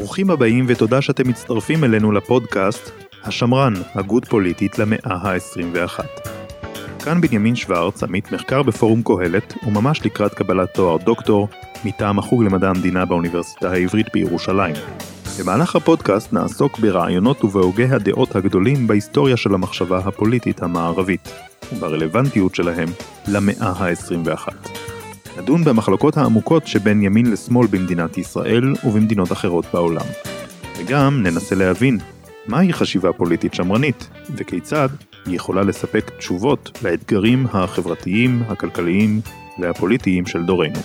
ברוכים 0.00 0.30
הבאים 0.30 0.64
ותודה 0.68 1.02
שאתם 1.02 1.28
מצטרפים 1.28 1.84
אלינו 1.84 2.12
לפודקאסט 2.12 2.90
השמרן, 3.24 3.74
הגות 3.94 4.24
פוליטית 4.24 4.78
למאה 4.78 4.98
ה-21. 5.04 6.04
כאן 7.04 7.20
בנימין 7.20 7.56
שוורץ, 7.56 8.02
עמית 8.02 8.32
מחקר 8.32 8.62
בפורום 8.62 9.02
קהלת, 9.02 9.54
וממש 9.66 10.06
לקראת 10.06 10.34
קבלת 10.34 10.74
תואר 10.74 10.96
דוקטור 10.96 11.48
מטעם 11.84 12.18
החוג 12.18 12.44
למדע 12.44 12.68
המדינה 12.68 13.04
באוניברסיטה 13.04 13.70
העברית 13.70 14.06
בירושלים. 14.12 14.74
במהלך 15.40 15.76
הפודקאסט 15.76 16.32
נעסוק 16.32 16.78
ברעיונות 16.78 17.44
ובהוגי 17.44 17.84
הדעות 17.84 18.36
הגדולים 18.36 18.86
בהיסטוריה 18.86 19.36
של 19.36 19.54
המחשבה 19.54 19.98
הפוליטית 19.98 20.62
המערבית, 20.62 21.32
וברלוונטיות 21.72 22.54
שלהם 22.54 22.88
למאה 23.28 23.72
ה-21. 23.76 24.89
נדון 25.38 25.64
במחלוקות 25.64 26.16
העמוקות 26.16 26.66
שבין 26.66 27.02
ימין 27.02 27.32
לשמאל 27.32 27.66
במדינת 27.66 28.18
ישראל 28.18 28.74
ובמדינות 28.84 29.32
אחרות 29.32 29.64
בעולם. 29.72 30.06
וגם 30.78 31.22
ננסה 31.22 31.54
להבין 31.54 31.98
מהי 32.46 32.72
חשיבה 32.72 33.12
פוליטית 33.12 33.54
שמרנית, 33.54 34.08
וכיצד 34.36 34.88
היא 35.26 35.36
יכולה 35.36 35.62
לספק 35.62 36.10
תשובות 36.18 36.78
לאתגרים 36.82 37.46
החברתיים, 37.52 38.42
הכלכליים 38.48 39.20
והפוליטיים 39.58 40.26
של 40.26 40.42
דורנו. 40.42 40.78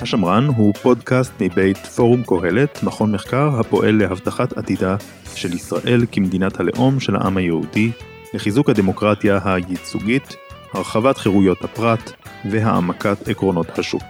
השמרן 0.00 0.46
הוא 0.46 0.74
פודקאסט 0.74 1.32
מבית 1.40 1.76
פורום 1.76 2.22
קהלת, 2.22 2.82
מכון 2.82 3.12
מחקר 3.12 3.60
הפועל 3.60 3.94
להבטחת 3.94 4.58
עתידה 4.58 4.96
של 5.34 5.54
ישראל 5.54 6.06
כמדינת 6.12 6.60
הלאום 6.60 7.00
של 7.00 7.16
העם 7.16 7.36
היהודי, 7.36 7.90
לחיזוק 8.34 8.70
הדמוקרטיה 8.70 9.38
הייצוגית, 9.44 10.36
הרחבת 10.72 11.18
חירויות 11.18 11.64
הפרט 11.64 12.12
והעמקת 12.50 13.28
עקרונות 13.28 13.78
השוק. 13.78 14.02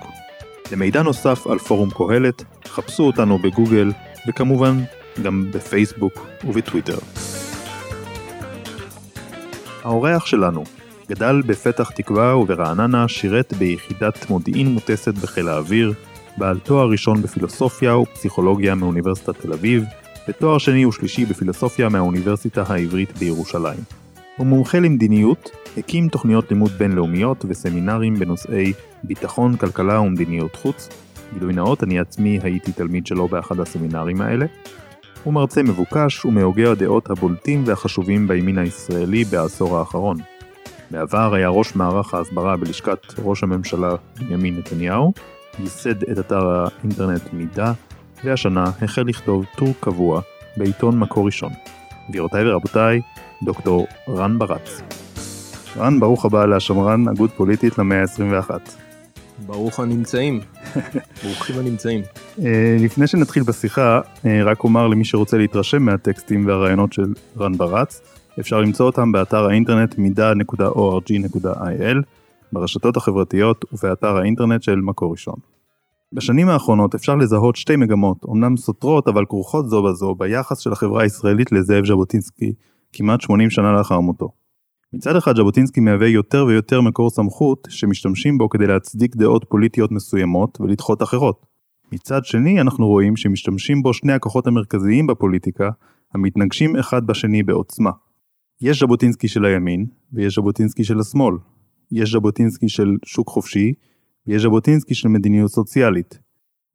למידע 0.72 1.02
נוסף 1.02 1.46
על 1.46 1.58
פורום 1.58 1.90
קהלת, 1.90 2.44
חפשו 2.66 3.02
אותנו 3.02 3.38
בגוגל 3.38 3.92
וכמובן 4.28 4.80
גם 5.22 5.50
בפייסבוק 5.54 6.26
ובטוויטר. 6.44 6.98
האורח 9.84 10.26
שלנו 10.26 10.64
גדל 11.08 11.42
בפתח 11.46 11.90
תקווה 11.90 12.36
וברעננה, 12.36 13.08
שירת 13.08 13.52
ביחידת 13.52 14.30
מודיעין 14.30 14.68
מוטסת 14.68 15.14
בחיל 15.14 15.48
האוויר, 15.48 15.92
בעל 16.36 16.58
תואר 16.58 16.90
ראשון 16.90 17.22
בפילוסופיה 17.22 17.96
ופסיכולוגיה 17.96 18.74
מאוניברסיטת 18.74 19.40
תל 19.40 19.52
אביב, 19.52 19.84
ותואר 20.28 20.58
שני 20.58 20.86
ושלישי 20.86 21.24
בפילוסופיה 21.24 21.88
מהאוניברסיטה 21.88 22.64
העברית 22.68 23.18
בירושלים. 23.18 23.99
הוא 24.40 24.46
מומחה 24.46 24.78
למדיניות, 24.78 25.50
הקים 25.76 26.08
תוכניות 26.08 26.50
לימוד 26.50 26.70
בינלאומיות 26.70 27.44
וסמינרים 27.48 28.14
בנושאי 28.14 28.72
ביטחון, 29.02 29.56
כלכלה 29.56 30.00
ומדיניות 30.00 30.56
חוץ. 30.56 30.88
גילוי 31.34 31.52
נאות, 31.52 31.84
אני 31.84 31.98
עצמי 31.98 32.38
הייתי 32.42 32.72
תלמיד 32.72 33.06
שלו 33.06 33.28
באחד 33.28 33.60
הסמינרים 33.60 34.20
האלה. 34.20 34.46
הוא 35.24 35.34
מרצה 35.34 35.62
מבוקש 35.62 36.24
ומהוגי 36.24 36.66
הדעות 36.66 37.10
הבולטים 37.10 37.62
והחשובים 37.66 38.28
בימין 38.28 38.58
הישראלי 38.58 39.24
בעשור 39.24 39.78
האחרון. 39.78 40.16
בעבר 40.90 41.34
היה 41.34 41.48
ראש 41.48 41.76
מערך 41.76 42.14
ההסברה 42.14 42.56
בלשכת 42.56 43.06
ראש 43.18 43.42
הממשלה 43.42 43.94
בנימין 44.18 44.58
נתניהו, 44.58 45.12
ייסד 45.58 46.02
את 46.02 46.18
אתר 46.18 46.48
האינטרנט 46.48 47.32
מידע, 47.32 47.72
והשנה 48.24 48.64
החל 48.82 49.02
לכתוב 49.02 49.44
טור 49.56 49.72
קבוע 49.80 50.20
בעיתון 50.56 50.98
מקור 50.98 51.26
ראשון. 51.26 51.52
גבירותיי 52.10 52.50
ורבותיי, 52.50 53.00
דוקטור 53.42 53.86
רן 54.08 54.38
ברץ. 54.38 54.82
רן, 55.76 56.00
ברוך 56.00 56.24
הבא 56.24 56.46
להשמרן, 56.46 57.08
הגות 57.08 57.30
פוליטית 57.36 57.78
למאה 57.78 58.00
ה-21. 58.00 58.50
ברוך 59.46 59.80
הנמצאים, 59.80 60.40
ברוכים 61.24 61.58
הנמצאים. 61.58 62.02
אה, 62.38 62.76
לפני 62.80 63.06
שנתחיל 63.06 63.42
בשיחה, 63.42 64.00
אה, 64.26 64.44
רק 64.44 64.64
אומר 64.64 64.88
למי 64.88 65.04
שרוצה 65.04 65.38
להתרשם 65.38 65.82
מהטקסטים 65.82 66.46
והרעיונות 66.46 66.92
של 66.92 67.14
רן 67.38 67.56
ברץ, 67.56 68.00
אפשר 68.40 68.60
למצוא 68.60 68.86
אותם 68.86 69.12
באתר 69.12 69.46
האינטרנט 69.46 69.98
מידע.org.il, 69.98 71.96
ברשתות 72.52 72.96
החברתיות 72.96 73.64
ובאתר 73.72 74.16
האינטרנט 74.16 74.62
של 74.62 74.76
מקור 74.76 75.12
ראשון. 75.12 75.36
בשנים 76.12 76.48
האחרונות 76.48 76.94
אפשר 76.94 77.16
לזהות 77.16 77.56
שתי 77.56 77.76
מגמות, 77.76 78.18
אמנם 78.30 78.56
סותרות 78.56 79.08
אבל 79.08 79.24
כרוכות 79.28 79.68
זו 79.68 79.82
בזו, 79.82 80.14
ביחס 80.14 80.58
של 80.58 80.72
החברה 80.72 81.02
הישראלית 81.02 81.52
לזאב 81.52 81.86
ז'בוטינסקי 81.86 82.52
כמעט 82.92 83.20
80 83.20 83.50
שנה 83.50 83.72
לאחר 83.72 84.00
מותו. 84.00 84.28
מצד 84.92 85.16
אחד 85.16 85.36
ז'בוטינסקי 85.36 85.80
מהווה 85.80 86.08
יותר 86.08 86.44
ויותר 86.48 86.80
מקור 86.80 87.10
סמכות 87.10 87.68
שמשתמשים 87.70 88.38
בו 88.38 88.48
כדי 88.48 88.66
להצדיק 88.66 89.16
דעות 89.16 89.44
פוליטיות 89.48 89.92
מסוימות 89.92 90.60
ולדחות 90.60 91.02
אחרות. 91.02 91.46
מצד 91.92 92.24
שני 92.24 92.60
אנחנו 92.60 92.86
רואים 92.86 93.16
שמשתמשים 93.16 93.82
בו 93.82 93.94
שני 93.94 94.12
הכוחות 94.12 94.46
המרכזיים 94.46 95.06
בפוליטיקה 95.06 95.70
המתנגשים 96.14 96.76
אחד 96.76 97.06
בשני 97.06 97.42
בעוצמה. 97.42 97.90
יש 98.60 98.80
ז'בוטינסקי 98.80 99.28
של 99.28 99.44
הימין 99.44 99.86
ויש 100.12 100.34
ז'בוטינסקי 100.34 100.84
של 100.84 101.00
השמאל. 101.00 101.34
יש 101.92 102.12
ז'בוטינסקי 102.12 102.68
של 102.68 102.96
שוק 103.04 103.28
חופשי 103.28 103.72
ויש 104.26 104.42
ז'בוטינסקי 104.42 104.94
של 104.94 105.08
מדיניות 105.08 105.50
סוציאלית. 105.50 106.18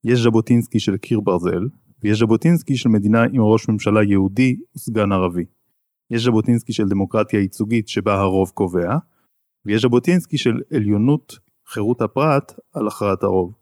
יש 0.04 0.20
ז'בוטינסקי 0.20 0.80
של 0.80 0.98
קיר 0.98 1.20
ברזל 1.20 1.64
ויש 2.04 2.20
ז'בוטינסקי 2.20 2.78
של 2.78 2.90
מדינה 2.90 3.24
עם 3.24 3.42
ראש 3.42 3.70
ממשלה 3.70 4.04
יהודי 4.04 4.56
וסגן 4.76 5.12
ערבי. 5.12 5.46
יש 6.12 6.24
ז'בוטינסקי 6.24 6.74
של 6.74 6.88
דמוקרטיה 6.88 7.40
ייצוגית 7.40 7.88
שבה 7.88 8.20
הרוב 8.20 8.50
קובע, 8.50 8.98
ויש 9.66 9.82
ז'בוטינסקי 9.82 10.38
של 10.38 10.62
עליונות 10.74 11.40
חירות 11.68 12.02
הפרט 12.02 12.54
על 12.74 12.88
הכרעת 12.88 13.24
הרוב. 13.24 13.54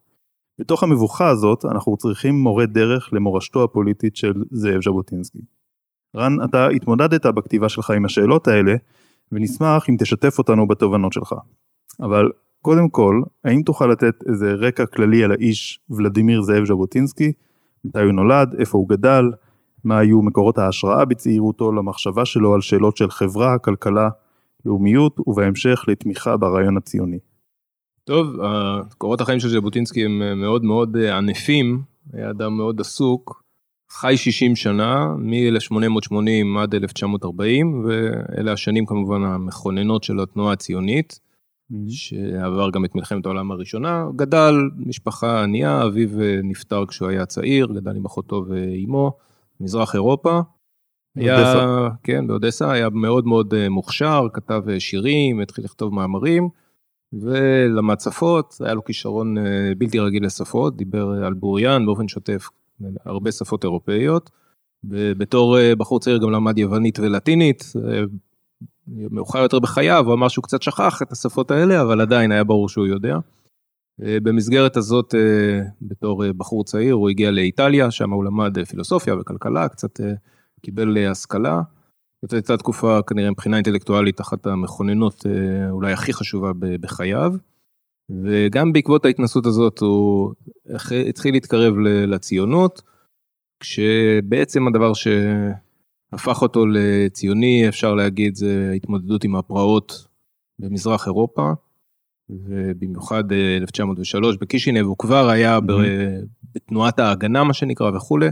בתוך 0.59 0.83
המבוכה 0.83 1.29
הזאת 1.29 1.65
אנחנו 1.65 1.97
צריכים 1.97 2.35
מורה 2.35 2.65
דרך 2.65 3.09
למורשתו 3.13 3.63
הפוליטית 3.63 4.15
של 4.15 4.33
זאב 4.51 4.81
ז'בוטינסקי. 4.83 5.41
רן, 6.15 6.43
אתה 6.43 6.67
התמודדת 6.67 7.25
בכתיבה 7.25 7.69
שלך 7.69 7.89
עם 7.89 8.05
השאלות 8.05 8.47
האלה, 8.47 8.75
ונשמח 9.31 9.89
אם 9.89 9.95
תשתף 9.99 10.37
אותנו 10.37 10.67
בתובנות 10.67 11.13
שלך. 11.13 11.35
אבל 11.99 12.31
קודם 12.61 12.89
כל, 12.89 13.21
האם 13.43 13.61
תוכל 13.61 13.87
לתת 13.87 14.15
איזה 14.29 14.53
רקע 14.53 14.85
כללי 14.85 15.23
על 15.23 15.31
האיש 15.31 15.79
ולדימיר 15.89 16.41
זאב 16.41 16.65
ז'בוטינסקי, 16.65 17.31
מתי 17.85 17.99
הוא 17.99 18.11
נולד, 18.11 18.55
איפה 18.59 18.77
הוא 18.77 18.89
גדל, 18.89 19.23
מה 19.83 19.97
היו 19.97 20.21
מקורות 20.21 20.57
ההשראה 20.57 21.05
בצעירותו 21.05 21.71
למחשבה 21.71 22.25
שלו 22.25 22.53
על 22.53 22.61
שאלות 22.61 22.97
של 22.97 23.09
חברה, 23.09 23.57
כלכלה, 23.59 24.09
לאומיות, 24.65 25.15
ובהמשך 25.27 25.85
לתמיכה 25.87 26.37
ברעיון 26.37 26.77
הציוני. 26.77 27.19
טוב, 28.03 28.27
קורות 28.97 29.21
החיים 29.21 29.39
של 29.39 29.49
ז'בוטינסקי 29.49 30.05
הם 30.05 30.41
מאוד 30.41 30.63
מאוד 30.63 30.97
ענפים, 30.97 31.81
היה 32.13 32.29
אדם 32.29 32.57
מאוד 32.57 32.81
עסוק, 32.81 33.43
חי 33.89 34.17
60 34.17 34.55
שנה, 34.55 35.05
מ-1880 35.17 36.59
עד 36.59 36.75
1940, 36.75 37.85
ואלה 37.85 38.51
השנים 38.51 38.85
כמובן 38.85 39.23
המכוננות 39.23 40.03
של 40.03 40.19
התנועה 40.19 40.53
הציונית, 40.53 41.19
mm-hmm. 41.71 41.75
שעבר 41.89 42.69
גם 42.69 42.85
את 42.85 42.95
מלחמת 42.95 43.25
העולם 43.25 43.51
הראשונה, 43.51 44.05
גדל 44.15 44.55
משפחה 44.77 45.43
ענייה, 45.43 45.85
אביו 45.85 46.09
נפטר 46.43 46.85
כשהוא 46.85 47.09
היה 47.09 47.25
צעיר, 47.25 47.67
גדל 47.67 47.95
עם 47.95 48.05
אחותו 48.05 48.45
ואימו. 48.49 49.11
מזרח 49.59 49.95
אירופה. 49.95 50.41
היה, 51.15 51.89
כן, 52.03 52.27
באודסה, 52.27 52.71
היה 52.71 52.89
מאוד 52.89 53.27
מאוד 53.27 53.53
אה, 53.53 53.69
מוכשר, 53.69 54.27
כתב 54.33 54.61
אה, 54.69 54.79
שירים, 54.79 55.39
התחיל 55.39 55.65
לכתוב 55.65 55.93
מאמרים, 55.93 56.49
ולמד 57.13 57.99
שפות, 57.99 58.55
היה 58.59 58.73
לו 58.73 58.83
כישרון 58.83 59.37
אה, 59.37 59.43
בלתי 59.77 59.99
רגיל 59.99 60.25
לשפות, 60.25 60.77
דיבר 60.77 61.09
על 61.25 61.33
בוריין 61.33 61.85
באופן 61.85 62.07
שוטף, 62.07 62.49
הרבה 63.05 63.31
שפות 63.31 63.63
אירופאיות. 63.63 64.29
בתור 65.17 65.57
בחור 65.77 65.99
צעיר 65.99 66.17
גם 66.17 66.31
למד 66.31 66.57
יוונית 66.57 66.99
ולטינית, 66.99 67.73
מאוחר 68.87 69.39
יותר 69.39 69.59
בחייו, 69.59 70.05
הוא 70.05 70.13
אמר 70.13 70.27
שהוא 70.27 70.43
קצת 70.43 70.61
שכח 70.61 71.01
את 71.01 71.11
השפות 71.11 71.51
האלה, 71.51 71.81
אבל 71.81 72.01
עדיין 72.01 72.31
היה 72.31 72.43
ברור 72.43 72.69
שהוא 72.69 72.87
יודע. 72.87 73.17
אה, 74.01 74.17
במסגרת 74.23 74.77
הזאת, 74.77 75.15
אה, 75.15 75.61
בתור 75.81 76.25
אה, 76.25 76.33
בחור 76.33 76.63
צעיר, 76.63 76.93
הוא 76.93 77.09
הגיע 77.09 77.31
לאיטליה, 77.31 77.91
שם 77.91 78.11
הוא 78.11 78.25
למד 78.25 78.65
פילוסופיה 78.65 79.15
וכלכלה, 79.15 79.69
קצת 79.69 79.99
קיבל 80.61 80.97
השכלה. 80.97 81.61
זאת 82.21 82.33
הייתה 82.33 82.57
תקופה 82.57 82.99
כנראה 83.07 83.31
מבחינה 83.31 83.57
אינטלקטואלית 83.57 84.21
אחת 84.21 84.45
המכוננות 84.45 85.25
אולי 85.69 85.93
הכי 85.93 86.13
חשובה 86.13 86.51
בחייו. 86.55 87.33
וגם 88.23 88.73
בעקבות 88.73 89.05
ההתנסות 89.05 89.45
הזאת 89.45 89.79
הוא 89.79 90.33
התחיל 91.09 91.33
להתקרב 91.33 91.73
לציונות, 92.07 92.81
כשבעצם 93.59 94.67
הדבר 94.67 94.91
שהפך 94.93 96.41
אותו 96.41 96.65
לציוני, 96.65 97.69
אפשר 97.69 97.95
להגיד, 97.95 98.35
זה 98.35 98.71
התמודדות 98.75 99.23
עם 99.23 99.35
הפרעות 99.35 100.07
במזרח 100.59 101.05
אירופה. 101.07 101.51
ובמיוחד 102.29 103.23
1903 103.61 104.35
אה, 104.35 104.39
בקישינב 104.41 104.85
הוא 104.85 104.97
כבר 104.97 105.29
היה 105.29 105.57
mm-hmm. 105.57 106.25
בתנועת 106.55 106.99
ההגנה 106.99 107.43
מה 107.43 107.53
שנקרא 107.53 107.91
וכולי, 107.95 108.27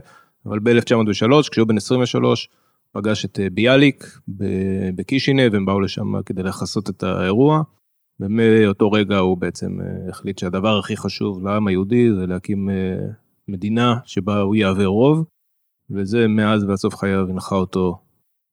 אבל 0.45 0.59
ב-1903 0.59 1.51
כשהוא 1.51 1.67
בן 1.67 1.77
23 1.77 2.49
פגש 2.91 3.25
את 3.25 3.39
אה, 3.39 3.49
ביאליק 3.49 4.19
בקישינב, 4.95 5.55
הם 5.55 5.65
באו 5.65 5.79
לשם 5.79 6.21
כדי 6.25 6.43
לכסות 6.43 6.89
את 6.89 7.03
האירוע. 7.03 7.63
ומאותו 8.19 8.91
רגע 8.91 9.17
הוא 9.17 9.37
בעצם 9.37 9.81
אה, 9.81 10.09
החליט 10.09 10.37
שהדבר 10.39 10.79
הכי 10.79 10.97
חשוב 10.97 11.43
לעם 11.43 11.67
היהודי 11.67 12.13
זה 12.15 12.27
להקים 12.27 12.69
מדינה 13.47 13.95
שבה 14.05 14.41
הוא 14.41 14.55
יהווה 14.55 14.85
רוב, 14.85 15.25
וזה 15.89 16.27
מאז 16.27 16.63
ועד 16.63 16.75
סוף 16.75 16.95
חייו 16.95 17.29
הנחה 17.29 17.55
אותו 17.55 18.01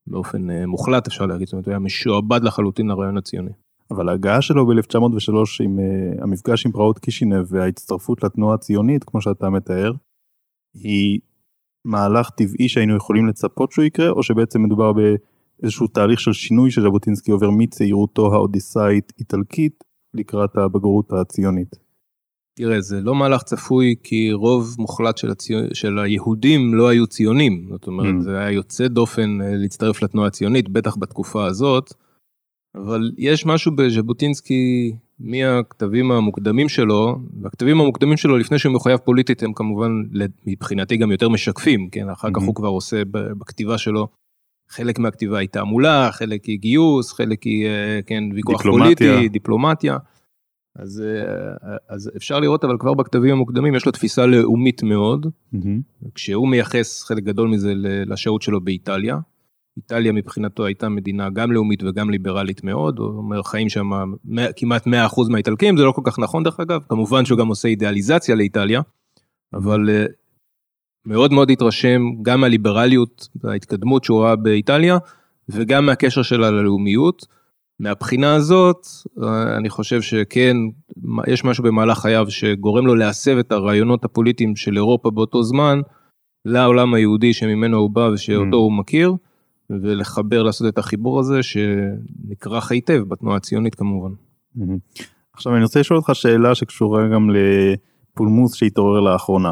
באופן 0.07 0.51
מוחלט 0.51 1.07
אפשר 1.07 1.27
להגיד, 1.27 1.47
זאת 1.47 1.53
אומרת 1.53 1.67
הוא 1.67 1.73
היה 1.73 1.79
משועבד 1.79 2.43
לחלוטין 2.43 2.89
לרעיון 2.89 3.19
הציוני. 3.19 3.51
אבל 3.91 4.09
ההגעה 4.09 4.43
שלו 4.43 4.67
ב-1903 4.67 5.65
עם 5.65 5.79
uh, 5.79 6.23
המפגש 6.23 6.67
עם 6.67 6.73
פרעות 6.73 6.99
קישינב 6.99 7.45
וההצטרפות 7.49 8.25
לתנועה 8.25 8.55
הציונית, 8.55 9.05
כמו 9.05 9.21
שאתה 9.21 9.51
מתאר, 9.51 9.93
היא 10.75 11.21
מהלך 11.85 12.31
טבעי 12.31 12.69
שהיינו 12.69 12.97
יכולים 12.97 13.27
לצפות 13.27 13.73
שהוא 13.73 13.85
יקרה, 13.85 14.11
או 14.11 14.23
שבעצם 14.23 14.63
מדובר 14.63 14.93
באיזשהו 14.93 15.87
תהליך 15.87 16.21
של 16.21 16.33
שינוי 16.33 16.71
שז'בוטינסקי 16.71 17.31
עובר 17.31 17.51
מצעירותו 17.51 18.35
האודיסאית 18.35 19.13
איטלקית 19.19 19.85
לקראת 20.15 20.57
הבגרות 20.57 21.13
הציונית. 21.13 21.77
תראה, 22.59 22.81
זה 22.81 23.01
לא 23.01 23.15
מהלך 23.15 23.43
צפוי 23.43 23.95
כי 24.03 24.33
רוב 24.33 24.77
מוחלט 24.79 25.17
של, 25.17 25.31
הציון, 25.31 25.75
של 25.75 25.99
היהודים 25.99 26.75
לא 26.75 26.89
היו 26.89 27.07
ציונים. 27.07 27.67
זאת 27.71 27.87
אומרת, 27.87 28.15
mm. 28.15 28.23
זה 28.23 28.39
היה 28.39 28.51
יוצא 28.51 28.89
דופן 28.89 29.41
אה, 29.43 29.57
להצטרף 29.57 30.03
לתנועה 30.03 30.27
הציונית, 30.27 30.69
בטח 30.69 30.97
בתקופה 30.97 31.47
הזאת. 31.47 31.95
אבל 32.83 33.11
יש 33.19 33.47
משהו 33.47 33.73
בז'בוטינסקי 33.77 34.93
מהכתבים 35.21 36.11
המוקדמים 36.11 36.69
שלו, 36.69 37.19
והכתבים 37.43 37.81
המוקדמים 37.81 38.17
שלו 38.17 38.39
לפני 38.39 38.59
שהוא 38.59 38.75
מחויב 38.75 38.99
פוליטית 38.99 39.43
הם 39.43 39.53
כמובן 39.53 39.91
מבחינתי 40.47 40.97
גם 40.97 41.11
יותר 41.11 41.29
משקפים, 41.29 41.89
כן, 41.91 42.09
אחר 42.09 42.29
כך 42.35 42.43
mm-hmm. 42.43 42.47
הוא 42.47 42.55
כבר 42.55 42.69
עושה 42.69 43.03
בכתיבה 43.11 43.79
שלו, 43.79 44.09
חלק 44.69 44.99
מהכתיבה 44.99 45.39
היא 45.39 45.49
תעמולה, 45.49 46.09
חלק 46.13 46.45
היא 46.45 46.59
גיוס, 46.59 47.13
חלק 47.13 47.43
היא, 47.43 47.67
אה, 47.67 48.01
כן, 48.07 48.25
ויכוח 48.35 48.63
דיפלומטיה. 48.63 49.13
פוליטי, 49.15 49.29
דיפלומטיה. 49.29 49.97
אז, 50.77 51.03
אה, 51.07 51.77
אז 51.89 52.11
אפשר 52.17 52.41
לראות 52.41 52.65
אבל 52.65 52.77
כבר 52.79 52.95
בכתבים 52.95 53.33
המוקדמים 53.33 53.75
יש 53.75 53.87
לו 53.87 53.93
תפיסה 53.93 54.27
לאומית 54.27 54.83
מאוד, 54.83 55.27
mm-hmm. 55.27 56.09
כשהוא 56.15 56.49
מייחס 56.49 57.03
חלק 57.03 57.23
גדול 57.23 57.49
מזה 57.49 57.73
לשהות 58.07 58.43
שלו 58.43 58.61
באיטליה, 58.61 59.19
איטליה 59.79 60.13
מבחינתו 60.13 60.67
הייתה 60.67 60.89
מדינה 60.89 61.31
גם 61.31 61.53
לאומית 61.53 61.83
וגם 61.83 62.11
ליברלית 62.11 62.65
מאוד, 62.65 62.99
הוא 62.99 63.09
אומר 63.09 63.43
חיים 63.43 63.69
שם 63.69 63.91
כמעט 64.57 64.87
100% 64.87 64.91
מהאיטלקים, 65.31 65.77
זה 65.77 65.83
לא 65.85 65.93
כל 65.93 66.03
כך 66.05 66.19
נכון 66.19 66.43
דרך 66.43 66.61
אגב, 66.61 66.81
כמובן 66.89 67.25
שהוא 67.25 67.39
גם 67.39 67.49
עושה 67.49 67.69
אידיאליזציה 67.69 68.35
לאיטליה, 68.35 68.81
אבל 69.55 69.91
אה, 69.91 70.05
מאוד 71.07 71.33
מאוד 71.33 71.51
התרשם 71.51 72.03
גם 72.23 72.41
מהליברליות 72.41 73.29
וההתקדמות 73.45 74.05
שהוא 74.05 74.23
ראה 74.23 74.37
באיטליה, 74.37 74.99
וגם 75.49 75.87
מהקשר 75.87 76.23
שלה 76.23 76.51
ללאומיות. 76.51 77.27
מהבחינה 77.81 78.35
הזאת, 78.35 78.87
אה, 79.23 79.57
אני 79.57 79.71
חושב 79.71 80.03
שכן, 80.03 80.57
יש 81.27 81.45
משהו 81.45 81.65
במהלך 81.65 81.99
חייו 81.99 82.31
שגורם 82.31 82.87
לו 82.87 82.95
להסב 82.95 83.39
את 83.39 83.53
הרעיונות 83.53 84.05
הפוליטיים 84.05 84.57
של 84.57 84.77
אירופה 84.77 85.11
באותו 85.11 85.43
זמן, 85.43 85.81
לעולם 86.45 86.95
היהודי 86.95 87.33
שממנו 87.33 87.77
הוא 87.77 87.91
בא 87.91 88.11
ושאותו 88.15 88.57
mm. 88.57 88.57
הוא 88.57 88.73
מכיר. 88.73 89.13
ולחבר, 89.71 90.43
לעשות 90.43 90.69
את 90.69 90.79
החיבור 90.79 91.21
הזה 91.21 91.43
שנכרך 91.43 92.73
היטב 92.73 93.03
בתנועה 93.09 93.37
הציונית 93.37 93.75
כמובן. 93.75 94.11
עכשיו 95.33 95.55
אני 95.55 95.63
רוצה 95.63 95.81
לשאול 95.81 95.99
אותך 95.99 96.11
שאלה 96.15 96.55
שקשורה 96.55 97.09
גם 97.09 97.31
לפולמוס 97.31 98.55
שהתעורר 98.55 99.01
לאחרונה. 99.01 99.51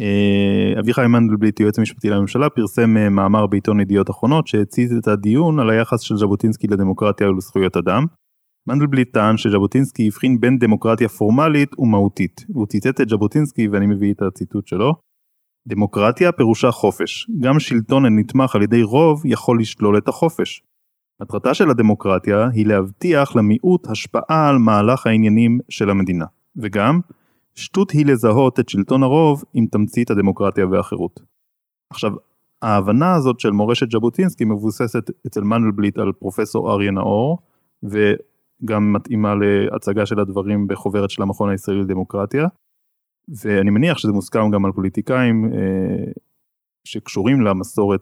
אה, 0.00 0.80
אביחי 0.80 1.06
מנדלבליט, 1.06 1.60
יועץ 1.60 1.78
המשפטי 1.78 2.10
לממשלה, 2.10 2.50
פרסם 2.50 2.96
אה, 2.96 3.08
מאמר 3.08 3.46
בעיתון 3.46 3.80
ידיעות 3.80 4.10
אחרונות 4.10 4.46
שהציץ 4.46 4.92
את 4.92 5.08
הדיון 5.08 5.60
על 5.60 5.70
היחס 5.70 6.00
של 6.00 6.16
ז'בוטינסקי 6.16 6.66
לדמוקרטיה 6.66 7.30
ולזכויות 7.30 7.76
אדם. 7.76 8.04
מנדלבליט 8.66 9.12
טען 9.12 9.36
שז'בוטינסקי 9.36 10.06
הבחין 10.06 10.40
בין 10.40 10.58
דמוקרטיה 10.58 11.08
פורמלית 11.08 11.78
ומהותית. 11.78 12.44
הוא 12.48 12.66
ציטט 12.66 13.00
את 13.00 13.08
ז'בוטינסקי 13.08 13.68
ואני 13.68 13.86
מביא 13.86 14.12
את 14.12 14.22
הציטוט 14.22 14.66
שלו. 14.66 15.09
דמוקרטיה 15.68 16.32
פירושה 16.32 16.70
חופש, 16.70 17.30
גם 17.40 17.60
שלטון 17.60 18.06
הנתמך 18.06 18.54
על 18.54 18.62
ידי 18.62 18.82
רוב 18.82 19.22
יכול 19.26 19.60
לשלול 19.60 19.98
את 19.98 20.08
החופש. 20.08 20.62
מטרתה 21.22 21.54
של 21.54 21.70
הדמוקרטיה 21.70 22.48
היא 22.52 22.66
להבטיח 22.66 23.36
למיעוט 23.36 23.86
השפעה 23.86 24.48
על 24.48 24.58
מהלך 24.58 25.06
העניינים 25.06 25.58
של 25.68 25.90
המדינה, 25.90 26.24
וגם, 26.56 27.00
שטות 27.54 27.90
היא 27.90 28.06
לזהות 28.06 28.60
את 28.60 28.68
שלטון 28.68 29.02
הרוב 29.02 29.44
עם 29.54 29.66
תמצית 29.66 30.10
הדמוקרטיה 30.10 30.66
והחירות. 30.66 31.20
עכשיו, 31.90 32.12
ההבנה 32.62 33.14
הזאת 33.14 33.40
של 33.40 33.50
מורשת 33.50 33.90
ז'בוטינסקי 33.90 34.44
מבוססת 34.44 35.10
אצל 35.26 35.40
מנדלבליט 35.40 35.98
על 35.98 36.12
פרופסור 36.12 36.72
אריה 36.72 36.90
נאור, 36.90 37.38
וגם 37.82 38.92
מתאימה 38.92 39.34
להצגה 39.34 40.06
של 40.06 40.20
הדברים 40.20 40.66
בחוברת 40.66 41.10
של 41.10 41.22
המכון 41.22 41.50
הישראלי 41.50 41.80
לדמוקרטיה, 41.80 42.46
ואני 43.30 43.70
מניח 43.70 43.98
שזה 43.98 44.12
מוסכם 44.12 44.50
גם 44.50 44.64
על 44.64 44.72
פוליטיקאים 44.72 45.44
אה, 45.44 46.12
שקשורים 46.84 47.40
למסורת 47.40 48.00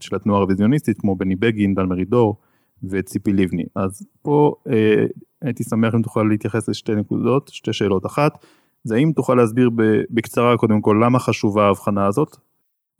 של 0.00 0.16
התנועה 0.16 0.38
הרוויזיוניסטית 0.38 0.98
כמו 1.00 1.16
בני 1.16 1.36
בגין, 1.36 1.74
דן 1.74 1.86
מרידור 1.86 2.36
וציפי 2.84 3.32
לבני. 3.32 3.64
אז 3.74 4.06
פה 4.22 4.54
אה, 4.68 5.06
הייתי 5.42 5.64
שמח 5.64 5.94
אם 5.94 6.02
תוכל 6.02 6.22
להתייחס 6.22 6.68
לשתי 6.68 6.94
נקודות, 6.94 7.48
שתי 7.48 7.72
שאלות. 7.72 8.06
אחת, 8.06 8.44
זה 8.84 8.94
האם 8.94 9.12
תוכל 9.16 9.34
להסביר 9.34 9.70
בקצרה 10.10 10.56
קודם 10.56 10.80
כל 10.80 11.00
למה 11.04 11.18
חשובה 11.18 11.66
ההבחנה 11.66 12.06
הזאת 12.06 12.36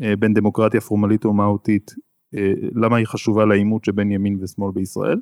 אה, 0.02 0.16
בין 0.16 0.34
דמוקרטיה 0.34 0.80
פורמלית 0.80 1.26
ומהותית, 1.26 1.90
למה 2.74 2.96
היא 2.96 3.06
חשובה 3.06 3.44
לעימות 3.44 3.84
שבין 3.84 4.10
ימין 4.10 4.38
ושמאל 4.42 4.70
בישראל. 4.74 5.20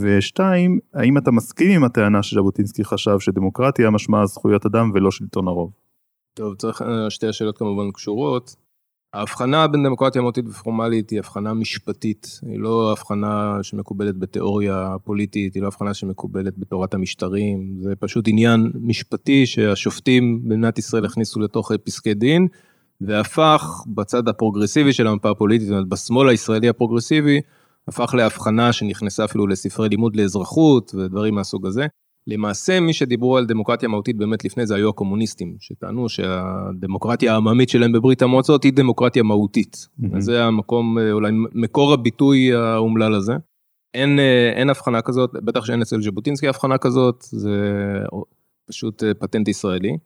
ושתיים, 0.00 0.78
האם 0.94 1.18
אתה 1.18 1.30
מסכים 1.30 1.70
עם 1.70 1.84
הטענה 1.84 2.22
שז'בוטינסקי 2.22 2.84
חשב 2.84 3.18
שדמוקרטיה 3.18 3.90
משמעה 3.90 4.26
זכויות 4.26 4.66
אדם 4.66 4.90
ולא 4.94 5.10
שלטון 5.10 5.48
הרוב? 5.48 5.70
טוב, 6.34 6.54
צריך, 6.54 6.82
אה, 6.82 7.10
שתי 7.10 7.26
השאלות 7.26 7.58
כמובן 7.58 7.90
קשורות. 7.92 8.56
ההבחנה 9.12 9.66
בין 9.66 9.82
דמוקרטיה 9.82 10.22
מהותית 10.22 10.44
ופורמלית 10.48 11.10
היא 11.10 11.18
הבחנה 11.18 11.54
משפטית, 11.54 12.40
היא 12.42 12.58
לא 12.58 12.92
הבחנה 12.92 13.58
שמקובלת 13.62 14.18
בתיאוריה 14.18 14.96
פוליטית, 15.04 15.54
היא 15.54 15.62
לא 15.62 15.66
הבחנה 15.66 15.94
שמקובלת 15.94 16.58
בתורת 16.58 16.94
המשטרים, 16.94 17.76
זה 17.80 17.96
פשוט 17.96 18.28
עניין 18.28 18.72
משפטי 18.80 19.46
שהשופטים 19.46 20.40
במדינת 20.42 20.78
ישראל 20.78 21.04
הכניסו 21.04 21.40
לתוך 21.40 21.72
פסקי 21.84 22.14
דין, 22.14 22.46
והפך 23.00 23.62
בצד 23.86 24.28
הפרוגרסיבי 24.28 24.92
של 24.92 25.06
המפה 25.06 25.30
הפוליטית, 25.30 25.66
זאת 25.66 25.74
אומרת 25.74 25.88
בשמאל 25.88 26.28
הישראלי 26.28 26.68
הפרוגרסיבי, 26.68 27.40
הפך 27.88 28.14
להבחנה 28.14 28.72
שנכנסה 28.72 29.24
אפילו 29.24 29.46
לספרי 29.46 29.88
לימוד 29.88 30.16
לאזרחות 30.16 30.94
ודברים 30.94 31.34
מהסוג 31.34 31.66
הזה. 31.66 31.86
למעשה 32.26 32.80
מי 32.80 32.92
שדיברו 32.92 33.36
על 33.36 33.46
דמוקרטיה 33.46 33.88
מהותית 33.88 34.16
באמת 34.16 34.44
לפני 34.44 34.66
זה 34.66 34.74
היו 34.74 34.88
הקומוניסטים, 34.88 35.56
שטענו 35.60 36.08
שהדמוקרטיה 36.08 37.32
העממית 37.32 37.68
שלהם 37.68 37.92
בברית 37.92 38.22
המועצות 38.22 38.64
היא 38.64 38.72
דמוקרטיה 38.72 39.22
מהותית. 39.22 39.76
Mm-hmm. 39.76 40.16
אז 40.16 40.24
זה 40.24 40.44
המקום, 40.44 40.98
אה, 40.98 41.12
אולי 41.12 41.30
מקור 41.34 41.92
הביטוי 41.92 42.54
האומלל 42.54 43.14
הזה. 43.14 43.32
אין, 43.94 44.18
אה, 44.18 44.52
אין 44.54 44.70
הבחנה 44.70 45.02
כזאת, 45.02 45.30
בטח 45.32 45.64
שאין 45.64 45.82
אצל 45.82 46.02
ז'בוטינסקי 46.02 46.48
הבחנה 46.48 46.78
כזאת, 46.78 47.22
זה 47.22 47.60
פשוט 48.68 49.04
אה, 49.04 49.14
פטנט 49.14 49.48
ישראלי. 49.48 49.96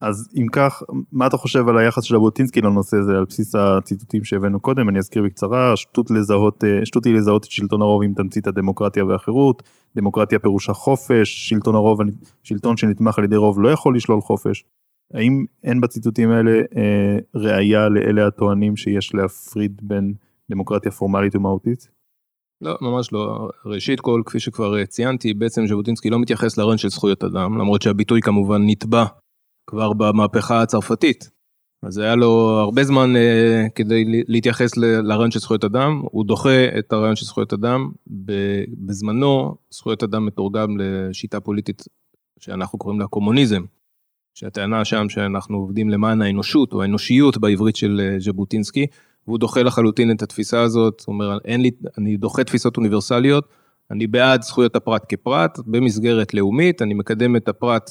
אז 0.00 0.28
אם 0.36 0.46
כך, 0.52 0.82
מה 1.12 1.26
אתה 1.26 1.36
חושב 1.36 1.68
על 1.68 1.78
היחס 1.78 2.04
של 2.04 2.14
ז'בוטינסקי 2.14 2.60
לנושא 2.60 2.96
הזה, 2.96 3.12
על 3.12 3.24
בסיס 3.24 3.54
הציטוטים 3.54 4.24
שהבאנו 4.24 4.60
קודם, 4.60 4.88
אני 4.88 4.98
אזכיר 4.98 5.22
בקצרה, 5.22 5.76
שטות 5.76 6.10
לזהות, 6.10 6.64
אה, 6.64 6.86
שטות 6.86 7.04
היא 7.04 7.14
לזהות 7.14 7.44
את 7.44 7.50
שלטון 7.50 7.82
הרוב 7.82 8.02
עם 8.02 8.14
תמצית 8.14 8.46
הדמוקרטיה 8.46 9.04
והחירות, 9.04 9.62
דמוקרטיה 9.96 10.38
פירושה 10.38 10.72
חופש, 10.72 11.48
שלטון 11.48 11.74
הרוב, 11.74 12.00
שלטון 12.42 12.76
שנתמך 12.76 13.18
על 13.18 13.24
ידי 13.24 13.36
רוב 13.36 13.60
לא 13.60 13.68
יכול 13.68 13.96
לשלול 13.96 14.20
חופש. 14.20 14.64
האם 15.14 15.44
אין 15.64 15.80
בציטוטים 15.80 16.30
האלה 16.30 16.50
אה, 16.76 17.18
ראייה 17.34 17.88
לאלה 17.88 18.26
הטוענים 18.26 18.76
שיש 18.76 19.14
להפריד 19.14 19.80
בין 19.82 20.14
דמוקרטיה 20.50 20.92
פורמלית 20.92 21.36
ומהותית? 21.36 21.88
לא, 22.60 22.76
ממש 22.80 23.12
לא. 23.12 23.48
ראשית 23.66 24.00
כל, 24.00 24.22
כפי 24.26 24.40
שכבר 24.40 24.84
ציינתי, 24.84 25.34
בעצם 25.34 25.66
ז'בוטינסקי 25.66 26.10
לא 26.10 26.18
מתייחס 26.18 26.58
לרעיון 26.58 26.78
של 26.78 26.88
זכויות 26.88 27.24
אדם, 27.24 27.58
למרות 27.58 27.82
שהביטוי 27.82 28.20
כמובן 28.22 28.62
נתבע 28.66 29.04
כבר 29.68 29.92
במהפכה 29.92 30.62
הצרפתית. 30.62 31.30
אז 31.82 31.98
היה 31.98 32.16
לו 32.16 32.58
הרבה 32.60 32.84
זמן 32.84 33.12
uh, 33.16 33.70
כדי 33.74 34.04
להתייחס 34.28 34.76
לרעיון 34.76 35.30
של 35.30 35.38
זכויות 35.38 35.64
אדם, 35.64 36.02
הוא 36.04 36.24
דוחה 36.26 36.78
את 36.78 36.92
הרעיון 36.92 37.16
של 37.16 37.24
זכויות 37.24 37.52
אדם, 37.52 37.90
בזמנו 38.86 39.56
זכויות 39.70 40.02
אדם 40.02 40.26
מתורגם 40.26 40.68
לשיטה 40.78 41.40
פוליטית 41.40 41.82
שאנחנו 42.38 42.78
קוראים 42.78 43.00
לה 43.00 43.06
קומוניזם, 43.06 43.62
שהטענה 44.34 44.84
שם 44.84 45.08
שאנחנו 45.08 45.56
עובדים 45.56 45.90
למען 45.90 46.22
האנושות 46.22 46.72
או 46.72 46.82
האנושיות 46.82 47.38
בעברית 47.38 47.76
של 47.76 48.00
אה, 48.00 48.20
ז'בוטינסקי, 48.20 48.86
והוא 49.26 49.38
דוחה 49.38 49.62
לחלוטין 49.62 50.10
את 50.10 50.22
התפיסה 50.22 50.60
הזאת, 50.60 51.02
הוא 51.06 51.12
אומר, 51.12 51.38
אין 51.44 51.60
לי, 51.60 51.70
אני 51.98 52.16
דוחה 52.16 52.44
תפיסות 52.44 52.76
אוניברסליות, 52.76 53.48
אני 53.90 54.06
בעד 54.06 54.42
זכויות 54.42 54.76
הפרט 54.76 55.06
כפרט, 55.08 55.58
במסגרת 55.66 56.34
לאומית, 56.34 56.82
אני 56.82 56.94
מקדם 56.94 57.36
את 57.36 57.48
הפרט 57.48 57.90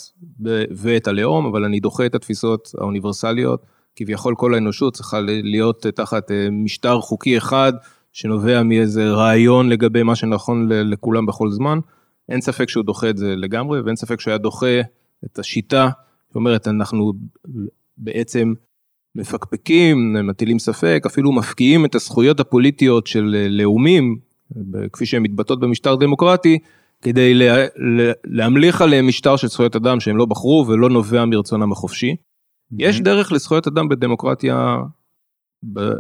ואת 0.76 1.08
הלאום, 1.08 1.46
אבל 1.46 1.66
אני 1.66 1.80
דוחה 1.80 2.06
את 2.06 2.16
התפיסות 2.16 2.72
האוניברסליות. 2.78 3.66
כביכול 3.96 4.36
כל 4.36 4.54
האנושות 4.54 4.94
צריכה 4.94 5.20
להיות 5.22 5.86
תחת 5.96 6.32
אה, 6.32 6.48
משטר 6.52 7.02
חוקי 7.02 7.38
אחד, 7.38 7.74
שנובע 8.14 8.64
מאיזה 8.64 9.10
רעיון 9.10 9.70
לגבי 9.70 10.04
מה 10.04 10.16
שנכון 10.16 10.70
לכולם 10.72 11.26
בכל 11.26 11.52
זמן. 11.52 11.80
אין 12.30 12.42
ספק 12.42 12.70
שהוא 12.70 12.84
דוחה 12.86 13.10
את 13.10 13.18
זה 13.18 13.36
לגמרי, 13.36 13.82
ואין 13.82 13.96
ספק 13.96 14.20
שהוא 14.20 14.32
היה 14.32 14.38
דוחה 14.38 14.82
את 15.26 15.40
השיטה, 15.40 15.90
זאת 16.28 16.36
אומרת, 16.36 16.68
אנחנו 16.68 17.14
בעצם 17.98 18.54
מפקפקים, 19.16 20.14
מטילים 20.28 20.60
ספק, 20.60 21.04
אפילו 21.06 21.32
מפקיעים 21.32 21.86
את 21.86 21.96
הזכויות 21.96 22.40
הפוליטיות 22.40 23.08
של 23.08 23.48
לאומים, 23.50 24.20
כפי 24.94 25.06
שהן 25.06 25.24
מתבטאות 25.24 25.60
במשטר 25.60 25.96
דמוקרטי, 25.96 26.60
כדי 27.02 27.34
לה, 27.34 27.66
לה, 27.76 28.12
להמליך 28.26 28.82
עליהם 28.82 29.08
משטר 29.08 29.36
של 29.36 29.48
זכויות 29.48 29.76
אדם 29.76 30.00
שהם 30.00 30.18
לא 30.18 30.26
בחרו 30.26 30.66
ולא 30.68 30.90
נובע 30.90 31.26
מרצונם 31.26 31.72
החופשי. 31.72 32.12
Mm-hmm. 32.12 32.76
יש 32.80 33.02
דרך 33.02 33.32
לזכויות 33.32 33.68
אדם 33.68 33.90
בדמוקרטיה 33.90 34.78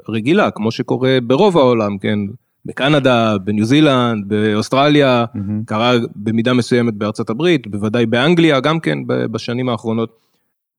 רגילה, 0.09 0.51
כמו 0.51 0.71
שקורה 0.71 1.17
ברוב 1.27 1.57
העולם, 1.57 1.97
כן? 1.97 2.19
בקנדה, 2.65 3.37
בניו 3.37 3.65
זילנד, 3.65 4.27
באוסטרליה, 4.27 5.25
mm-hmm. 5.25 5.65
קרה 5.65 5.93
במידה 6.15 6.53
מסוימת 6.53 6.93
בארצות 6.93 7.29
הברית, 7.29 7.67
בוודאי 7.67 8.05
באנגליה, 8.05 8.59
גם 8.59 8.79
כן 8.79 8.97
בשנים 9.07 9.69
האחרונות. 9.69 10.09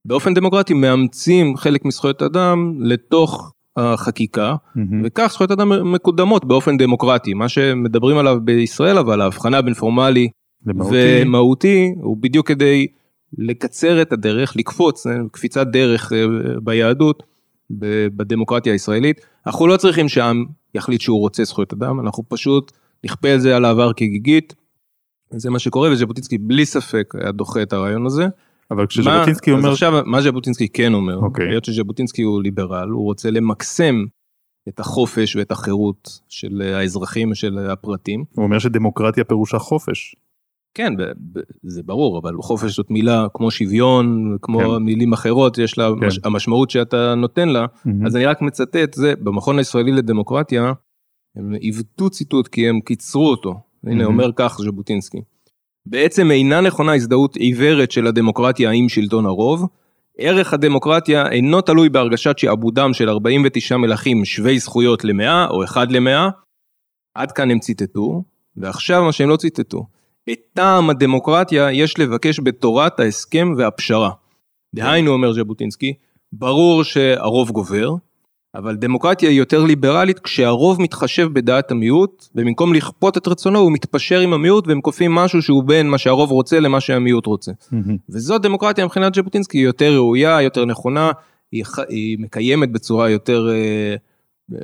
באופן 0.04 0.34
דמוקרטי 0.34 0.74
מאמצים 0.74 1.56
חלק 1.56 1.84
מזכויות 1.84 2.22
אדם 2.22 2.74
לתוך 2.80 3.52
החקיקה, 3.78 4.54
mm-hmm. 4.54 4.80
וכך 5.04 5.30
זכויות 5.32 5.50
אדם 5.50 5.92
מקודמות 5.92 6.44
באופן 6.44 6.76
דמוקרטי. 6.76 7.34
מה 7.34 7.48
שמדברים 7.48 8.18
עליו 8.18 8.38
בישראל, 8.44 8.98
אבל 8.98 9.20
ההבחנה 9.20 9.62
בין 9.62 9.74
פורמלי 9.74 10.28
למהותי. 10.66 11.22
ומהותי, 11.22 11.94
הוא 12.02 12.16
בדיוק 12.20 12.48
כדי 12.48 12.86
לקצר 13.38 14.02
את 14.02 14.12
הדרך, 14.12 14.56
לקפוץ, 14.56 15.06
אה, 15.06 15.12
קפיצת 15.32 15.66
דרך 15.66 16.12
אה, 16.12 16.26
ביהדות, 16.62 17.22
בדמוקרטיה 18.16 18.72
הישראלית. 18.72 19.20
אנחנו 19.46 19.66
לא 19.66 19.76
צריכים 19.76 20.08
שהעם 20.08 20.44
יחליט 20.74 21.00
שהוא 21.00 21.20
רוצה 21.20 21.44
זכויות 21.44 21.72
אדם, 21.72 22.00
אנחנו 22.00 22.24
פשוט 22.28 22.72
נכפה 23.04 23.34
את 23.34 23.40
זה 23.40 23.56
על 23.56 23.64
העבר 23.64 23.92
כגיגית. 23.92 24.54
זה 25.30 25.50
מה 25.50 25.58
שקורה, 25.58 25.90
וז'בוטינסקי 25.92 26.38
בלי 26.38 26.66
ספק 26.66 27.14
היה 27.20 27.32
דוחה 27.32 27.62
את 27.62 27.72
הרעיון 27.72 28.06
הזה. 28.06 28.26
אבל 28.70 28.86
כשז'בוטינסקי 28.86 29.50
אומר... 29.50 29.68
אז 29.68 29.72
עכשיו, 29.72 29.92
מה 30.06 30.20
ז'בוטינסקי 30.22 30.68
כן 30.68 30.94
אומר, 30.94 31.18
okay. 31.18 31.24
אוקיי. 31.24 31.48
היות 31.48 31.64
שז'בוטינסקי 31.64 32.22
הוא 32.22 32.42
ליברל, 32.42 32.88
הוא 32.88 33.04
רוצה 33.04 33.30
למקסם 33.30 34.04
את 34.68 34.80
החופש 34.80 35.36
ואת 35.36 35.50
החירות 35.50 36.08
של 36.28 36.62
האזרחים 36.74 37.30
ושל 37.30 37.58
הפרטים. 37.58 38.24
הוא 38.34 38.44
אומר 38.44 38.58
שדמוקרטיה 38.58 39.24
פירושה 39.24 39.58
חופש. 39.58 40.16
כן, 40.74 40.92
זה 41.62 41.82
ברור, 41.82 42.18
אבל 42.18 42.34
חופש 42.36 42.76
זאת 42.76 42.90
מילה 42.90 43.26
כמו 43.34 43.50
שוויון, 43.50 44.36
כמו 44.42 44.58
כן. 44.58 44.82
מילים 44.82 45.12
אחרות, 45.12 45.58
יש 45.58 45.78
לה, 45.78 45.88
כן. 46.00 46.06
מש, 46.06 46.20
המשמעות 46.24 46.70
שאתה 46.70 47.14
נותן 47.14 47.48
לה, 47.48 47.64
mm-hmm. 47.64 48.06
אז 48.06 48.16
אני 48.16 48.26
רק 48.26 48.42
מצטט, 48.42 48.94
זה, 48.94 49.14
במכון 49.20 49.58
הישראלי 49.58 49.92
לדמוקרטיה, 49.92 50.72
הם 51.36 51.52
עיוותו 51.54 52.10
ציטוט 52.10 52.48
כי 52.48 52.68
הם 52.68 52.80
קיצרו 52.80 53.30
אותו, 53.30 53.50
mm-hmm. 53.50 53.90
הנה 53.90 54.04
אומר 54.04 54.30
כך 54.36 54.58
ז'בוטינסקי. 54.64 55.18
בעצם 55.90 56.30
אינה 56.30 56.60
נכונה 56.60 56.94
הזדהות 56.94 57.36
עיוורת 57.36 57.90
של 57.90 58.06
הדמוקרטיה 58.06 58.70
עם 58.70 58.88
שלטון 58.88 59.26
הרוב. 59.26 59.66
ערך 60.18 60.52
הדמוקרטיה 60.54 61.28
אינו 61.30 61.60
תלוי 61.60 61.88
בהרגשת 61.88 62.38
שעבודם 62.38 62.92
של 62.92 63.08
49 63.08 63.76
מלכים 63.76 64.24
שווי 64.24 64.58
זכויות 64.58 65.04
למאה 65.04 65.46
או 65.46 65.64
אחד 65.64 65.92
למאה. 65.92 66.28
עד 67.14 67.32
כאן 67.32 67.50
הם 67.50 67.58
ציטטו, 67.58 68.22
ועכשיו 68.56 69.04
מה 69.04 69.12
שהם 69.12 69.28
לא 69.28 69.36
ציטטו. 69.36 69.86
את 70.30 70.38
טעם 70.52 70.90
הדמוקרטיה 70.90 71.72
יש 71.72 71.98
לבקש 71.98 72.40
בתורת 72.40 73.00
ההסכם 73.00 73.52
והפשרה. 73.56 74.10
דהיינו, 74.74 75.12
אומר 75.12 75.32
ז'בוטינסקי, 75.32 75.94
ברור 76.32 76.84
שהרוב 76.84 77.50
גובר, 77.50 77.94
אבל 78.58 78.76
דמוקרטיה 78.76 79.30
היא 79.30 79.38
יותר 79.38 79.64
ליברלית 79.64 80.18
כשהרוב 80.18 80.82
מתחשב 80.82 81.28
בדעת 81.32 81.70
המיעוט, 81.70 82.28
ובמקום 82.34 82.74
לכפות 82.74 83.16
את 83.16 83.28
רצונו 83.28 83.58
הוא 83.58 83.72
מתפשר 83.72 84.20
עם 84.20 84.32
המיעוט 84.32 84.68
והם 84.68 84.80
כופים 84.80 85.12
משהו 85.12 85.42
שהוא 85.42 85.64
בין 85.64 85.90
מה 85.90 85.98
שהרוב 85.98 86.30
רוצה 86.30 86.60
למה 86.60 86.80
שהמיעוט 86.80 87.26
רוצה. 87.26 87.52
וזאת 88.08 88.42
דמוקרטיה 88.42 88.84
מבחינת 88.84 89.14
ז'בוטינסקי 89.14 89.58
היא 89.58 89.64
יותר 89.64 89.94
ראויה, 89.94 90.42
יותר 90.42 90.64
נכונה, 90.64 91.10
היא, 91.52 91.64
היא 91.88 92.16
מקיימת 92.20 92.72
בצורה 92.72 93.10
יותר 93.10 93.48
אה, 93.50 93.94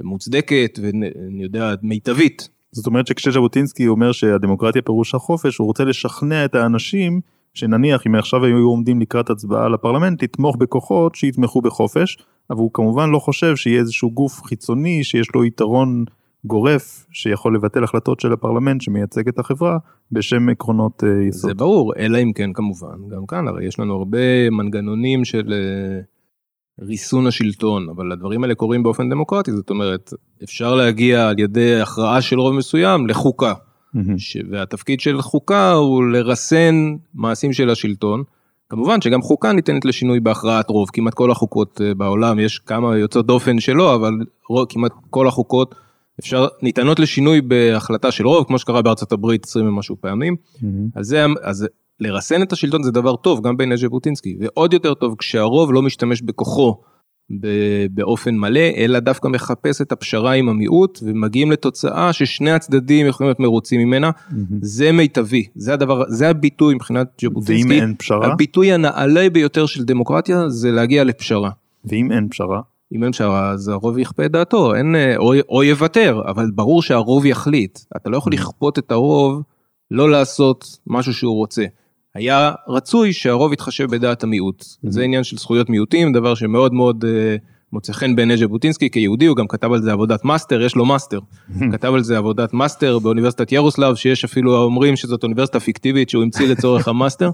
מוצדקת 0.02 0.78
ואני 0.82 1.42
יודע, 1.42 1.74
מיטבית. 1.82 2.48
זאת 2.72 2.86
אומרת 2.86 3.06
שכשז'בוטינסקי 3.06 3.88
אומר 3.88 4.12
שהדמוקרטיה 4.12 4.82
פירוש 4.82 5.14
החופש, 5.14 5.56
הוא 5.56 5.66
רוצה 5.66 5.84
לשכנע 5.84 6.44
את 6.44 6.54
האנשים 6.54 7.20
שנניח 7.54 8.06
אם 8.06 8.14
עכשיו 8.14 8.44
היו 8.44 8.68
עומדים 8.68 9.00
לקראת 9.00 9.30
הצבעה 9.30 9.68
לפרלמנט, 9.68 10.22
לתמוך 10.22 10.56
בכוחות 10.56 11.14
שיתמכו 11.14 11.60
בחופש, 11.60 12.18
אבל 12.50 12.58
הוא 12.58 12.70
כמובן 12.74 13.10
לא 13.10 13.18
חושב 13.18 13.56
שיהיה 13.56 13.80
איזשהו 13.80 14.10
גוף 14.10 14.42
חיצוני 14.42 15.04
שיש 15.04 15.34
לו 15.34 15.44
יתרון 15.44 16.04
גורף 16.44 17.06
שיכול 17.10 17.54
לבטל 17.54 17.84
החלטות 17.84 18.20
של 18.20 18.32
הפרלמנט 18.32 18.80
שמייצג 18.80 19.28
את 19.28 19.38
החברה 19.38 19.78
בשם 20.12 20.48
עקרונות 20.48 21.04
אה, 21.04 21.28
יסוד. 21.28 21.50
זה 21.50 21.54
ברור, 21.54 21.92
אלא 21.96 22.18
אם 22.22 22.32
כן 22.32 22.52
כמובן, 22.52 23.08
גם 23.08 23.26
כאן 23.26 23.48
הרי 23.48 23.66
יש 23.66 23.78
לנו 23.78 23.94
הרבה 23.94 24.50
מנגנונים 24.50 25.24
של 25.24 25.52
אה, 25.52 26.00
ריסון 26.86 27.26
השלטון, 27.26 27.88
אבל 27.88 28.12
הדברים 28.12 28.42
האלה 28.42 28.54
קורים 28.54 28.82
באופן 28.82 29.10
דמוקרטי, 29.10 29.52
זאת 29.52 29.70
אומרת, 29.70 30.12
אפשר 30.44 30.74
להגיע 30.74 31.28
על 31.28 31.38
ידי 31.38 31.80
הכרעה 31.80 32.22
של 32.22 32.40
רוב 32.40 32.54
מסוים 32.54 33.06
לחוקה. 33.06 33.54
ש... 34.18 34.36
והתפקיד 34.50 35.00
של 35.00 35.22
חוקה 35.22 35.72
הוא 35.72 36.04
לרסן 36.04 36.94
מעשים 37.14 37.52
של 37.52 37.70
השלטון. 37.70 38.22
כמובן 38.68 39.00
שגם 39.00 39.22
חוקה 39.22 39.52
ניתנת 39.52 39.84
לשינוי 39.84 40.20
בהכרעת 40.20 40.70
רוב, 40.70 40.88
כמעט 40.92 41.14
כל 41.14 41.30
החוקות 41.30 41.80
אה, 41.84 41.94
בעולם, 41.94 42.38
יש 42.38 42.58
כמה 42.58 42.98
יוצאות 42.98 43.26
דופן 43.26 43.60
שלא, 43.60 43.94
אבל 43.94 44.12
רוב, 44.48 44.66
כמעט 44.68 44.92
כל 45.10 45.28
החוקות 45.28 45.74
אפשר, 46.20 46.46
ניתנות 46.62 46.98
לשינוי 46.98 47.40
בהחלטה 47.40 48.10
של 48.10 48.26
רוב, 48.26 48.44
כמו 48.46 48.58
שקרה 48.58 48.82
בארצות 48.82 49.12
הברית 49.12 49.44
20 49.44 49.68
ומשהו 49.68 49.96
פעמים. 50.00 50.36
Mm-hmm. 50.36 50.66
אז, 50.94 51.06
זה, 51.06 51.26
אז 51.42 51.66
לרסן 52.00 52.42
את 52.42 52.52
השלטון 52.52 52.82
זה 52.82 52.90
דבר 52.90 53.16
טוב, 53.16 53.46
גם 53.46 53.56
בעיני 53.56 53.76
ז'בוטינסקי, 53.76 54.36
ועוד 54.40 54.72
יותר 54.72 54.94
טוב 54.94 55.14
כשהרוב 55.18 55.72
לא 55.72 55.82
משתמש 55.82 56.22
בכוחו 56.22 56.80
באופן 57.90 58.34
מלא, 58.34 58.60
אלא 58.76 58.98
דווקא 58.98 59.28
מחפש 59.28 59.80
את 59.80 59.92
הפשרה 59.92 60.32
עם 60.32 60.48
המיעוט, 60.48 60.98
ומגיעים 61.02 61.52
לתוצאה 61.52 62.12
ששני 62.12 62.50
הצדדים 62.50 63.06
יכולים 63.06 63.28
להיות 63.28 63.40
מרוצים 63.40 63.80
ממנה, 63.80 64.10
mm-hmm. 64.10 64.34
זה 64.60 64.92
מיטבי, 64.92 65.46
זה 65.54 65.72
הדבר, 65.72 66.04
זה 66.08 66.28
הביטוי 66.28 66.74
מבחינת 66.74 67.06
ז'בוטינסקי. 67.20 67.72
ואם 67.72 67.82
אין 67.82 67.94
פשרה? 67.98 68.32
הביטוי 68.32 68.72
הנעלה 68.72 69.30
ביותר 69.30 69.66
של 69.66 69.84
דמוקרטיה 69.84 70.48
זה 70.48 70.70
להגיע 70.70 71.04
לפשרה. 71.04 71.50
ואם 71.84 72.12
אין 72.12 72.28
פשרה? 72.28 72.60
אם 72.94 73.04
אין 73.04 73.12
פשרה 73.12 73.50
אז 73.50 73.68
הרוב 73.68 73.98
יכפה 73.98 74.24
את 74.24 74.30
דעתו, 74.30 74.74
אין, 74.74 74.96
או, 75.16 75.32
או 75.48 75.62
יוותר, 75.62 76.22
אבל 76.26 76.50
ברור 76.54 76.82
שהרוב 76.82 77.26
יחליט. 77.26 77.78
אתה 77.96 78.10
לא 78.10 78.16
יכול 78.16 78.32
לכפות 78.32 78.78
את 78.78 78.92
הרוב 78.92 79.42
לא 79.90 80.10
לעשות 80.10 80.78
משהו 80.86 81.14
שהוא 81.14 81.34
רוצה. 81.34 81.64
היה 82.14 82.52
רצוי 82.68 83.12
שהרוב 83.12 83.52
יתחשב 83.52 83.90
בדעת 83.90 84.22
המיעוט. 84.22 84.62
Mm-hmm. 84.62 84.90
זה 84.90 85.02
עניין 85.02 85.24
של 85.24 85.36
זכויות 85.36 85.70
מיעוטים, 85.70 86.12
דבר 86.12 86.34
שמאוד 86.34 86.74
מאוד 86.74 87.04
uh, 87.04 87.08
מוצא 87.72 87.92
חן 87.92 88.16
בעיני 88.16 88.36
ז'בוטינסקי 88.36 88.90
כיהודי, 88.90 89.26
הוא 89.26 89.36
גם 89.36 89.46
כתב 89.46 89.72
על 89.72 89.82
זה 89.82 89.92
עבודת 89.92 90.24
מאסטר, 90.24 90.62
יש 90.62 90.76
לו 90.76 90.86
מאסטר. 90.86 91.18
Mm-hmm. 91.18 91.72
כתב 91.72 91.94
על 91.94 92.02
זה 92.02 92.18
עבודת 92.18 92.54
מאסטר 92.54 92.98
באוניברסיטת 92.98 93.52
ירוסלב, 93.52 93.94
שיש 93.94 94.24
אפילו 94.24 94.62
אומרים 94.62 94.96
שזאת 94.96 95.22
אוניברסיטה 95.22 95.60
פיקטיבית 95.60 96.10
שהוא 96.10 96.22
המציא 96.22 96.48
לצורך 96.48 96.88
המאסטר, 96.88 97.30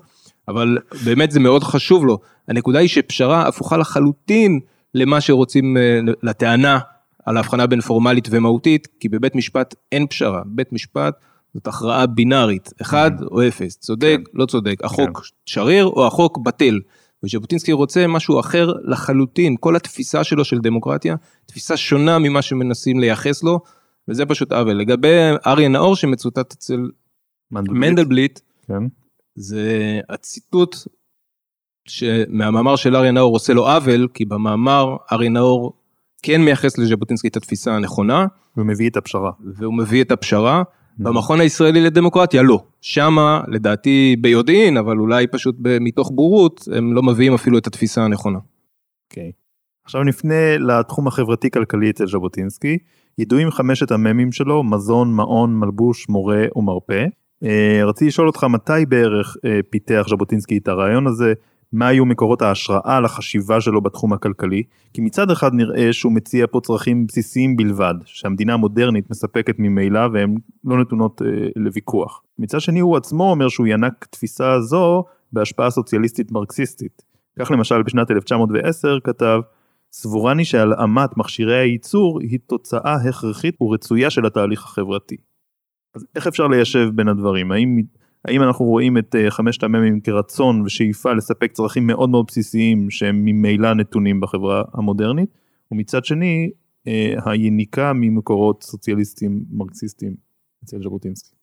אבל 0.48 0.78
באמת 1.04 1.30
זה 1.30 1.40
מאוד 1.40 1.64
חשוב 1.64 2.06
לו. 2.06 2.18
הנקודה 2.48 2.78
היא 2.78 2.88
שפשרה 2.88 3.48
הפוכה 3.48 3.76
לחלוטין 3.76 4.60
למה 4.94 5.20
שרוצים, 5.20 5.76
uh, 5.76 6.10
לטענה 6.22 6.78
על 7.26 7.36
ההבחנה 7.36 7.66
בין 7.66 7.80
פורמלית 7.80 8.28
ומהותית, 8.30 8.88
כי 9.00 9.08
בבית 9.08 9.34
משפט 9.34 9.74
אין 9.92 10.06
פשרה, 10.06 10.42
בית 10.46 10.72
משפט 10.72 11.14
זאת 11.54 11.66
הכרעה 11.66 12.06
בינארית, 12.06 12.72
אחד 12.82 13.10
mm-hmm. 13.18 13.30
או 13.30 13.48
אפס, 13.48 13.76
צודק, 13.76 14.18
כן. 14.26 14.38
לא 14.38 14.46
צודק, 14.46 14.84
החוק 14.84 15.18
כן. 15.18 15.34
שריר 15.46 15.84
או 15.84 16.06
החוק 16.06 16.38
בטל. 16.38 16.80
וז'בוטינסקי 17.24 17.72
רוצה 17.72 18.06
משהו 18.06 18.40
אחר 18.40 18.72
לחלוטין, 18.84 19.56
כל 19.60 19.76
התפיסה 19.76 20.24
שלו 20.24 20.44
של 20.44 20.58
דמוקרטיה, 20.58 21.14
תפיסה 21.46 21.76
שונה 21.76 22.18
ממה 22.18 22.42
שמנסים 22.42 23.00
לייחס 23.00 23.42
לו, 23.42 23.60
וזה 24.08 24.26
פשוט 24.26 24.52
עוול. 24.52 24.72
לגבי 24.72 25.16
אריה 25.46 25.68
נאור 25.68 25.96
שמצוטט 25.96 26.52
אצל 26.52 26.90
מנדלבליט, 27.50 27.82
מנדלבליט 27.82 28.40
כן. 28.66 28.82
זה 29.34 30.00
הציטוט 30.08 30.76
מהמאמר 32.28 32.76
של 32.76 32.96
אריה 32.96 33.10
נאור 33.12 33.34
עושה 33.34 33.52
לו 33.52 33.68
עוול, 33.68 34.08
כי 34.14 34.24
במאמר 34.24 34.96
אריה 35.12 35.30
נאור 35.30 35.72
כן 36.22 36.42
מייחס 36.42 36.78
לז'בוטינסקי 36.78 37.28
את 37.28 37.36
התפיסה 37.36 37.72
הנכונה. 37.72 38.26
הוא 38.54 38.66
מביא 38.66 38.90
את 38.90 38.96
הפשרה. 38.96 39.30
והוא 39.54 39.74
מביא 39.74 40.02
את 40.02 40.10
הפשרה. 40.10 40.62
במכון 41.02 41.40
הישראלי 41.40 41.80
לדמוקרטיה 41.80 42.42
לא. 42.42 42.62
שמה 42.80 43.40
לדעתי 43.48 44.16
ביודעין, 44.20 44.76
אבל 44.76 44.98
אולי 44.98 45.26
פשוט 45.26 45.56
מתוך 45.80 46.10
בורות, 46.14 46.68
הם 46.76 46.92
לא 46.92 47.02
מביאים 47.02 47.34
אפילו 47.34 47.58
את 47.58 47.66
התפיסה 47.66 48.02
הנכונה. 48.02 48.38
אוקיי. 49.10 49.28
Okay. 49.28 49.40
עכשיו 49.84 50.02
נפנה 50.02 50.58
לתחום 50.58 51.06
החברתי-כלכלי 51.06 51.90
אצל 51.90 52.06
ז'בוטינסקי. 52.06 52.78
ידועים 53.18 53.50
חמשת 53.50 53.90
המ"מים 53.90 54.32
שלו, 54.32 54.62
מזון, 54.62 55.14
מעון, 55.14 55.54
מלבוש, 55.54 56.08
מורה 56.08 56.44
ומרפא. 56.56 57.04
Uh, 57.44 57.48
רציתי 57.84 58.06
לשאול 58.06 58.26
אותך 58.26 58.44
מתי 58.44 58.86
בערך 58.88 59.36
uh, 59.36 59.40
פיתח 59.70 60.06
ז'בוטינסקי 60.10 60.58
את 60.58 60.68
הרעיון 60.68 61.06
הזה, 61.06 61.32
מה 61.72 61.88
היו 61.88 62.04
מקורות 62.04 62.42
ההשראה 62.42 63.00
לחשיבה 63.00 63.60
שלו 63.60 63.80
בתחום 63.80 64.12
הכלכלי, 64.12 64.62
כי 64.92 65.00
מצד 65.00 65.30
אחד 65.30 65.54
נראה 65.54 65.92
שהוא 65.92 66.12
מציע 66.12 66.46
פה 66.50 66.60
צרכים 66.60 67.06
בסיסיים 67.06 67.56
בלבד, 67.56 67.94
שהמדינה 68.04 68.54
המודרנית 68.54 69.10
מספקת 69.10 69.54
ממילא 69.58 70.08
והן 70.12 70.34
לא 70.64 70.80
נתונות 70.80 71.22
אה, 71.22 71.28
לוויכוח. 71.56 72.22
מצד 72.38 72.60
שני 72.60 72.80
הוא 72.80 72.96
עצמו 72.96 73.30
אומר 73.30 73.48
שהוא 73.48 73.66
ינק 73.66 74.04
תפיסה 74.10 74.60
זו 74.60 75.04
בהשפעה 75.32 75.70
סוציאליסטית 75.70 76.32
מרקסיסטית. 76.32 77.02
כך 77.38 77.50
למשל 77.50 77.82
בשנת 77.82 78.10
1910 78.10 78.98
כתב 79.04 79.40
סבורני 79.92 80.44
שהלאמת 80.44 81.16
מכשירי 81.16 81.56
הייצור 81.56 82.20
היא 82.20 82.38
תוצאה 82.46 82.94
הכרחית 82.94 83.62
ורצויה 83.62 84.10
של 84.10 84.26
התהליך 84.26 84.64
החברתי. 84.64 85.16
אז 85.94 86.06
איך 86.16 86.26
אפשר 86.26 86.46
ליישב 86.46 86.88
בין 86.94 87.08
הדברים? 87.08 87.52
האם, 87.52 87.82
האם 88.24 88.42
אנחנו 88.42 88.64
רואים 88.64 88.98
את 88.98 89.14
uh, 89.14 89.30
חמשת 89.30 89.62
המ"מים 89.62 90.00
כרצון 90.00 90.62
ושאיפה 90.62 91.12
לספק 91.12 91.52
צרכים 91.52 91.86
מאוד 91.86 92.10
מאוד 92.10 92.24
בסיסיים 92.28 92.90
שהם 92.90 93.24
ממילא 93.24 93.74
נתונים 93.74 94.20
בחברה 94.20 94.62
המודרנית, 94.72 95.30
ומצד 95.72 96.04
שני 96.04 96.50
uh, 96.86 96.90
היניקה 97.30 97.92
ממקורות 97.92 98.62
סוציאליסטיים 98.62 99.44
מרקסיסטיים 99.50 100.14
אצל 100.64 100.82
ז'בוטינסקי. 100.82 101.34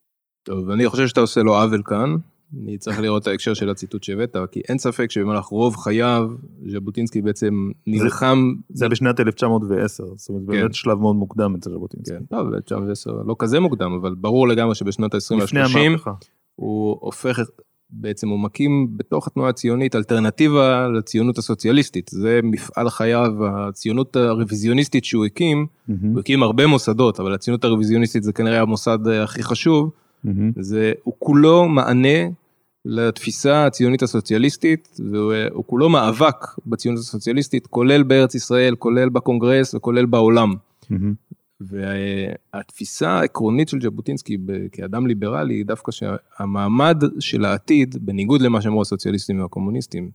טוב, 0.43 0.69
אני 0.69 0.89
חושב 0.89 1.07
שאתה 1.07 1.21
עושה 1.21 1.41
לו 1.41 1.55
עוול 1.55 1.81
כאן, 1.85 2.15
אני 2.63 2.77
צריך 2.77 2.99
לראות 2.99 3.21
את 3.21 3.27
ההקשר 3.27 3.53
של 3.53 3.69
הציטוט 3.69 4.03
שהבאת, 4.03 4.35
כי 4.51 4.61
אין 4.69 4.77
ספק 4.77 5.11
שבמהלך 5.11 5.45
רוב 5.45 5.75
חייו, 5.75 6.29
ז'בוטינסקי 6.67 7.21
בעצם 7.21 7.69
נלחם... 7.87 8.53
זה 8.69 8.85
היה 8.85 8.89
בשנת 8.89 9.19
1910, 9.19 10.03
זאת 10.15 10.29
אומרת, 10.29 10.41
כן. 10.41 10.51
באמת 10.51 10.73
שלב 10.73 10.99
מאוד 10.99 11.15
מוקדם 11.15 11.55
אצל 11.55 11.71
ז'בוטינסקי. 11.71 12.15
כן, 12.15 12.25
טוב, 12.25 12.53
1910 12.53 13.11
לא 13.25 13.35
כזה 13.39 13.59
מוקדם, 13.59 13.91
אבל 14.01 14.15
ברור 14.15 14.47
לגמרי 14.47 14.75
שבשנות 14.75 15.13
ה-20 15.13 15.35
וה-30, 15.35 16.09
הוא 16.57 16.97
הופך, 16.99 17.39
בעצם 17.89 18.29
הוא 18.29 18.39
מקים 18.39 18.87
בתוך 18.97 19.27
התנועה 19.27 19.49
הציונית 19.49 19.95
אלטרנטיבה 19.95 20.87
לציונות 20.87 21.37
הסוציאליסטית. 21.37 22.09
זה 22.13 22.39
מפעל 22.43 22.89
חייו, 22.89 23.31
הציונות 23.45 24.15
הרוויזיוניסטית 24.15 25.05
שהוא 25.05 25.25
הקים, 25.25 25.65
mm-hmm. 25.65 25.93
הוא 26.13 26.19
הקים 26.19 26.43
הרבה 26.43 26.67
מוסדות, 26.67 27.19
אבל 27.19 27.33
הציונות 27.33 27.63
הרוויזיוניסטית 27.63 28.23
זה 28.23 28.33
כנראה 28.33 28.61
המוסד 28.61 29.07
הכי 29.07 29.43
חשוב. 29.43 29.89
Mm-hmm. 30.25 30.29
זה, 30.59 30.93
הוא 31.03 31.13
כולו 31.19 31.67
מענה 31.67 32.29
לתפיסה 32.85 33.65
הציונית 33.65 34.03
הסוציאליסטית, 34.03 34.99
והוא 35.11 35.63
כולו 35.67 35.89
מאבק 35.89 36.35
בציונות 36.67 37.01
הסוציאליסטית, 37.01 37.67
כולל 37.67 38.03
בארץ 38.03 38.35
ישראל, 38.35 38.75
כולל 38.75 39.09
בקונגרס 39.09 39.75
וכולל 39.75 40.05
בעולם. 40.05 40.53
Mm-hmm. 40.83 41.26
והתפיסה 41.61 43.09
העקרונית 43.09 43.69
של 43.69 43.81
ז'בוטינסקי 43.81 44.37
כאדם 44.71 45.07
ליברלי 45.07 45.53
היא 45.53 45.65
דווקא 45.65 45.91
שהמעמד 45.91 47.03
של 47.19 47.45
העתיד, 47.45 47.95
בניגוד 48.01 48.41
למה 48.41 48.61
שאמרו 48.61 48.81
הסוציאליסטים 48.81 49.41
והקומוניסטים, 49.41 50.11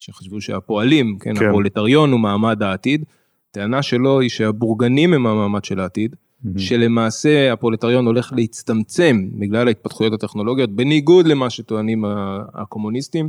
שחשבו 0.00 0.40
שהפועלים, 0.40 1.18
כן, 1.20 1.34
כן. 1.34 1.46
הפרולטריון 1.46 2.12
הוא 2.12 2.20
מעמד 2.20 2.62
העתיד, 2.62 3.04
הטענה 3.50 3.82
שלו 3.82 4.20
היא 4.20 4.30
שהבורגנים 4.30 5.14
הם 5.14 5.26
המעמד 5.26 5.64
של 5.64 5.80
העתיד, 5.80 6.14
mm-hmm. 6.14 6.58
שלמעשה 6.58 7.52
הפרולטריון 7.52 8.06
הולך 8.06 8.32
להצטמצם 8.36 9.28
בגלל 9.38 9.68
ההתפתחויות 9.68 10.12
הטכנולוגיות, 10.12 10.70
בניגוד 10.70 11.26
למה 11.26 11.50
שטוענים 11.50 12.04
הקומוניסטים, 12.54 13.28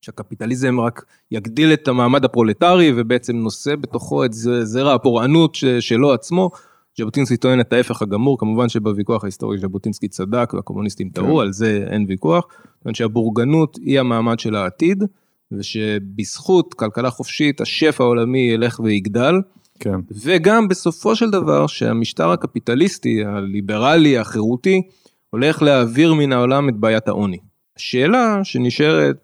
שהקפיטליזם 0.00 0.80
רק 0.80 1.04
יגדיל 1.30 1.72
את 1.72 1.88
המעמד 1.88 2.24
הפרולטרי 2.24 2.92
ובעצם 2.96 3.36
נושא 3.36 3.76
בתוכו 3.76 4.24
את 4.24 4.32
זרע 4.62 4.94
הפורענות 4.94 5.54
שלו 5.80 6.12
עצמו. 6.12 6.50
ז'בוטינסקי 6.98 7.36
טוען 7.36 7.60
את 7.60 7.72
ההפך 7.72 8.02
הגמור, 8.02 8.38
כמובן 8.38 8.68
שבוויכוח 8.68 9.24
ההיסטורי 9.24 9.58
ז'בוטינסקי 9.58 10.08
צדק 10.08 10.54
והקומוניסטים 10.54 11.08
טעו, 11.08 11.36
כן. 11.36 11.40
על 11.40 11.52
זה 11.52 11.86
אין 11.90 12.04
ויכוח. 12.08 12.46
טוען 12.82 12.94
שהבורגנות 12.94 13.76
היא 13.76 14.00
המעמד 14.00 14.38
של 14.38 14.54
העתיד, 14.54 15.04
ושבזכות 15.52 16.74
כלכלה 16.74 17.10
חופשית 17.10 17.60
השפע 17.60 18.04
העולמי 18.04 18.38
ילך 18.38 18.80
ויגדל. 18.80 19.34
כן. 19.80 20.00
וגם 20.24 20.68
בסופו 20.68 21.16
של 21.16 21.30
דבר 21.30 21.66
שהמשטר 21.66 22.30
הקפיטליסטי, 22.30 23.24
הליברלי, 23.24 24.18
החירותי, 24.18 24.82
הולך 25.30 25.62
להעביר 25.62 26.14
מן 26.14 26.32
העולם 26.32 26.68
את 26.68 26.76
בעיית 26.76 27.08
העוני. 27.08 27.38
שאלה 27.78 28.40
שנשארת, 28.44 29.16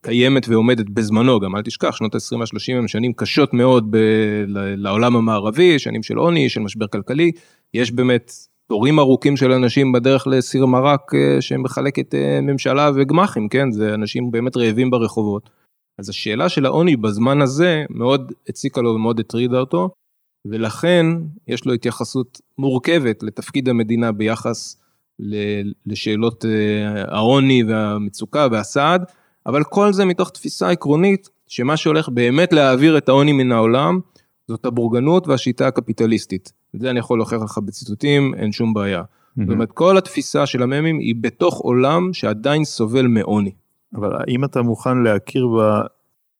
קיימת 0.00 0.48
ועומדת 0.48 0.88
בזמנו, 0.88 1.40
גם 1.40 1.56
אל 1.56 1.62
תשכח, 1.62 1.96
שנות 1.96 2.14
ה-20 2.14 2.36
וה-30 2.36 2.78
הם 2.78 2.88
שנים 2.88 3.12
קשות 3.12 3.54
מאוד 3.54 3.90
ב- 3.90 4.44
לעולם 4.76 5.16
המערבי, 5.16 5.78
שנים 5.78 6.02
של 6.02 6.16
עוני, 6.16 6.48
של 6.48 6.60
משבר 6.60 6.86
כלכלי, 6.86 7.32
יש 7.74 7.92
באמת 7.92 8.32
תורים 8.68 8.98
ארוכים 8.98 9.36
של 9.36 9.52
אנשים 9.52 9.92
בדרך 9.92 10.26
לסיר 10.26 10.66
מרק 10.66 11.14
אה, 11.14 11.40
שמחלקת 11.40 12.14
אה, 12.14 12.40
ממשלה 12.42 12.90
וגמחים, 12.94 13.48
כן? 13.48 13.70
זה 13.70 13.94
אנשים 13.94 14.30
באמת 14.30 14.56
רעבים 14.56 14.90
ברחובות. 14.90 15.50
אז 15.98 16.08
השאלה 16.08 16.48
של 16.48 16.66
העוני 16.66 16.96
בזמן 16.96 17.42
הזה 17.42 17.84
מאוד 17.90 18.32
הציקה 18.48 18.80
לו 18.80 18.90
ומאוד 18.90 19.20
הטרידה 19.20 19.58
אותו, 19.58 19.90
ולכן 20.50 21.06
יש 21.48 21.64
לו 21.66 21.72
התייחסות 21.72 22.40
מורכבת 22.58 23.22
לתפקיד 23.22 23.68
המדינה 23.68 24.12
ביחס 24.12 24.80
לשאלות 25.86 26.44
אה, 26.44 27.04
העוני 27.16 27.62
והמצוקה 27.68 28.46
והסעד, 28.50 29.04
אבל 29.46 29.64
כל 29.64 29.92
זה 29.92 30.04
מתוך 30.04 30.30
תפיסה 30.30 30.70
עקרונית 30.70 31.28
שמה 31.46 31.76
שהולך 31.76 32.08
באמת 32.08 32.52
להעביר 32.52 32.98
את 32.98 33.08
העוני 33.08 33.32
מן 33.32 33.52
העולם 33.52 34.00
זאת 34.48 34.64
הבורגנות 34.66 35.28
והשיטה 35.28 35.66
הקפיטליסטית. 35.66 36.52
את 36.76 36.80
זה 36.80 36.90
אני 36.90 36.98
יכול 36.98 37.18
להוכיח 37.18 37.42
לך 37.42 37.58
בציטוטים, 37.58 38.34
אין 38.34 38.52
שום 38.52 38.74
בעיה. 38.74 39.00
Mm-hmm. 39.02 39.42
זאת 39.44 39.52
אומרת, 39.52 39.72
כל 39.72 39.98
התפיסה 39.98 40.46
של 40.46 40.62
הממים 40.62 40.98
היא 40.98 41.14
בתוך 41.20 41.58
עולם 41.58 42.12
שעדיין 42.12 42.64
סובל 42.64 43.06
מעוני. 43.06 43.52
אבל 43.94 44.16
האם 44.16 44.44
אתה 44.44 44.62
מוכן 44.62 44.98
להכיר 44.98 45.48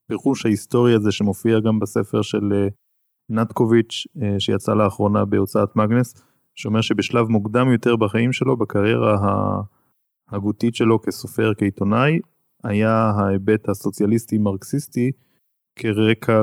בפירוש 0.08 0.46
ההיסטורי 0.46 0.94
הזה 0.94 1.12
שמופיע 1.12 1.60
גם 1.60 1.78
בספר 1.78 2.22
של 2.22 2.52
אה, 2.52 2.68
נטקוביץ' 3.30 4.06
אה, 4.22 4.34
שיצא 4.38 4.74
לאחרונה 4.74 5.24
בהוצאת 5.24 5.76
מגנס, 5.76 6.14
שאומר 6.56 6.80
שבשלב 6.80 7.28
מוקדם 7.28 7.72
יותר 7.72 7.96
בחיים 7.96 8.32
שלו, 8.32 8.56
בקריירה 8.56 9.16
ההגותית 10.30 10.74
שלו 10.74 11.02
כסופר, 11.02 11.52
כעיתונאי, 11.58 12.18
היה 12.64 13.12
ההיבט 13.16 13.68
הסוציאליסטי-מרקסיסטי 13.68 15.10
כרקע 15.78 16.42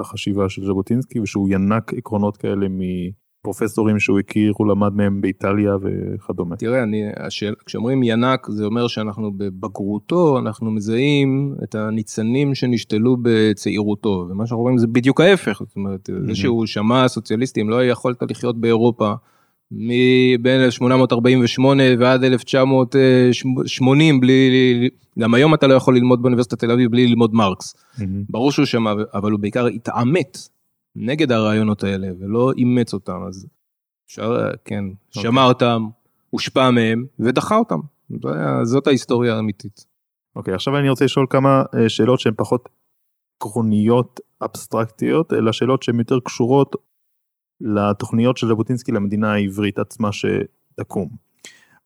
לחשיבה 0.00 0.48
של 0.48 0.64
ז'בוטינסקי, 0.64 1.20
ושהוא 1.20 1.48
ינק 1.50 1.94
עקרונות 1.94 2.36
כאלה 2.36 2.66
מפרופסורים 2.70 3.98
שהוא 3.98 4.18
הכיר, 4.18 4.52
הוא 4.56 4.66
למד 4.66 4.92
מהם 4.94 5.20
באיטליה 5.20 5.76
וכדומה. 5.82 6.56
תראה, 6.56 6.82
אני, 6.82 7.02
השאל, 7.16 7.54
כשאומרים 7.66 8.02
ינק, 8.02 8.46
זה 8.50 8.64
אומר 8.64 8.88
שאנחנו 8.88 9.32
בבגרותו, 9.36 10.38
אנחנו 10.38 10.70
מזהים 10.70 11.54
את 11.64 11.74
הניצנים 11.74 12.54
שנשתלו 12.54 13.16
בצעירותו, 13.22 14.26
ומה 14.30 14.46
שאנחנו 14.46 14.62
רואים 14.62 14.78
זה 14.78 14.86
בדיוק 14.86 15.20
ההפך, 15.20 15.58
זאת 15.66 15.76
אומרת, 15.76 16.10
mm-hmm. 16.10 16.26
זה 16.26 16.34
שהוא 16.34 16.66
שמע 16.66 17.08
סוציאליסטים, 17.08 17.70
לא 17.70 17.84
יכולת 17.84 18.22
לחיות 18.30 18.60
באירופה. 18.60 19.14
מבין 19.70 20.60
1848 20.60 21.82
ועד 21.98 22.24
1980 22.24 24.20
בלי, 24.20 24.88
גם 25.18 25.34
היום 25.34 25.54
אתה 25.54 25.66
לא 25.66 25.74
יכול 25.74 25.96
ללמוד 25.96 26.22
באוניברסיטת 26.22 26.58
תל 26.58 26.70
אביב 26.70 26.90
בלי 26.90 27.06
ללמוד 27.06 27.34
מרקס. 27.34 27.74
Mm-hmm. 27.74 28.02
ברור 28.30 28.52
שהוא 28.52 28.66
שמע, 28.66 28.92
אבל 29.14 29.30
הוא 29.30 29.40
בעיקר 29.40 29.66
התעמת 29.66 30.38
נגד 30.96 31.32
הרעיונות 31.32 31.84
האלה 31.84 32.08
ולא 32.20 32.52
אימץ 32.56 32.94
אותם, 32.94 33.20
אז 33.28 33.46
אפשר, 34.06 34.50
כן, 34.64 34.84
okay. 34.84 35.16
אוקיי. 35.16 35.22
שמע 35.22 35.44
אותם, 35.44 35.86
הושפע 36.30 36.70
מהם 36.70 37.06
ודחה 37.20 37.56
אותם. 37.56 37.80
זאת 38.62 38.86
ההיסטוריה 38.86 39.36
האמיתית. 39.36 39.86
אוקיי, 40.36 40.52
okay, 40.52 40.56
עכשיו 40.56 40.78
אני 40.78 40.88
רוצה 40.88 41.04
לשאול 41.04 41.26
כמה 41.30 41.62
אה, 41.74 41.88
שאלות 41.88 42.20
שהן 42.20 42.34
פחות 42.36 42.68
עקרוניות 43.36 44.20
אבסטרקטיות, 44.44 45.32
אלא 45.32 45.52
שאלות 45.52 45.82
שהן 45.82 45.98
יותר 45.98 46.20
קשורות 46.20 46.76
לתוכניות 47.60 48.36
של 48.36 48.48
ז'בוטינסקי 48.48 48.92
למדינה 48.92 49.32
העברית 49.32 49.78
עצמה 49.78 50.08
שתקום. 50.12 51.08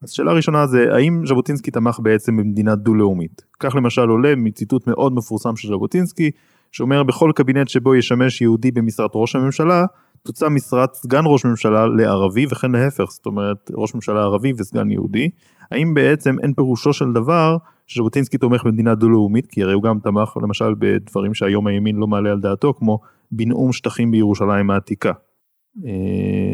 אז 0.03 0.11
שאלה 0.11 0.33
ראשונה 0.33 0.67
זה 0.67 0.95
האם 0.95 1.27
ז'בוטינסקי 1.27 1.71
תמך 1.71 1.99
בעצם 2.03 2.37
במדינה 2.37 2.75
דו-לאומית? 2.75 3.43
כך 3.61 3.75
למשל 3.75 4.09
עולה 4.09 4.35
מציטוט 4.37 4.87
מאוד 4.87 5.13
מפורסם 5.15 5.57
של 5.57 5.69
ז'בוטינסקי 5.69 6.31
שאומר 6.73 7.03
בכל 7.03 7.31
קבינט 7.35 7.69
שבו 7.69 7.95
ישמש 7.95 8.41
יהודי 8.41 8.71
במשרת 8.71 9.11
ראש 9.15 9.37
הממשלה 9.37 9.85
תוצא 10.23 10.49
משרת 10.49 10.95
סגן 10.95 11.23
ראש 11.27 11.45
ממשלה 11.45 11.87
לערבי 11.87 12.47
וכן 12.51 12.73
להפך 12.73 13.05
זאת 13.11 13.27
אומרת 13.27 13.71
ראש 13.75 13.95
ממשלה 13.95 14.21
ערבי 14.21 14.53
וסגן 14.59 14.91
יהודי 14.91 15.31
האם 15.71 15.95
בעצם 15.95 16.37
אין 16.43 16.55
פירושו 16.55 16.93
של 16.93 17.13
דבר 17.13 17.57
שז'בוטינסקי 17.87 18.39
תומך 18.39 18.65
במדינה 18.65 18.95
דו-לאומית 18.95 19.47
כי 19.47 19.63
הרי 19.63 19.73
הוא 19.73 19.83
גם 19.83 19.99
תמך 19.99 20.37
למשל 20.43 20.75
בדברים 20.79 21.35
שהיום 21.35 21.67
הימין 21.67 21.97
לא 21.97 22.07
מעלה 22.07 22.31
על 22.31 22.41
דעתו 22.41 22.75
כמו 22.75 23.01
בנאום 23.33 23.73
שטחים 23.73 24.11
בירושלים 24.11 24.71
העתיקה 24.71 25.13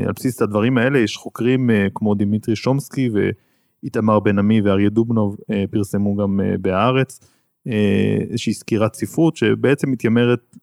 על 0.07 0.13
בסיס 0.17 0.43
הדברים 0.43 0.79
האלה 0.79 0.99
יש 0.99 1.17
חוקרים 1.17 1.71
אה, 1.71 1.87
כמו 1.95 2.15
דימיטרי 2.15 2.57
שומסקי 2.57 3.11
ואיתמר 3.13 4.21
בן 4.21 4.39
עמי 4.39 4.61
ואריה 4.61 4.91
דובנוב 4.91 5.37
אה, 5.51 5.65
פרסמו 5.71 6.17
גם 6.17 6.41
בהארץ 6.61 7.21
איזושהי 8.31 8.53
סקירת 8.53 8.95
ספרות 8.95 9.37
שבעצם 9.37 9.91
מתיימרת 9.91 10.57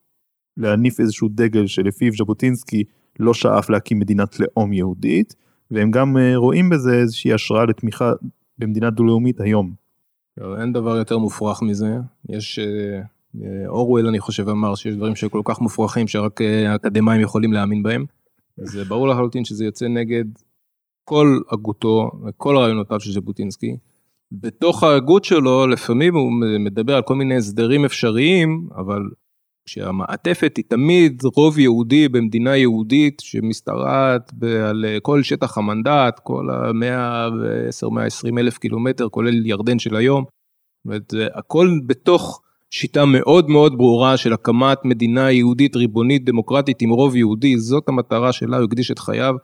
להניף 0.56 1.00
איזשהו 1.00 1.28
דגל 1.28 1.66
שלפיו 1.66 2.12
ז'בוטינסקי 2.12 2.84
לא 3.18 3.34
שאף 3.34 3.70
להקים 3.70 3.98
מדינת 3.98 4.40
לאום 4.40 4.72
יהודית 4.72 5.34
והם 5.70 5.90
גם 5.90 6.16
רואים 6.34 6.70
בזה 6.70 6.94
איזושהי 6.94 7.32
השראה 7.32 7.64
לתמיכה 7.64 8.12
במדינה 8.58 8.90
דו-לאומית 8.90 9.40
היום. 9.40 9.72
אין 10.60 10.72
דבר 10.72 10.96
יותר 10.96 11.18
מופרך 11.18 11.62
מזה 11.62 11.96
יש 12.28 12.58
אורוול 13.66 14.06
אני 14.06 14.20
חושב 14.20 14.48
אמר 14.48 14.74
שיש 14.74 14.94
דברים 14.96 15.16
שכל 15.16 15.40
כך 15.44 15.60
מופרכים 15.60 16.08
שרק 16.08 16.40
אקדמאים 16.74 17.20
יכולים 17.20 17.52
להאמין 17.52 17.82
בהם. 17.82 18.04
זה 18.60 18.84
ברור 18.84 19.08
לחלוטין 19.08 19.44
שזה 19.44 19.64
יוצא 19.64 19.88
נגד 19.88 20.24
כל 21.04 21.38
הגותו, 21.50 22.10
כל 22.36 22.56
רעיונותיו 22.56 23.00
של 23.00 23.12
ז'בוטינסקי. 23.12 23.76
בתוך 24.32 24.82
ההגות 24.82 25.24
שלו 25.24 25.66
לפעמים 25.66 26.14
הוא 26.14 26.32
מדבר 26.60 26.96
על 26.96 27.02
כל 27.02 27.14
מיני 27.14 27.36
הסדרים 27.36 27.84
אפשריים, 27.84 28.68
אבל 28.76 29.02
כשהמעטפת 29.68 30.56
היא 30.56 30.64
תמיד 30.68 31.22
רוב 31.36 31.58
יהודי 31.58 32.08
במדינה 32.08 32.56
יהודית 32.56 33.20
שמשתרעת 33.20 34.32
על 34.68 34.84
כל 35.02 35.22
שטח 35.22 35.58
המנדט, 35.58 36.20
כל 36.22 36.50
ה-110-120 36.50 38.38
אלף 38.38 38.58
קילומטר, 38.58 39.08
כולל 39.08 39.46
ירדן 39.46 39.78
של 39.78 39.96
היום. 39.96 40.24
זאת 40.24 40.84
אומרת, 40.84 41.12
הכל 41.34 41.70
בתוך 41.86 42.42
שיטה 42.70 43.04
מאוד 43.04 43.50
מאוד 43.50 43.78
ברורה 43.78 44.16
של 44.16 44.32
הקמת 44.32 44.84
מדינה 44.84 45.30
יהודית 45.30 45.76
ריבונית 45.76 46.24
דמוקרטית 46.24 46.82
עם 46.82 46.90
רוב 46.90 47.16
יהודי, 47.16 47.58
זאת 47.58 47.88
המטרה 47.88 48.32
שלה, 48.32 48.56
הוא 48.56 48.64
הקדיש 48.64 48.90
את 48.90 48.98
חייו. 48.98 49.34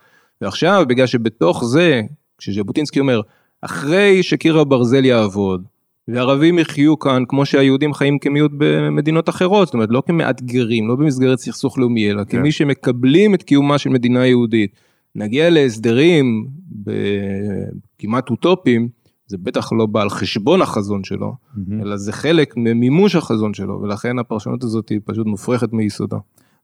ועכשיו, 0.40 0.84
בגלל 0.88 1.06
שבתוך 1.06 1.64
זה, 1.64 2.02
כשז'בוטינסקי 2.38 3.00
אומר, 3.00 3.20
אחרי 3.60 4.22
שקיר 4.22 4.58
הברזל 4.58 5.04
יעבוד, 5.04 5.64
וערבים 6.08 6.58
יחיו 6.58 6.98
כאן 6.98 7.22
כמו 7.28 7.46
שהיהודים 7.46 7.94
חיים 7.94 8.18
כמיעוט 8.18 8.50
במדינות 8.56 9.28
אחרות, 9.28 9.66
זאת 9.66 9.74
אומרת 9.74 9.88
לא 9.92 10.02
כמאתגרים, 10.06 10.88
לא 10.88 10.96
במסגרת 10.96 11.38
סכסוך 11.38 11.78
לאומי, 11.78 12.10
אלא 12.10 12.24
כן. 12.24 12.38
כמי 12.38 12.52
שמקבלים 12.52 13.34
את 13.34 13.42
קיומה 13.42 13.78
של 13.78 13.90
מדינה 13.90 14.26
יהודית. 14.26 14.70
נגיע 15.14 15.50
להסדרים 15.50 16.46
כמעט 17.98 18.30
אוטופיים, 18.30 18.88
זה 19.26 19.36
בטח 19.38 19.72
לא 19.72 19.86
בא 19.86 20.02
על 20.02 20.10
חשבון 20.10 20.62
החזון 20.62 21.04
שלו, 21.04 21.32
mm-hmm. 21.32 21.82
אלא 21.82 21.96
זה 21.96 22.12
חלק 22.12 22.54
ממימוש 22.56 23.14
החזון 23.14 23.54
שלו, 23.54 23.80
ולכן 23.82 24.18
הפרשנות 24.18 24.64
הזאת 24.64 24.88
היא 24.88 25.00
פשוט 25.04 25.26
מופרכת 25.26 25.72
מיסודה. 25.72 26.16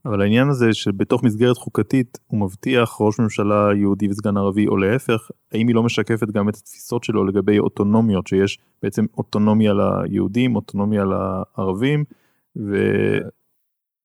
אבל 0.05 0.21
העניין 0.21 0.49
הזה 0.49 0.73
שבתוך 0.73 1.23
מסגרת 1.23 1.57
חוקתית 1.57 2.19
הוא 2.27 2.41
מבטיח 2.41 2.97
ראש 3.01 3.21
ממשלה 3.21 3.69
יהודי 3.77 4.09
וסגן 4.09 4.37
ערבי 4.37 4.67
או 4.67 4.77
להפך, 4.77 5.31
האם 5.53 5.69
היא 5.69 5.75
לא 5.75 5.83
משקפת 5.83 6.31
גם 6.31 6.49
את 6.49 6.57
התפיסות 6.57 7.05
שלו 7.05 7.25
לגבי 7.25 7.59
אוטונומיות, 7.59 8.27
שיש 8.27 8.59
בעצם 8.83 9.07
אוטונומיה 9.17 9.73
ליהודים, 9.75 10.57
אוטונומיה 10.57 11.05
לערבים, 11.05 12.05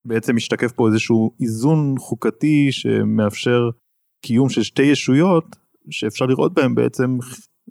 ובעצם 0.05 0.35
משתקף 0.35 0.71
פה 0.71 0.87
איזשהו 0.87 1.31
איזון 1.41 1.95
חוקתי 1.99 2.71
שמאפשר 2.71 3.69
קיום 4.21 4.49
של 4.49 4.63
שתי 4.63 4.83
ישויות, 4.83 5.55
שאפשר 5.89 6.25
לראות 6.25 6.53
בהם 6.53 6.75
בעצם 6.75 7.17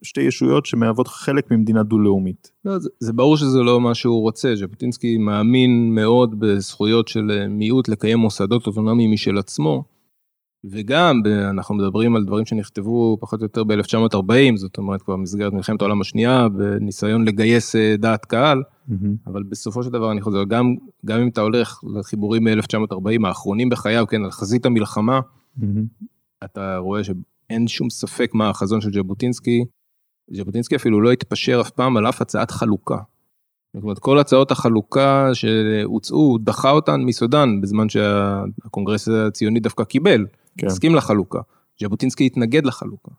שתי 0.02 0.20
ישויות 0.20 0.66
שמהוות 0.66 1.08
חלק 1.08 1.50
ממדינה 1.50 1.82
דו-לאומית. 1.82 2.50
לא, 2.64 2.78
זה, 2.78 2.88
זה 3.00 3.12
ברור 3.12 3.36
שזה 3.36 3.58
לא 3.58 3.80
מה 3.80 3.94
שהוא 3.94 4.20
רוצה, 4.20 4.54
ז'בוטינסקי 4.56 5.18
מאמין 5.18 5.94
מאוד 5.94 6.40
בזכויות 6.40 7.08
של 7.08 7.30
אה, 7.30 7.48
מיעוט 7.48 7.88
לקיים 7.88 8.18
מוסדות 8.18 8.66
אוטונומיים 8.66 9.12
משל 9.12 9.38
עצמו, 9.38 9.84
וגם 10.64 11.22
אנחנו 11.50 11.74
מדברים 11.74 12.16
על 12.16 12.24
דברים 12.24 12.46
שנכתבו 12.46 13.16
פחות 13.20 13.40
או 13.40 13.44
יותר 13.44 13.64
ב-1940, 13.64 14.56
זאת 14.56 14.78
אומרת 14.78 15.02
כבר 15.02 15.16
במסגרת 15.16 15.52
מלחמת 15.52 15.80
העולם 15.80 16.00
השנייה, 16.00 16.48
בניסיון 16.48 17.24
לגייס 17.24 17.76
אה, 17.76 17.94
דעת 17.98 18.24
קהל, 18.24 18.62
mm-hmm. 18.62 18.92
אבל 19.26 19.42
בסופו 19.42 19.82
של 19.82 19.90
דבר 19.90 20.12
אני 20.12 20.20
חוזר, 20.20 20.44
גם, 20.44 20.74
גם 21.06 21.20
אם 21.20 21.28
אתה 21.28 21.40
הולך 21.40 21.80
לחיבורים 21.96 22.44
מ-1940 22.44 23.26
האחרונים 23.26 23.68
בחייו, 23.68 24.06
כן, 24.08 24.24
על 24.24 24.30
חזית 24.30 24.66
המלחמה, 24.66 25.20
mm-hmm. 25.58 26.04
אתה 26.44 26.76
רואה 26.76 27.04
שאין 27.04 27.68
שום 27.68 27.90
ספק 27.90 28.30
מה 28.34 28.48
החזון 28.50 28.80
של 28.80 28.92
ז'בוטינסקי, 28.92 29.64
ז'בוטינסקי 30.30 30.76
אפילו 30.76 31.00
לא 31.00 31.12
התפשר 31.12 31.60
אף 31.60 31.70
פעם 31.70 31.96
על 31.96 32.08
אף 32.08 32.22
הצעת 32.22 32.50
חלוקה. 32.50 32.98
זאת 33.74 33.82
אומרת, 33.82 33.98
כל 33.98 34.18
הצעות 34.18 34.50
החלוקה 34.50 35.30
שהוצאו, 35.32 36.16
הוא 36.16 36.38
דחה 36.42 36.70
אותן 36.70 37.00
מיסודן, 37.00 37.60
בזמן 37.60 37.88
שהקונגרס 37.88 39.08
הציוני 39.08 39.60
דווקא 39.60 39.84
קיבל, 39.84 40.26
כן. 40.58 40.66
הסכים 40.66 40.94
לחלוקה. 40.94 41.40
ז'בוטינסקי 41.80 42.26
התנגד 42.26 42.66
לחלוקה. 42.66 43.10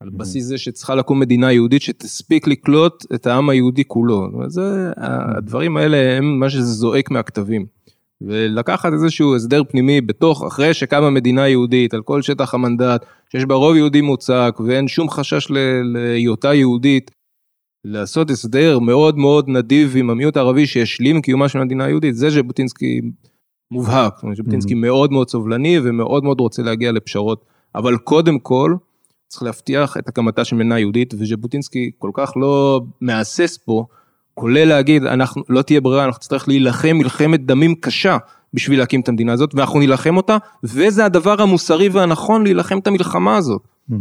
על 0.00 0.08
mm-hmm. 0.08 0.16
בסיס 0.16 0.44
זה 0.44 0.58
שצריכה 0.58 0.94
לקום 0.94 1.20
מדינה 1.20 1.52
יהודית 1.52 1.82
שתספיק 1.82 2.46
לקלוט 2.46 3.04
את 3.14 3.26
העם 3.26 3.50
היהודי 3.50 3.84
כולו. 3.84 4.30
זה, 4.46 4.92
הדברים 4.96 5.76
האלה 5.76 6.16
הם 6.18 6.40
מה 6.40 6.50
שזה 6.50 6.62
זועק 6.62 7.10
מהכתבים. 7.10 7.66
ולקחת 8.26 8.92
איזשהו 8.92 9.36
הסדר 9.36 9.62
פנימי 9.64 10.00
בתוך, 10.00 10.44
אחרי 10.44 10.74
שקמה 10.74 11.10
מדינה 11.10 11.48
יהודית 11.48 11.94
על 11.94 12.02
כל 12.02 12.22
שטח 12.22 12.54
המנדט, 12.54 13.06
שיש 13.32 13.44
בה 13.44 13.54
רוב 13.54 13.76
יהודי 13.76 14.00
מוצק 14.00 14.56
ואין 14.66 14.88
שום 14.88 15.10
חשש 15.10 15.48
להיותה 15.84 16.54
יהודית, 16.54 17.10
לעשות 17.84 18.30
הסדר 18.30 18.78
מאוד 18.78 19.18
מאוד 19.18 19.48
נדיב 19.48 19.96
עם 19.96 20.10
המיעוט 20.10 20.36
הערבי 20.36 20.66
שישלים 20.66 21.20
קיומה 21.20 21.48
של 21.48 21.58
מדינה 21.58 21.88
יהודית, 21.88 22.14
זה 22.14 22.30
ז'בוטינסקי 22.30 23.00
מובהק, 23.70 24.14
זאת 24.14 24.22
אומרת 24.22 24.36
ז'בוטינסקי 24.36 24.74
mm-hmm. 24.74 24.76
מאוד 24.76 25.12
מאוד 25.12 25.28
סובלני 25.28 25.78
ומאוד 25.82 26.24
מאוד 26.24 26.40
רוצה 26.40 26.62
להגיע 26.62 26.92
לפשרות, 26.92 27.44
אבל 27.74 27.96
קודם 27.96 28.38
כל 28.38 28.74
צריך 29.28 29.42
להבטיח 29.42 29.96
את 29.96 30.08
הקמתה 30.08 30.44
של 30.44 30.56
מדינה 30.56 30.78
יהודית, 30.78 31.14
וז'בוטינסקי 31.14 31.90
כל 31.98 32.10
כך 32.14 32.32
לא 32.36 32.80
מהסס 33.00 33.58
פה, 33.64 33.84
כולל 34.34 34.64
להגיד, 34.64 35.04
אנחנו, 35.04 35.42
לא 35.48 35.62
תהיה 35.62 35.80
ברירה, 35.80 36.04
אנחנו 36.04 36.18
נצטרך 36.18 36.48
להילחם 36.48 36.96
מלחמת 36.96 37.46
דמים 37.46 37.74
קשה 37.74 38.16
בשביל 38.54 38.78
להקים 38.78 39.00
את 39.00 39.08
המדינה 39.08 39.32
הזאת, 39.32 39.54
ואנחנו 39.54 39.78
נילחם 39.78 40.16
אותה, 40.16 40.36
וזה 40.64 41.04
הדבר 41.04 41.42
המוסרי 41.42 41.88
והנכון 41.88 42.42
להילחם 42.42 42.78
את 42.78 42.86
המלחמה 42.86 43.36
הזאת. 43.36 43.62
Mm-hmm. 43.90 43.94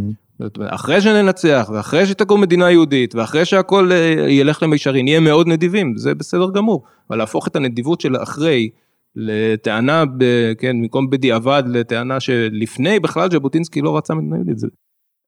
אחרי 0.59 1.01
שננצח, 1.01 1.69
ואחרי 1.73 2.05
שתקום 2.05 2.41
מדינה 2.41 2.71
יהודית, 2.71 3.15
ואחרי 3.15 3.45
שהכל 3.45 3.91
אה, 3.91 4.25
ילך 4.29 4.63
למישרין, 4.63 5.05
נהיה 5.05 5.19
מאוד 5.19 5.47
נדיבים, 5.47 5.97
זה 5.97 6.15
בסדר 6.15 6.49
גמור, 6.51 6.83
אבל 7.09 7.17
להפוך 7.17 7.47
את 7.47 7.55
הנדיבות 7.55 8.01
של 8.01 8.15
אחרי, 8.23 8.69
לטענה, 9.15 10.03
ב, 10.17 10.23
כן, 10.57 10.81
במקום 10.81 11.09
בדיעבד, 11.09 11.63
לטענה 11.67 12.19
שלפני 12.19 12.99
בכלל 12.99 13.31
ז'בוטינסקי 13.31 13.81
לא 13.81 13.97
רצה 13.97 14.13
מדינה 14.13 14.35
יהודית, 14.35 14.59
זה 14.59 14.67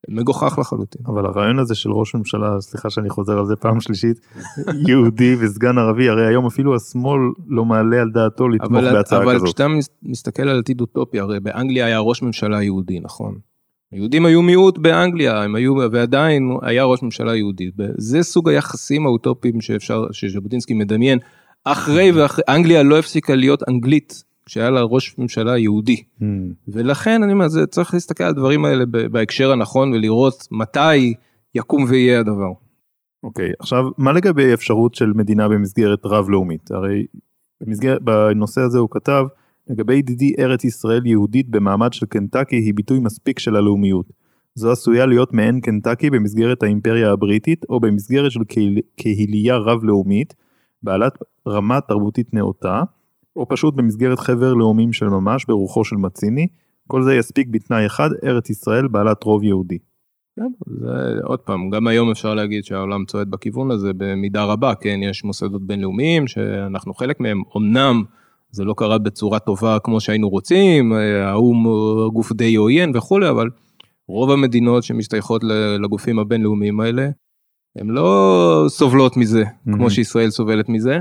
מגוחך 0.10 0.60
לחלוטין. 0.60 1.02
אבל 1.06 1.26
הרעיון 1.26 1.60
הזה 1.60 1.76
של 1.76 1.92
ראש 1.92 2.16
ממשלה, 2.16 2.62
סליחה 2.62 2.90
שאני 2.90 3.10
חוזר 3.10 3.40
על 3.40 3.46
זה 3.46 3.56
פעם 3.56 3.80
שלישית, 3.82 4.18
יהודי 4.88 5.36
וסגן 5.40 5.78
ערבי, 5.78 6.10
הרי 6.10 6.28
היום 6.28 6.46
אפילו 6.46 6.76
השמאל 6.76 7.22
לא 7.48 7.66
מעלה 7.66 8.02
על 8.02 8.12
דעתו 8.12 8.50
לתמוך 8.50 8.84
בהצעה 8.84 9.24
אבל 9.24 9.36
כזאת. 9.36 9.42
אבל 9.42 9.46
כשאתה 9.46 9.68
מסתכל 10.04 10.44
על 10.50 10.60
עתיד 10.60 10.82
אוטופי, 10.82 11.20
הרי 11.20 11.40
באנגליה 11.40 11.86
היה 11.86 12.00
ראש 12.00 12.22
ממשלה 12.22 12.64
יהודי, 12.64 13.00
נכון? 13.00 13.36
היהודים 13.92 14.26
היו 14.26 14.42
מיעוט 14.42 14.78
באנגליה, 14.78 15.44
הם 15.44 15.56
היו, 15.56 15.76
ועדיין 15.92 16.58
היה 16.62 16.84
ראש 16.84 17.04
ממשלה 17.04 17.36
יהודי. 17.36 17.72
זה 17.98 18.24
סוג 18.24 18.50
היחסים 18.50 19.06
האוטופיים 19.06 19.62
שאפשר, 19.62 20.06
שז'בוטינסקי 20.12 20.74
מדמיין. 20.74 21.20
אחרי 21.64 22.12
ואחרי, 22.12 22.44
אנגליה 22.50 22.84
לא 22.84 23.00
הפסיקה 23.00 23.36
להיות 23.36 23.64
אנגלית 23.70 24.24
שהיה 24.48 24.70
לה 24.70 24.82
ראש 24.82 25.18
ממשלה 25.18 25.58
יהודי. 25.58 26.04
Mm. 26.22 26.24
ולכן 26.68 27.24
אני 27.24 27.34
אומר, 27.34 27.48
זה 27.48 27.66
צריך 27.68 27.94
להסתכל 27.94 28.24
על 28.24 28.30
הדברים 28.30 28.66
האלה 28.66 28.86
בהקשר 28.86 29.52
הנכון 29.52 29.94
ולראות 29.94 30.48
מתי 30.52 31.14
יקום 31.56 31.86
ויהיה 31.90 32.20
הדבר. 32.20 32.52
אוקיי, 33.24 33.50
okay, 33.50 33.54
עכשיו 33.60 33.84
מה 33.98 34.12
לגבי 34.12 34.54
אפשרות 34.54 34.96
של 34.96 35.12
מדינה 35.16 35.50
במסגרת 35.50 36.06
רב-לאומית? 36.06 36.72
הרי 36.72 37.06
במסגרת, 37.62 38.02
בנושא 38.02 38.62
הזה 38.62 38.80
הוא 38.80 38.90
כתב, 38.92 39.26
לגבי 39.70 39.96
ידידי 39.96 40.34
ארץ 40.40 40.64
ישראל 40.64 41.06
יהודית 41.06 41.50
במעמד 41.50 41.94
של 41.94 42.06
קנטקי 42.06 42.56
היא 42.56 42.74
ביטוי 42.74 43.00
מספיק 43.00 43.40
של 43.40 43.56
הלאומיות. 43.56 44.06
זו 44.56 44.72
עשויה 44.72 45.06
להיות 45.06 45.34
מעין 45.34 45.60
קנטקי 45.60 46.10
במסגרת 46.10 46.64
האימפריה 46.64 47.12
הבריטית 47.12 47.66
או 47.70 47.80
במסגרת 47.80 48.32
של 48.32 48.44
קהיל, 48.44 48.80
קהילייה 48.96 49.58
רב-לאומית 49.58 50.34
בעלת 50.84 51.18
רמה 51.48 51.82
תרבותית 51.82 52.34
נאותה 52.34 52.84
או 53.36 53.48
פשוט 53.50 53.74
במסגרת 53.76 54.20
חבר 54.20 54.54
לאומים 54.54 54.94
של 54.94 55.10
ממש 55.10 55.46
ברוחו 55.46 55.86
של 55.86 55.96
מציני, 55.96 56.48
כל 56.88 57.04
זה 57.04 57.16
יספיק 57.16 57.48
בתנאי 57.52 57.86
אחד, 57.86 58.10
ארץ 58.24 58.50
ישראל 58.50 58.88
בעלת 58.88 59.24
רוב 59.24 59.44
יהודי. 59.44 59.78
כן, 60.36 60.52
זה 60.66 61.20
עוד 61.24 61.40
פעם, 61.40 61.70
גם 61.70 61.88
היום 61.88 62.12
אפשר 62.12 62.34
להגיד 62.34 62.64
שהעולם 62.64 63.06
צועד 63.06 63.32
בכיוון 63.32 63.72
הזה 63.72 63.92
במידה 63.98 64.44
רבה, 64.44 64.76
כן, 64.76 65.00
יש 65.04 65.24
מוסדות 65.24 65.68
בינלאומיים 65.68 66.28
שאנחנו 66.28 66.94
חלק 66.94 67.20
מהם, 67.20 67.42
אמנם 67.58 68.04
זה 68.52 68.64
לא 68.64 68.74
קרה 68.78 68.98
בצורה 68.98 69.40
טובה 69.40 69.78
כמו 69.80 70.02
שהיינו 70.02 70.30
רוצים, 70.30 70.94
האו"ם 71.26 71.66
גוף 72.14 72.32
די 72.32 72.56
עוין 72.56 72.92
וכולי, 72.96 73.30
אבל 73.30 73.50
רוב 74.08 74.32
המדינות 74.32 74.84
שמשתייכות 74.84 75.42
לגופים 75.80 76.20
הבינלאומיים 76.20 76.80
האלה, 76.80 77.10
הן 77.76 77.88
לא 77.88 78.66
סובלות 78.68 79.18
מזה, 79.18 79.44
mm-hmm. 79.44 79.74
כמו 79.74 79.90
שישראל 79.90 80.30
סובלת 80.30 80.70
מזה. 80.70 81.00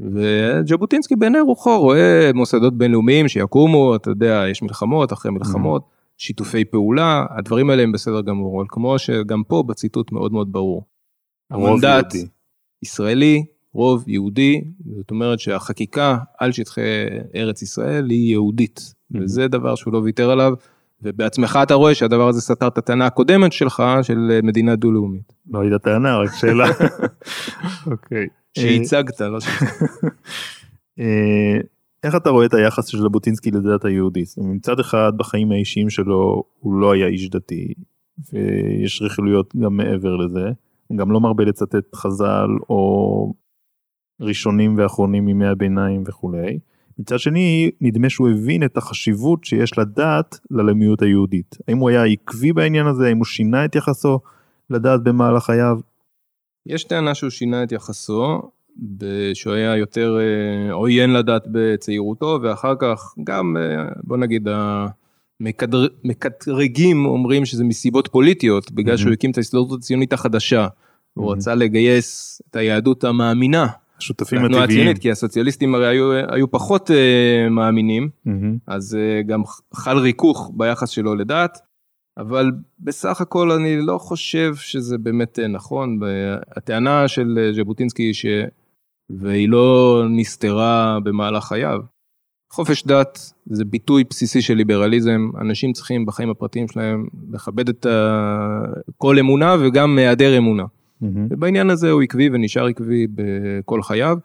וז'בוטינסקי 0.00 1.16
בעיני 1.16 1.40
רוחו 1.40 1.80
רואה 1.80 2.30
מוסדות 2.34 2.78
בינלאומיים 2.78 3.28
שיקומו, 3.28 3.96
אתה 3.96 4.10
יודע, 4.10 4.44
יש 4.50 4.62
מלחמות 4.62 5.12
אחרי 5.12 5.32
מלחמות, 5.32 5.82
mm. 5.82 5.94
שיתופי 6.18 6.64
פעולה, 6.64 7.26
הדברים 7.30 7.70
האלה 7.70 7.82
הם 7.82 7.92
בסדר 7.92 8.20
גמור, 8.20 8.60
אבל 8.60 8.66
כמו 8.68 8.98
שגם 8.98 9.42
פה 9.48 9.64
בציטוט 9.66 10.12
מאוד 10.12 10.32
מאוד 10.32 10.52
ברור. 10.52 10.84
המנדט 11.50 12.14
ישראלי, 12.82 13.44
רוב 13.74 14.04
יהודי, 14.08 14.60
זאת 14.96 15.10
אומרת 15.10 15.40
שהחקיקה 15.40 16.18
על 16.38 16.52
שטחי 16.52 16.80
ארץ 17.34 17.62
ישראל 17.62 18.10
היא 18.10 18.30
יהודית, 18.30 18.78
mm-hmm. 18.78 19.18
וזה 19.20 19.48
דבר 19.48 19.74
שהוא 19.74 19.92
לא 19.92 19.98
ויתר 19.98 20.30
עליו, 20.30 20.52
ובעצמך 21.02 21.58
אתה 21.62 21.74
רואה 21.74 21.94
שהדבר 21.94 22.28
הזה 22.28 22.40
סתר 22.40 22.68
את 22.68 22.78
הטענה 22.78 23.06
הקודמת 23.06 23.52
שלך 23.52 23.82
של 24.02 24.40
מדינה 24.42 24.76
דו-לאומית. 24.76 25.32
לא 25.50 25.60
הייתה 25.60 25.78
טענה, 25.78 26.18
רק 26.18 26.34
שאלה. 26.34 26.66
אוקיי. 27.92 28.26
שהצגת, 28.58 29.20
לא 29.20 29.40
ש... 29.40 29.46
אה, 31.00 31.58
איך 32.02 32.16
אתה 32.16 32.30
רואה 32.30 32.46
את 32.46 32.54
היחס 32.54 32.86
של 32.86 32.98
ז'בוטינסקי 32.98 33.50
לדת 33.50 33.84
היהודית? 33.84 34.34
מצד 34.38 34.80
אחד 34.80 35.12
בחיים 35.16 35.52
האישיים 35.52 35.90
שלו 35.90 36.42
הוא 36.58 36.80
לא 36.80 36.92
היה 36.92 37.06
איש 37.06 37.30
דתי, 37.30 37.74
ויש 38.32 39.02
רכילויות 39.02 39.56
גם 39.56 39.76
מעבר 39.76 40.16
לזה, 40.16 40.50
הוא 40.86 40.98
גם 40.98 41.12
לא 41.12 41.20
מרבה 41.20 41.44
לצטט 41.44 41.94
חז"ל 41.94 42.48
או 42.68 43.34
ראשונים 44.20 44.78
ואחרונים 44.78 45.24
מימי 45.24 45.46
הביניים 45.46 46.02
וכולי. 46.06 46.58
מצד 46.98 47.18
שני, 47.18 47.70
נדמה 47.80 48.10
שהוא 48.10 48.28
הבין 48.28 48.64
את 48.64 48.76
החשיבות 48.76 49.44
שיש 49.44 49.78
לדת 49.78 50.38
ללאומיות 50.50 51.02
היהודית. 51.02 51.56
האם 51.68 51.78
הוא 51.78 51.88
היה 51.88 52.04
עקבי 52.04 52.52
בעניין 52.52 52.86
הזה? 52.86 53.06
האם 53.06 53.16
הוא 53.16 53.24
שינה 53.24 53.64
את 53.64 53.74
יחסו 53.74 54.20
לדת 54.70 55.00
במהלך 55.00 55.44
חייו? 55.44 55.80
יש 56.68 56.84
טענה 56.84 57.14
שהוא 57.14 57.30
שינה 57.30 57.62
את 57.62 57.72
יחסו, 57.72 58.42
שהוא 59.34 59.52
היה 59.52 59.76
יותר 59.76 60.18
אה, 60.20 60.72
עוין 60.72 61.12
לדת 61.12 61.42
בצעירותו, 61.52 62.38
ואחר 62.42 62.74
כך 62.80 63.14
גם, 63.24 63.56
אה, 63.56 63.84
בוא 64.04 64.16
נגיד, 64.16 64.48
המקטרגים 65.40 67.06
אומרים 67.06 67.44
שזה 67.44 67.64
מסיבות 67.64 68.08
פוליטיות, 68.08 68.72
בגלל 68.72 68.96
שהוא 68.96 69.12
הקים 69.12 69.30
את 69.30 69.36
ההסתדרות 69.36 69.78
הציונית 69.78 70.12
החדשה. 70.12 70.66
הוא 71.14 71.32
רצה 71.32 71.54
לגייס 71.54 72.42
את 72.50 72.56
היהדות 72.56 73.04
המאמינה. 73.04 73.66
השותפים 73.98 74.44
הטבעיים. 74.44 74.94
כי 74.94 75.10
הסוציאליסטים 75.10 75.74
הרי 75.74 75.86
היו, 75.86 76.12
היו 76.28 76.50
פחות 76.50 76.90
uh, 76.90 77.50
מאמינים, 77.50 78.08
mm-hmm. 78.26 78.30
אז 78.66 78.98
uh, 79.00 79.26
גם 79.26 79.42
חל 79.74 79.98
ריכוך 79.98 80.52
ביחס 80.56 80.88
שלו 80.88 81.14
לדת, 81.14 81.58
אבל 82.18 82.50
בסך 82.80 83.20
הכל 83.20 83.50
אני 83.50 83.76
לא 83.80 83.98
חושב 83.98 84.54
שזה 84.54 84.98
באמת 84.98 85.38
uh, 85.38 85.48
נכון. 85.48 86.00
הטענה 86.56 87.08
של 87.08 87.52
ז'בוטינסקי, 87.56 88.14
ש... 88.14 88.26
והיא 89.10 89.48
לא 89.48 90.04
נסתרה 90.10 90.98
במהלך 91.02 91.44
חייו, 91.44 91.80
חופש 92.52 92.86
דת 92.86 93.32
זה 93.46 93.64
ביטוי 93.64 94.04
בסיסי 94.10 94.42
של 94.42 94.54
ליברליזם, 94.54 95.30
אנשים 95.40 95.72
צריכים 95.72 96.06
בחיים 96.06 96.30
הפרטיים 96.30 96.68
שלהם 96.68 97.06
לכבד 97.32 97.68
את 97.68 97.86
כל 98.96 99.18
אמונה 99.18 99.56
וגם 99.60 99.98
היעדר 99.98 100.38
אמונה. 100.38 100.62
Mm-hmm. 100.62 101.06
ובעניין 101.30 101.70
הזה 101.70 101.90
הוא 101.90 102.02
עקבי 102.02 102.30
ונשאר 102.32 102.66
עקבי 102.66 103.06
בכל 103.14 103.82
חייו, 103.82 104.18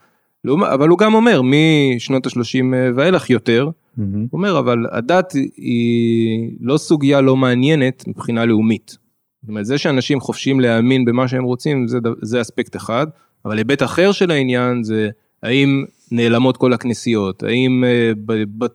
אבל 0.45 0.89
הוא 0.89 0.97
גם 0.97 1.13
אומר 1.13 1.41
משנות 1.43 2.25
ה-30 2.25 2.63
ואילך 2.95 3.29
יותר, 3.29 3.67
mm-hmm. 3.67 4.01
הוא 4.01 4.27
אומר 4.33 4.59
אבל 4.59 4.85
הדת 4.91 5.33
היא 5.57 6.51
לא 6.61 6.77
סוגיה 6.77 7.21
לא 7.21 7.35
מעניינת 7.35 8.07
מבחינה 8.07 8.45
לאומית. 8.45 8.97
זאת 9.41 9.49
אומרת 9.49 9.65
זה 9.65 9.77
שאנשים 9.77 10.19
חופשיים 10.19 10.59
להאמין 10.59 11.05
במה 11.05 11.27
שהם 11.27 11.43
רוצים 11.43 11.87
זה, 11.87 11.97
זה 12.21 12.41
אספקט 12.41 12.75
אחד, 12.75 13.07
אבל 13.45 13.57
היבט 13.57 13.83
אחר 13.83 14.11
של 14.11 14.31
העניין 14.31 14.83
זה 14.83 15.09
האם 15.43 15.83
נעלמות 16.11 16.57
כל 16.57 16.73
הכנסיות, 16.73 17.43
האם 17.43 17.83
אה, 17.83 18.11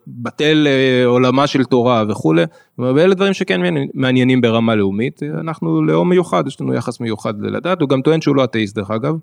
בטל 0.07 0.67
אה, 0.67 1.05
עולמה 1.05 1.47
של 1.47 1.63
תורה 1.63 2.03
וכולי, 2.09 2.43
ואלה 2.77 3.15
דברים 3.15 3.33
שכן 3.33 3.61
מעניינים 3.93 4.41
ברמה 4.41 4.75
לאומית, 4.75 5.23
אנחנו 5.23 5.81
לאום 5.81 6.09
מיוחד, 6.09 6.47
יש 6.47 6.61
לנו 6.61 6.73
יחס 6.73 6.99
מיוחד 6.99 7.41
לדת, 7.41 7.81
הוא 7.81 7.89
גם 7.89 8.01
טוען 8.01 8.21
שהוא 8.21 8.35
לא 8.35 8.43
אתאיסט 8.43 8.75
דרך 8.75 8.91
אגב, 8.91 9.15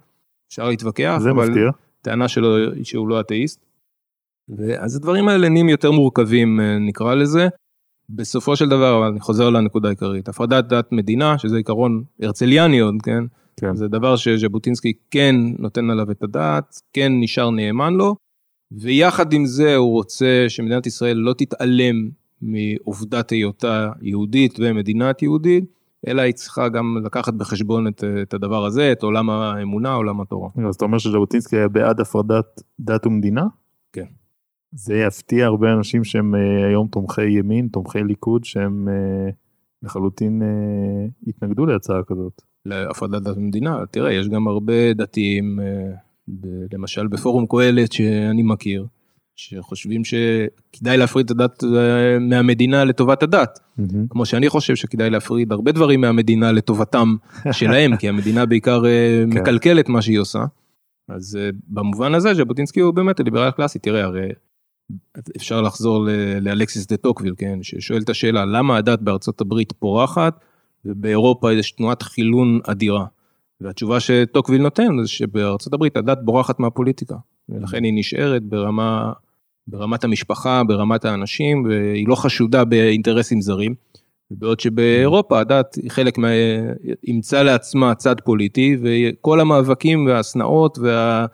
אפשר 0.49 0.69
להתווכח, 0.69 1.17
זה 1.21 1.31
אבל 1.31 1.49
מפתיע. 1.49 1.71
טענה 2.07 2.29
שלו 2.29 2.49
שהוא 2.83 3.09
לא 3.09 3.21
אתאיסט. 3.21 3.67
אז 4.79 4.97
הדברים 4.97 5.29
האלה 5.29 5.49
נהיים 5.49 5.69
יותר 5.69 5.91
מורכבים 5.91 6.61
אה, 6.61 6.79
נקרא 6.79 7.15
לזה. 7.15 7.49
בסופו 8.11 8.57
של 8.57 8.69
דבר, 8.69 9.09
אני 9.09 9.21
חוזר 9.21 9.51
לנקודה 9.51 9.89
העיקרית, 9.89 10.29
הפרדת 10.29 10.65
דת 10.69 10.93
מדינה, 10.93 11.39
שזה 11.39 11.57
עיקרון 11.57 12.05
הרצליאני 12.23 12.79
עוד, 12.79 12.95
כן? 13.03 13.25
כן. 13.61 13.77
זה 13.77 13.89
דבר 13.89 14.17
שז'בוטינסקי 14.17 14.93
כן 15.11 15.35
נותן 15.59 15.91
עליו 15.91 16.11
את 16.11 16.23
הדעת, 16.23 16.81
כן 16.93 17.13
נשאר 17.21 17.51
נאמן 17.51 17.95
לו, 17.95 18.17
ויחד 18.73 19.33
עם 19.33 19.47
זה 19.47 19.77
הוא 19.77 19.93
רוצה 19.93 20.45
שמדינת 20.49 20.87
ישראל 20.87 21.17
לא 21.17 21.33
תתעלם 21.33 22.09
מעובדת 22.43 23.31
היותה 23.31 23.91
יהודית 24.03 24.57
ומדינת 24.59 25.23
יהודית, 25.23 25.65
אלא 26.07 26.23
היא 26.23 26.35
צריכה 26.35 26.69
גם 26.69 26.99
לקחת 27.05 27.35
בחשבון 27.35 27.89
את, 27.89 28.05
את 28.23 28.35
הדבר 28.35 28.65
הזה, 28.65 28.93
את 28.93 29.03
עולם 29.03 29.31
האמונה, 29.31 29.95
עולם 29.95 30.21
התורה. 30.21 30.49
אז 30.69 30.75
אתה 30.75 30.85
אומר 30.85 30.99
שז'בוטינסקי 30.99 31.57
היה 31.57 31.69
בעד 31.69 32.01
הפרדת 32.01 32.63
דת 32.81 33.07
ומדינה? 33.07 33.47
כן. 33.93 34.05
זה 34.73 34.95
יפתיע 34.95 35.47
הרבה 35.47 35.73
אנשים 35.73 36.05
שהם 36.05 36.35
אה, 36.35 36.67
היום 36.67 36.89
תומכי 36.89 37.31
ימין, 37.31 37.69
תומכי 37.69 38.05
ליכוד, 38.05 38.45
שהם 38.45 38.89
אה, 38.89 39.31
לחלוטין 39.83 40.43
אה, 40.43 41.07
התנגדו 41.27 41.67
להצעה 41.67 42.03
כזאת. 42.07 42.43
להפרדת 42.67 43.23
דת 43.23 43.37
ומדינה. 43.37 43.87
תראה, 43.91 44.13
יש 44.13 44.29
גם 44.29 44.49
הרבה 44.49 44.93
דתיים, 44.93 45.59
למשל 46.73 47.07
בפורום 47.07 47.47
קהלת 47.47 47.93
שאני 47.93 48.43
מכיר, 48.43 48.87
שחושבים 49.37 50.03
שכדאי 50.05 50.97
להפריד 50.97 51.25
את 51.25 51.31
הדת 51.31 51.65
אה, 51.65 52.19
מהמדינה 52.19 52.85
לטובת 52.85 53.23
הדת. 53.23 53.59
Mm-hmm. 53.59 53.83
כמו 54.11 54.27
שאני 54.27 54.49
חושב 54.49 54.77
שכדאי 54.77 55.11
להפריד 55.11 55.53
הרבה 55.53 55.73
דברים 55.73 56.01
מהמדינה 56.01 56.53
לטובתם 56.53 57.17
שלהם, 57.53 57.97
כי 57.99 58.09
המדינה 58.09 58.47
בעיקר 58.47 58.87
אה, 58.87 59.25
כן. 59.33 59.39
מקלקלת 59.39 59.89
מה 59.89 60.03
שהיא 60.03 60.19
עושה. 60.19 60.45
אז 61.09 61.39
במובן 61.69 62.15
הזה 62.15 62.35
ז'בוטינסקי 62.35 62.81
הוא 62.81 62.95
באמת 62.95 63.21
ליברל 63.21 63.51
קלאסי, 63.51 63.79
תראה 63.79 64.05
הרי 64.05 64.29
אפשר 65.37 65.61
לחזור 65.61 66.09
לאלכסיס 66.41 66.87
דה 66.87 66.97
טוקוויל, 66.97 67.35
כן, 67.39 67.59
ששואל 67.63 68.03
את 68.03 68.09
השאלה 68.09 68.45
למה 68.45 68.77
הדת 68.77 69.01
בארצות 69.01 69.41
הברית 69.41 69.73
פורחת 69.73 70.41
ובאירופה 70.85 71.53
יש 71.53 71.73
תנועת 71.73 72.03
חילון 72.03 72.61
אדירה. 72.67 73.05
והתשובה 73.61 74.01
שטוקוויל 74.01 74.63
נותן 74.63 75.03
זה 75.03 75.09
שבארצות 75.09 75.73
הברית 75.73 75.97
הדת 75.97 76.19
בורחת 76.23 76.61
מהפוליטיקה, 76.61 77.17
ולכן 77.49 77.85
היא 77.85 77.93
נשארת 77.97 78.43
ברמה, 78.43 79.13
ברמת 79.69 80.05
המשפחה, 80.05 80.63
ברמת 80.65 81.05
האנשים, 81.05 81.65
והיא 81.65 82.09
לא 82.09 82.15
חשודה 82.15 82.65
באינטרסים 82.65 83.41
זרים. 83.41 83.75
בעוד 84.31 84.61
שבאירופה 84.61 85.41
הדת 85.41 85.75
היא 85.75 85.91
חלק 85.91 86.19
מה... 86.19 86.29
אימצה 87.07 87.43
לעצמה 87.43 87.95
צד 87.95 88.21
פוליטי, 88.21 88.77
וכל 88.83 89.41
המאבקים 89.41 90.07
והשנאות 90.07 90.79
וה... 90.79 91.27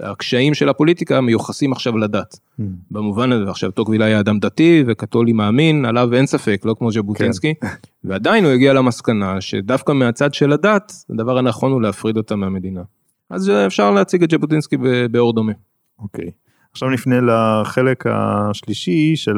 הקשיים 0.00 0.54
של 0.54 0.68
הפוליטיקה 0.68 1.20
מיוחסים 1.20 1.72
עכשיו 1.72 1.98
לדת. 1.98 2.34
Mm. 2.34 2.62
במובן 2.90 3.32
הזה, 3.32 3.50
עכשיו 3.50 3.70
טוקוויל 3.70 4.02
היה 4.02 4.20
אדם 4.20 4.38
דתי 4.38 4.84
וקתולי 4.86 5.32
מאמין, 5.32 5.84
עליו 5.84 6.14
אין 6.14 6.26
ספק, 6.26 6.62
לא 6.64 6.74
כמו 6.78 6.92
ז'בוטינסקי, 6.92 7.54
כן. 7.54 7.66
ועדיין 8.04 8.44
הוא 8.44 8.52
הגיע 8.52 8.72
למסקנה 8.72 9.40
שדווקא 9.40 9.92
מהצד 9.92 10.34
של 10.34 10.52
הדת, 10.52 10.92
הדבר 11.10 11.38
הנכון 11.38 11.72
הוא 11.72 11.82
להפריד 11.82 12.16
אותה 12.16 12.36
מהמדינה. 12.36 12.82
אז 13.30 13.50
אפשר 13.66 13.90
להציג 13.90 14.22
את 14.22 14.30
ז'בוטינסקי 14.30 14.76
באור 15.10 15.32
דומה. 15.32 15.52
אוקיי, 15.98 16.30
עכשיו 16.78 16.90
נפנה 16.90 17.16
לחלק 17.20 18.04
השלישי 18.06 19.16
של 19.16 19.36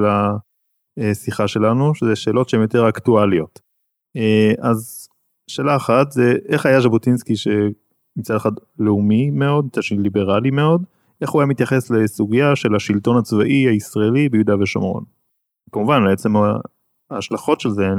השיחה 0.98 1.48
שלנו, 1.48 1.94
שזה 1.94 2.16
שאלות 2.16 2.48
שהן 2.48 2.61
יותר 2.61 2.88
אקטואליות. 2.88 3.61
אה, 4.16 4.53
אז 4.59 5.09
שאלה 5.50 5.76
אחת 5.76 6.12
זה 6.12 6.35
איך 6.48 6.66
היה 6.66 6.81
ז'בוטינסקי 6.81 7.37
ש... 7.37 7.48
מצד 8.16 8.35
אחד 8.37 8.50
לאומי 8.79 9.31
מאוד, 9.31 9.64
מצד 9.64 9.83
שני 9.83 10.03
ליברלי 10.03 10.50
מאוד, 10.50 10.85
איך 11.20 11.31
הוא 11.31 11.40
היה 11.40 11.48
מתייחס 11.48 11.90
לסוגיה 11.90 12.57
של 12.57 12.74
השלטון 12.74 13.16
הצבאי 13.16 13.68
הישראלי 13.68 14.29
ביהודה 14.29 14.55
ושומרון. 14.62 15.05
כמובן 15.72 16.03
לעצם 16.03 16.33
ההשלכות 17.11 17.61
של 17.61 17.70
זה 17.70 17.87
הן 17.87 17.98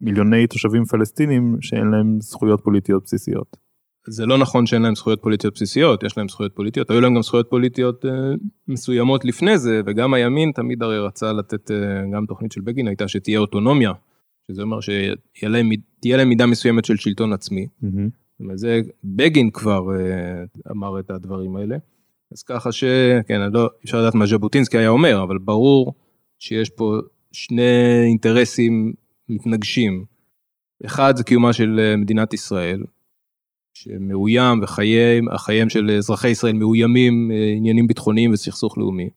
שהמיליוני 0.00 0.46
תושבים 0.46 0.84
פלסטינים 0.84 1.56
שאין 1.60 1.90
להם 1.90 2.20
זכויות 2.20 2.60
פוליטיות 2.64 3.02
בסיסיות. 3.02 3.63
זה 4.08 4.26
לא 4.26 4.38
נכון 4.38 4.66
שאין 4.66 4.82
להם 4.82 4.94
זכויות 4.94 5.22
פוליטיות 5.22 5.54
בסיסיות, 5.54 6.02
יש 6.02 6.18
להם 6.18 6.28
זכויות 6.28 6.52
פוליטיות, 6.54 6.90
היו 6.90 7.00
להם 7.00 7.14
גם 7.14 7.22
זכויות 7.22 7.50
פוליטיות 7.50 8.04
אה, 8.04 8.10
מסוימות 8.68 9.24
לפני 9.24 9.58
זה, 9.58 9.80
וגם 9.86 10.14
הימין 10.14 10.52
תמיד 10.54 10.82
הרי 10.82 10.98
רצה 10.98 11.32
לתת, 11.32 11.70
אה, 11.70 11.76
גם 12.12 12.26
תוכנית 12.26 12.52
של 12.52 12.60
בגין 12.60 12.88
הייתה 12.88 13.08
שתהיה 13.08 13.38
אוטונומיה 13.38 13.92
שזה 14.48 14.62
אומר 14.62 14.80
שתהיה 14.80 15.48
להם, 15.50 15.68
להם 16.04 16.28
מידה 16.28 16.46
מסוימת 16.46 16.84
של 16.84 16.96
שלטון 16.96 17.32
עצמי. 17.32 17.66
Mm-hmm. 17.82 18.54
זה 18.54 18.80
בגין 19.04 19.50
כבר 19.50 19.80
uh, 19.80 20.70
אמר 20.70 21.00
את 21.00 21.10
הדברים 21.10 21.56
האלה. 21.56 21.76
אז 22.32 22.42
ככה 22.42 22.72
שכן, 22.72 23.52
לא, 23.52 23.70
אפשר 23.84 24.00
לדעת 24.00 24.14
מה 24.14 24.26
ז'בוטינסקי 24.26 24.78
היה 24.78 24.88
אומר, 24.88 25.22
אבל 25.22 25.38
ברור 25.38 25.94
שיש 26.38 26.70
פה 26.70 26.98
שני 27.32 28.02
אינטרסים 28.04 28.92
מתנגשים. 29.28 30.04
אחד 30.86 31.16
זה 31.16 31.24
קיומה 31.24 31.52
של 31.52 31.80
אה, 31.80 31.96
מדינת 31.96 32.34
ישראל, 32.34 32.82
שמאוים 33.74 34.60
וחייהם 34.62 35.68
של 35.68 35.90
אזרחי 35.90 36.28
ישראל 36.28 36.52
מאוימים 36.52 37.30
אה, 37.32 37.52
עניינים 37.56 37.86
ביטחוניים 37.86 38.32
וסכסוך 38.32 38.78
לאומי. 38.78 39.10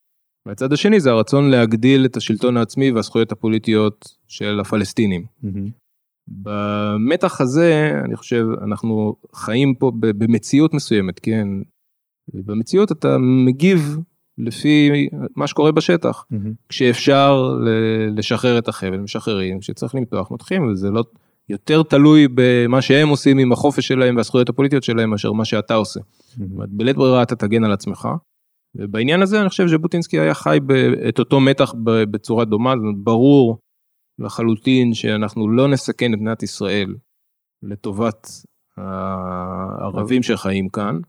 והצד 0.46 0.74
השני 0.74 1.00
זה 1.00 1.12
הרצון 1.12 1.50
להגדיל 1.50 2.06
את 2.06 2.17
השלטון 2.17 2.58
העצמי 2.58 2.91
והזכויות 2.91 3.32
הפוליטיות 3.32 4.06
של 4.28 4.60
הפלסטינים. 4.60 5.26
במתח 6.28 7.41
הזה 7.41 7.91
אני 8.06 8.15
חושב 8.15 8.46
אנחנו 8.63 9.15
חיים 9.36 9.76
פה 9.76 9.91
במציאות 9.96 10.74
מסוימת 10.74 11.20
כן. 11.20 11.48
במציאות 12.34 12.91
אתה 12.91 13.17
מגיב 13.17 13.98
לפי 14.38 15.08
מה 15.36 15.48
שקורה 15.48 15.72
בשטח 15.72 16.26
mm-hmm. 16.34 16.50
כשאפשר 16.70 17.58
לשחרר 18.15 18.58
את 18.58 18.67
החבל 18.67 18.98
משחררים 18.98 19.60
כשצריך 19.60 19.96
למתוח 19.96 20.32
מותחים 20.32 20.67
וזה 20.67 20.91
לא 20.91 21.04
יותר 21.49 21.83
תלוי 21.83 22.27
במה 22.33 22.81
שהם 22.81 23.10
עושים 23.10 23.38
עם 23.38 23.51
החופש 23.51 23.88
שלהם 23.88 24.15
והזכויות 24.15 24.49
הפוליטיות 24.49 24.83
שלהם 24.83 25.10
מאשר 25.10 25.31
מה 25.31 25.45
שאתה 25.45 25.73
עושה. 25.73 25.99
Mm-hmm. 25.99 26.43
בלית 26.69 26.95
ברירה 26.95 27.23
אתה 27.23 27.36
תגן 27.36 27.63
על 27.63 27.71
עצמך. 27.71 28.07
ובעניין 28.75 29.21
הזה 29.21 29.41
אני 29.41 29.49
חושב 29.49 29.67
ז'בוטינסקי 29.67 30.19
היה 30.19 30.33
חי 30.33 30.60
את 31.10 31.19
אותו 31.19 31.39
מתח 31.39 31.73
בצורה 31.83 32.45
דומה, 32.45 32.73
זאת 32.75 32.79
אומרת 32.81 32.95
ברור 33.03 33.57
לחלוטין 34.19 34.93
שאנחנו 34.93 35.49
לא 35.49 35.67
נסכן 35.67 36.13
את 36.13 36.17
מדינת 36.17 36.43
ישראל 36.43 36.95
לטובת 37.63 38.27
הערבים 38.77 40.23
שחיים 40.23 40.69
כאן, 40.69 40.99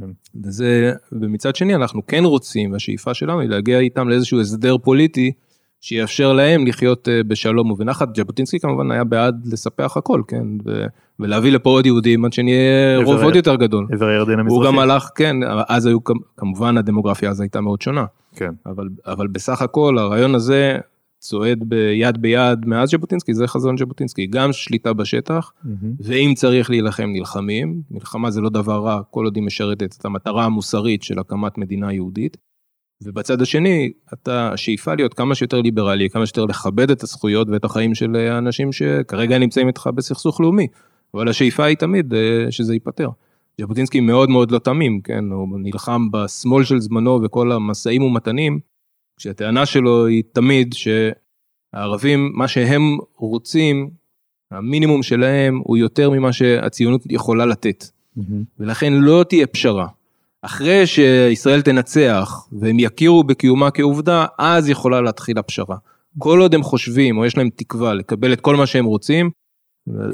כן. 0.00 0.10
וזה, 0.44 0.92
ומצד 1.12 1.56
שני 1.56 1.74
אנחנו 1.74 2.06
כן 2.06 2.24
רוצים, 2.24 2.72
והשאיפה 2.72 3.14
שלנו 3.14 3.40
היא 3.40 3.48
להגיע 3.48 3.78
איתם 3.78 4.08
לאיזשהו 4.08 4.40
הסדר 4.40 4.78
פוליטי 4.78 5.32
שיאפשר 5.80 6.32
להם 6.32 6.66
לחיות 6.66 7.08
אה, 7.08 7.22
בשלום 7.22 7.70
ובנחת. 7.70 8.16
ז'בוטינסקי 8.16 8.58
כמובן 8.60 8.90
היה 8.90 9.04
בעד 9.04 9.46
לספח 9.52 9.96
הכל, 9.96 10.22
כן, 10.28 10.44
ו, 10.66 10.84
ולהביא 11.20 11.52
לפה 11.52 11.70
עוד 11.70 11.86
יהודים 11.86 12.24
עד 12.24 12.32
שנהיה 12.32 12.98
רוב 13.04 13.22
עוד 13.22 13.36
יותר 13.36 13.56
גדול. 13.56 13.86
עבר 13.92 14.06
הירדן 14.06 14.38
המזרחי. 14.38 14.54
הוא 14.56 14.64
גם 14.64 14.78
הלך, 14.78 15.08
כן, 15.14 15.36
אז 15.68 15.86
היו, 15.86 15.98
כמובן 16.36 16.78
הדמוגרפיה 16.78 17.30
אז 17.30 17.40
הייתה 17.40 17.60
מאוד 17.60 17.82
שונה. 17.82 18.04
כן. 18.36 18.50
אבל, 18.66 18.88
אבל 19.06 19.26
בסך 19.26 19.62
הכל 19.62 19.98
הרעיון 19.98 20.34
הזה 20.34 20.78
צועד 21.18 21.58
ביד 21.68 22.22
ביד 22.22 22.66
מאז 22.66 22.90
ז'בוטינסקי, 22.90 23.34
זה 23.34 23.46
חזון 23.46 23.76
ז'בוטינסקי, 23.76 24.26
גם 24.26 24.52
שליטה 24.52 24.92
בשטח, 24.92 25.52
ואם 26.00 26.32
צריך 26.36 26.70
להילחם 26.70 27.06
נלחמים, 27.12 27.82
מלחמה 27.90 28.30
זה 28.30 28.40
לא 28.40 28.48
דבר 28.48 28.78
רע, 28.84 29.00
כל 29.10 29.24
עוד 29.24 29.36
היא 29.36 29.44
משרתת 29.44 29.94
את 29.98 30.04
המטרה 30.04 30.44
המוסרית 30.44 31.02
של 31.02 31.18
הקמת 31.18 31.58
מדינה 31.58 31.92
יהודית. 31.92 32.36
ובצד 33.02 33.42
השני, 33.42 33.92
אתה, 34.12 34.50
השאיפה 34.52 34.94
להיות 34.94 35.14
כמה 35.14 35.34
שיותר 35.34 35.60
ליברלי, 35.60 36.10
כמה 36.10 36.26
שיותר 36.26 36.44
לכבד 36.44 36.90
את 36.90 37.02
הזכויות 37.02 37.48
ואת 37.48 37.64
החיים 37.64 37.94
של 37.94 38.16
האנשים 38.16 38.72
שכרגע 38.72 39.38
נמצאים 39.38 39.66
איתך 39.66 39.90
בסכסוך 39.94 40.40
לאומי, 40.40 40.66
אבל 41.14 41.28
השאיפה 41.28 41.64
היא 41.64 41.76
תמיד 41.76 42.14
אה, 42.14 42.46
שזה 42.50 42.74
ייפתר. 42.74 43.08
ז'בוטינסקי 43.60 44.00
מאוד 44.00 44.30
מאוד 44.30 44.50
לא 44.50 44.58
תמים, 44.58 45.00
כן, 45.00 45.24
הוא 45.30 45.58
נלחם 45.60 46.10
בשמאל 46.10 46.64
של 46.64 46.80
זמנו 46.80 47.20
וכל 47.22 47.52
המשאים 47.52 48.02
ומתנים, 48.02 48.58
כשהטענה 49.16 49.66
שלו 49.66 50.06
היא 50.06 50.22
תמיד 50.32 50.74
שהערבים, 50.74 52.32
מה 52.34 52.48
שהם 52.48 52.98
רוצים, 53.16 53.90
המינימום 54.50 55.02
שלהם 55.02 55.60
הוא 55.64 55.76
יותר 55.76 56.10
ממה 56.10 56.32
שהציונות 56.32 57.02
יכולה 57.10 57.46
לתת. 57.46 57.84
Mm-hmm. 57.84 58.22
ולכן 58.58 58.92
לא 58.92 59.24
תהיה 59.28 59.46
פשרה. 59.46 59.86
אחרי 60.46 60.86
שישראל 60.86 61.60
תנצח 61.60 62.48
והם 62.52 62.78
יכירו 62.78 63.24
בקיומה 63.24 63.70
כעובדה, 63.70 64.26
אז 64.38 64.68
יכולה 64.68 65.00
להתחיל 65.00 65.38
הפשרה. 65.38 65.76
כל 66.18 66.40
עוד 66.40 66.54
הם 66.54 66.62
חושבים 66.62 67.18
או 67.18 67.24
יש 67.24 67.36
להם 67.36 67.48
תקווה 67.56 67.94
לקבל 67.94 68.32
את 68.32 68.40
כל 68.40 68.56
מה 68.56 68.66
שהם 68.66 68.84
רוצים, 68.84 69.30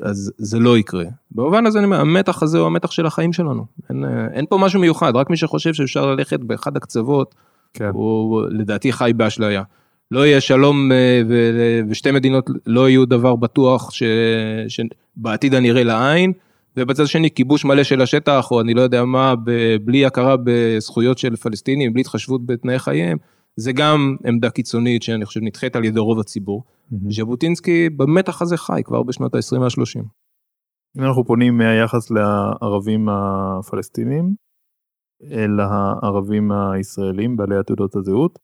אז 0.02 0.32
זה 0.38 0.58
לא 0.58 0.78
יקרה. 0.78 1.04
במובן 1.30 1.66
הזה 1.66 1.78
אני 1.78 1.84
אומר, 1.84 2.00
המתח 2.00 2.42
הזה 2.42 2.58
הוא 2.58 2.66
המתח 2.66 2.90
של 2.90 3.06
החיים 3.06 3.32
שלנו. 3.32 3.66
אין, 3.90 4.04
אין 4.32 4.46
פה 4.48 4.58
משהו 4.58 4.80
מיוחד, 4.80 5.16
רק 5.16 5.30
מי 5.30 5.36
שחושב 5.36 5.74
שאפשר 5.74 6.06
ללכת 6.06 6.40
באחד 6.40 6.76
הקצוות, 6.76 7.34
כן. 7.74 7.90
הוא 7.92 8.42
לדעתי 8.50 8.92
חי 8.92 9.12
באשליה. 9.16 9.62
לא 10.10 10.26
יהיה 10.26 10.40
שלום 10.40 10.92
אה, 10.92 11.22
ושתי 11.88 12.10
מדינות 12.10 12.50
לא 12.66 12.88
יהיו 12.88 13.06
דבר 13.06 13.36
בטוח 13.36 13.90
ש... 13.90 14.02
שבעתיד 14.68 15.54
הנראה 15.54 15.84
לעין, 15.84 16.32
ובצד 16.76 17.06
שני 17.06 17.30
כיבוש 17.30 17.64
מלא 17.64 17.82
של 17.82 18.00
השטח, 18.00 18.50
או 18.50 18.61
אני 18.61 18.74
לא 18.74 18.80
יודע 18.80 19.04
מה, 19.04 19.35
בלי 19.85 20.06
הכרה 20.06 20.37
בזכויות 20.44 21.18
של 21.18 21.37
פלסטינים, 21.37 21.92
בלי 21.92 22.00
התחשבות 22.00 22.46
בתנאי 22.46 22.78
חייהם, 22.78 23.18
זה 23.56 23.72
גם 23.72 24.16
עמדה 24.26 24.50
קיצונית 24.50 25.02
שאני 25.02 25.24
חושב 25.24 25.40
נדחית 25.42 25.76
על 25.76 25.85
ידי 25.85 26.00
רוב 26.00 26.20
הציבור. 26.20 26.64
Mm-hmm. 26.64 26.96
ז'בוטינסקי 27.11 27.90
במתח 27.90 28.42
הזה 28.42 28.56
חי 28.56 28.80
כבר 28.85 29.02
בשנות 29.02 29.35
ה-20 29.35 29.58
וה-30. 29.61 30.04
אם 30.98 31.04
אנחנו 31.04 31.24
פונים 31.24 31.58
מהיחס 31.58 32.11
לערבים 32.11 33.08
הפלסטינים, 33.08 34.35
אל 35.30 35.61
הערבים 35.61 36.52
הישראלים 36.52 37.37
בעלי 37.37 37.56
עתודות 37.56 37.96
הזהות, 37.96 38.38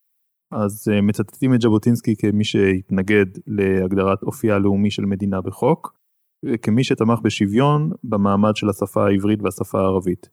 אז 0.53 0.89
אה, 0.93 1.01
מצטטים 1.01 1.55
את 1.55 1.61
ז'בוטינסקי 1.61 2.17
כמי 2.17 2.45
שהתנגד 2.45 3.27
להגדרת 3.47 4.23
אופייה 4.23 4.55
הלאומי 4.55 4.91
של 4.91 5.05
מדינה 5.05 5.41
בחוק, 5.41 5.98
וכמי 6.45 6.85
שתמך 6.85 7.19
בשוויון 7.23 7.91
במעמד 8.05 8.57
של 8.57 8.69
השפה 8.69 9.07
העברית 9.07 9.43
והשפה 9.43 9.79
הערבית. 9.79 10.29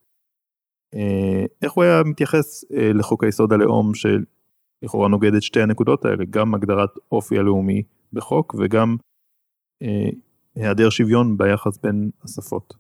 אה, 0.95 1.45
איך 1.61 1.71
הוא 1.71 1.83
היה 1.83 2.03
מתייחס 2.05 2.71
אה, 2.71 2.93
לחוק 2.93 3.23
היסוד 3.23 3.53
הלאום 3.53 3.91
שלכאורה 3.93 5.07
נוגד 5.07 5.33
את 5.33 5.41
שתי 5.41 5.61
הנקודות 5.61 6.05
האלה, 6.05 6.25
גם 6.29 6.55
הגדרת 6.55 6.89
אופי 7.11 7.37
הלאומי 7.37 7.83
בחוק 8.13 8.55
וגם 8.59 8.95
היעדר 10.55 10.89
שוויון 10.89 11.37
ביחס 11.37 11.77
בין 11.77 12.09
השפות. 12.23 12.73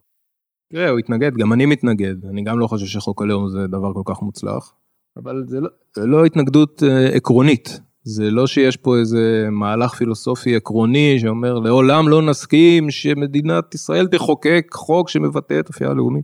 תראה, 0.71 0.89
הוא 0.89 0.99
התנגד, 0.99 1.31
גם 1.37 1.53
אני 1.53 1.65
מתנגד, 1.65 2.25
אני 2.25 2.43
גם 2.43 2.59
לא 2.59 2.67
חושב 2.67 2.85
שחוק 2.85 3.21
הלאום 3.21 3.49
זה 3.49 3.67
דבר 3.67 3.93
כל 3.93 4.01
כך 4.05 4.21
מוצלח, 4.21 4.73
אבל 5.17 5.43
זה 5.47 5.59
לא, 5.59 5.69
זה 5.95 6.05
לא 6.05 6.25
התנגדות 6.25 6.83
אה, 6.83 7.15
עקרונית, 7.15 7.79
זה 8.07 8.31
לא 8.31 8.47
שיש 8.47 8.77
פה 8.77 8.97
איזה 8.97 9.47
מהלך 9.51 9.93
פילוסופי 9.93 10.55
עקרוני 10.55 11.19
שאומר 11.19 11.53
לעולם 11.53 12.09
לא 12.09 12.21
נסכים 12.21 12.91
שמדינת 12.91 13.75
ישראל 13.75 14.07
תחוקק 14.07 14.67
חוק 14.73 15.09
שמבטא 15.09 15.59
את 15.59 15.67
אופייה 15.69 15.89
הלאומי, 15.89 16.21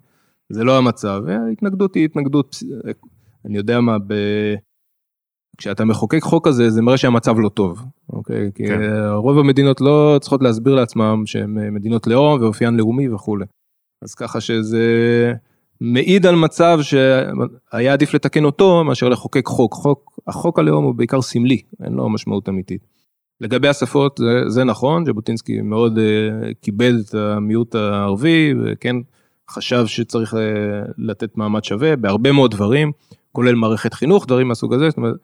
זה 0.50 0.63
לא 0.63 0.78
המצב, 0.78 1.22
ההתנגדות 1.48 1.96
היא 1.96 2.06
התנגדות, 2.06 2.56
אני 3.46 3.58
יודע 3.58 3.80
מה, 3.80 3.98
ב... 4.08 4.13
כשאתה 5.58 5.86
מחוקק 5.86 6.24
חוק 6.24 6.48
כזה 6.48 6.70
זה 6.70 6.82
מראה 6.82 6.98
שהמצב 6.98 7.39
לא 7.39 7.50
טוב, 7.50 7.86
אוקיי? 8.13 8.52
כן. 8.56 8.65
כי 8.65 8.74
רוב 9.13 9.38
המדינות 9.38 9.82
לא 9.82 10.17
צריכות 10.22 10.44
להסביר 10.44 10.76
לעצמם 10.76 11.24
שהן 11.26 11.74
מדינות 11.74 12.08
לאום 12.08 12.41
ואופיין 12.41 12.78
לאומי 12.78 13.10
וכולי. 13.10 13.46
אז 14.02 14.15
ככה 14.15 14.41
שזה 14.41 14.86
מעיד 15.82 16.26
על 16.26 16.36
מצב 16.36 16.80
שהיה 16.82 17.94
עדיף 17.94 18.13
לתקן 18.13 18.44
אותו 18.44 18.84
מאשר 18.84 19.10
לחוקק 19.10 19.46
חוק. 19.46 19.74
חוק, 19.74 20.11
החוק 20.27 20.60
הלאום 20.60 20.84
הוא 20.86 20.95
בעיקר 20.95 21.21
סמלי, 21.21 21.62
אין 21.84 21.93
לו 21.93 22.10
משמעות 22.10 22.49
אמיתית. 22.49 22.81
לגבי 23.41 23.67
השפות 23.67 24.17
זה, 24.17 24.49
זה 24.49 24.63
נכון, 24.63 25.05
ז'בוטינסקי 25.05 25.62
מאוד 25.62 25.97
uh, 25.97 26.01
כיבד 26.62 26.93
את 26.93 27.13
המיעוט 27.15 27.75
הערבי 27.75 28.53
וכן 28.63 28.95
חשב 29.49 29.86
שצריך 29.88 30.34
uh, 30.34 30.38
לתת 30.97 31.38
מעמד 31.38 31.63
שווה 31.63 31.95
בהרבה 31.95 32.31
מאוד 32.31 32.51
דברים, 32.51 32.91
כולל 33.31 33.55
מערכת 33.55 33.93
חינוך, 33.93 34.27
דברים 34.27 34.47
מהסוג 34.47 34.73
הזה, 34.73 34.89
זאת 34.89 34.97
אומרת, 34.97 35.15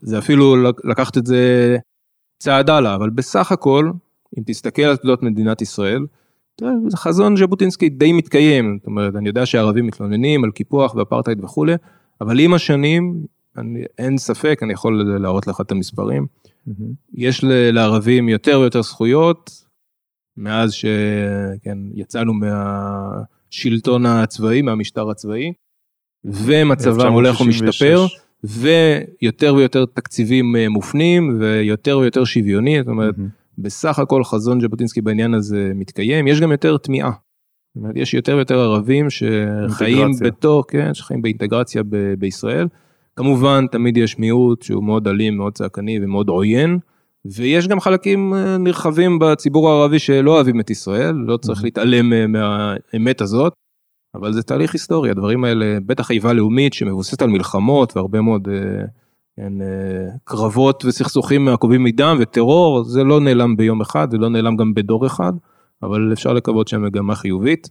זה 0.00 0.18
אפילו 0.18 0.56
לקחת 0.84 1.18
את 1.18 1.26
זה 1.26 1.76
צעד 2.38 2.70
הלאה, 2.70 2.94
אבל 2.94 3.10
בסך 3.10 3.52
הכל, 3.52 3.90
אם 4.38 4.42
תסתכל 4.46 4.82
על 4.82 4.96
תעודות 4.96 5.22
מדינת 5.22 5.62
ישראל, 5.62 6.06
זה 6.60 6.96
חזון 6.96 7.36
ז'בוטינסקי 7.36 7.88
די 7.88 8.12
מתקיים, 8.12 8.78
זאת 8.78 8.86
אומרת, 8.86 9.16
אני 9.16 9.28
יודע 9.28 9.46
שהערבים 9.46 9.86
מתלוננים 9.86 10.44
על 10.44 10.50
קיפוח 10.50 10.94
ואפרטהייד 10.94 11.44
וכולי, 11.44 11.74
אבל 12.20 12.40
עם 12.40 12.54
השנים, 12.54 13.26
אני, 13.58 13.84
אין 13.98 14.18
ספק, 14.18 14.60
אני 14.62 14.72
יכול 14.72 15.18
להראות 15.18 15.46
לך 15.46 15.60
את 15.60 15.70
המספרים, 15.70 16.26
mm-hmm. 16.68 16.72
יש 17.14 17.44
לערבים 17.44 18.28
יותר 18.28 18.58
ויותר 18.60 18.82
זכויות, 18.82 19.50
מאז 20.36 20.72
שכן, 20.72 21.78
יצאנו 21.94 22.32
מהשלטון 22.34 24.06
הצבאי, 24.06 24.62
מהמשטר 24.62 25.10
הצבאי, 25.10 25.52
ומצבם 26.24 27.12
הולך 27.12 27.40
ומשתפר, 27.40 28.06
ויותר 28.44 29.54
ויותר 29.54 29.84
תקציבים 29.84 30.56
אה, 30.56 30.68
מופנים, 30.68 31.36
ויותר 31.40 31.98
ויותר 31.98 32.24
שוויוני, 32.24 32.78
זאת 32.78 32.88
אומרת, 32.88 33.14
mm-hmm. 33.14 33.42
בסך 33.58 33.98
הכל 33.98 34.24
חזון 34.24 34.60
ז'בוטינסקי 34.60 35.00
בעניין 35.00 35.34
הזה 35.34 35.72
מתקיים, 35.74 36.26
יש 36.26 36.40
גם 36.40 36.52
יותר 36.52 36.76
תמיהה. 36.76 37.10
זאת 37.74 37.76
אומרת, 37.76 37.96
יש 37.96 38.14
יותר 38.14 38.36
ויותר 38.36 38.58
ערבים 38.58 39.10
שחיים 39.10 40.10
בתור, 40.20 40.64
כן, 40.68 40.94
שחיים 40.94 41.22
באינטגרציה 41.22 41.82
ב- 41.82 42.14
בישראל. 42.18 42.68
כמובן, 43.16 43.66
תמיד 43.66 43.96
יש 43.96 44.18
מיעוט 44.18 44.62
שהוא 44.62 44.84
מאוד 44.84 45.08
אלים, 45.08 45.36
מאוד 45.36 45.52
צעקני 45.52 45.98
ומאוד 46.02 46.28
עוין, 46.28 46.78
ויש 47.24 47.68
גם 47.68 47.80
חלקים 47.80 48.34
אה, 48.34 48.58
נרחבים 48.58 49.18
בציבור 49.18 49.70
הערבי 49.70 49.98
שלא 49.98 50.34
אוהבים 50.34 50.60
את 50.60 50.70
ישראל, 50.70 51.14
לא 51.14 51.36
צריך 51.36 51.60
mm-hmm. 51.60 51.64
להתעלם 51.64 52.12
אה, 52.12 52.26
מהאמת 52.26 53.20
הזאת, 53.20 53.52
אבל 54.14 54.32
זה 54.32 54.42
תהליך 54.42 54.72
היסטורי, 54.72 55.10
הדברים 55.10 55.44
האלה, 55.44 55.78
בטח 55.86 56.10
איבה 56.10 56.32
לאומית 56.32 56.74
שמבוססת 56.74 57.22
על 57.22 57.30
מלחמות 57.30 57.96
והרבה 57.96 58.20
מאוד 58.20 58.48
אה, 58.48 58.84
כן, 59.36 59.52
קרבות 60.24 60.84
וסכסוכים 60.84 61.44
מעקובים 61.44 61.84
מדם 61.84 62.16
וטרור, 62.20 62.84
זה 62.84 63.04
לא 63.04 63.20
נעלם 63.20 63.56
ביום 63.56 63.80
אחד, 63.80 64.10
זה 64.10 64.18
לא 64.18 64.28
נעלם 64.28 64.56
גם 64.56 64.74
בדור 64.74 65.06
אחד, 65.06 65.32
אבל 65.82 66.12
אפשר 66.12 66.32
לקוות 66.32 66.68
שהמגמה 66.68 67.14
חיובית. 67.14 67.68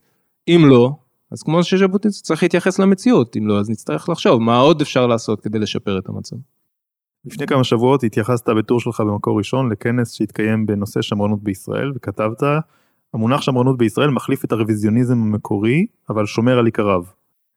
אם 0.47 0.61
לא, 0.65 0.91
אז 1.31 1.43
כמו 1.43 1.63
שז'בוטינסקי 1.63 2.23
צריך 2.23 2.43
להתייחס 2.43 2.79
למציאות, 2.79 3.37
אם 3.37 3.47
לא, 3.47 3.59
אז 3.59 3.69
נצטרך 3.69 4.09
לחשוב 4.09 4.41
מה 4.41 4.57
עוד 4.57 4.81
אפשר 4.81 5.07
לעשות 5.07 5.41
כדי 5.41 5.59
לשפר 5.59 5.99
את 5.99 6.09
המצב. 6.09 6.35
לפני 7.25 7.47
כמה 7.47 7.63
שבועות 7.63 8.03
התייחסת 8.03 8.49
בטור 8.49 8.79
שלך 8.79 9.01
במקור 9.01 9.37
ראשון 9.37 9.71
לכנס 9.71 10.13
שהתקיים 10.13 10.65
בנושא 10.65 11.01
שמרנות 11.01 11.43
בישראל 11.43 11.91
וכתבת 11.95 12.43
המונח 13.13 13.41
שמרנות 13.41 13.77
בישראל 13.77 14.09
מחליף 14.09 14.45
את 14.45 14.51
הרוויזיוניזם 14.51 15.13
המקורי 15.13 15.85
אבל 16.09 16.25
שומר 16.25 16.57
על 16.57 16.65
עיקריו. 16.65 17.03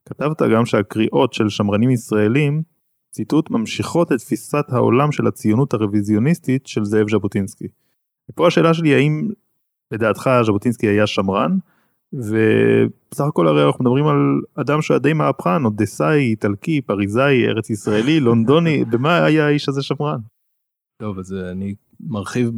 כתבת 0.09 0.43
גם 0.43 0.67
שהקריאות 0.67 1.33
של 1.33 1.49
שמרנים 1.49 1.91
ישראלים 1.91 2.63
ציטוט, 3.11 3.51
ממשיכות 3.51 4.13
את 4.13 4.19
תפיסת 4.19 4.65
העולם 4.69 5.13
של 5.13 5.27
הציונות 5.27 5.75
הרוויזיוניסטית 5.75 6.67
של 6.67 6.85
זאב 6.85 7.11
ז'בוטינסקי. 7.11 7.69
ופה 8.31 8.47
השאלה 8.47 8.75
שלי 8.75 8.95
האם 8.95 9.29
לדעתך 9.91 10.31
ז'בוטינסקי 10.47 10.87
היה 10.87 11.07
שמרן, 11.07 11.57
ובסך 12.15 13.25
הכל 13.29 13.49
הרי 13.49 13.67
אנחנו 13.67 13.85
מדברים 13.85 14.07
על 14.07 14.41
אדם 14.55 14.83
שהיה 14.83 14.99
די 14.99 15.13
מהפכן, 15.13 15.65
אודסאי, 15.65 16.21
איטלקי, 16.21 16.81
פריזאי, 16.81 17.47
ארץ 17.47 17.71
ישראלי, 17.71 18.21
לונדוני, 18.25 18.85
במה 18.85 19.25
היה 19.25 19.47
האיש 19.47 19.69
הזה 19.69 19.83
שמרן? 19.83 20.19
טוב, 20.97 21.19
אז 21.19 21.33
אני 21.51 21.75
מרחיב 22.01 22.51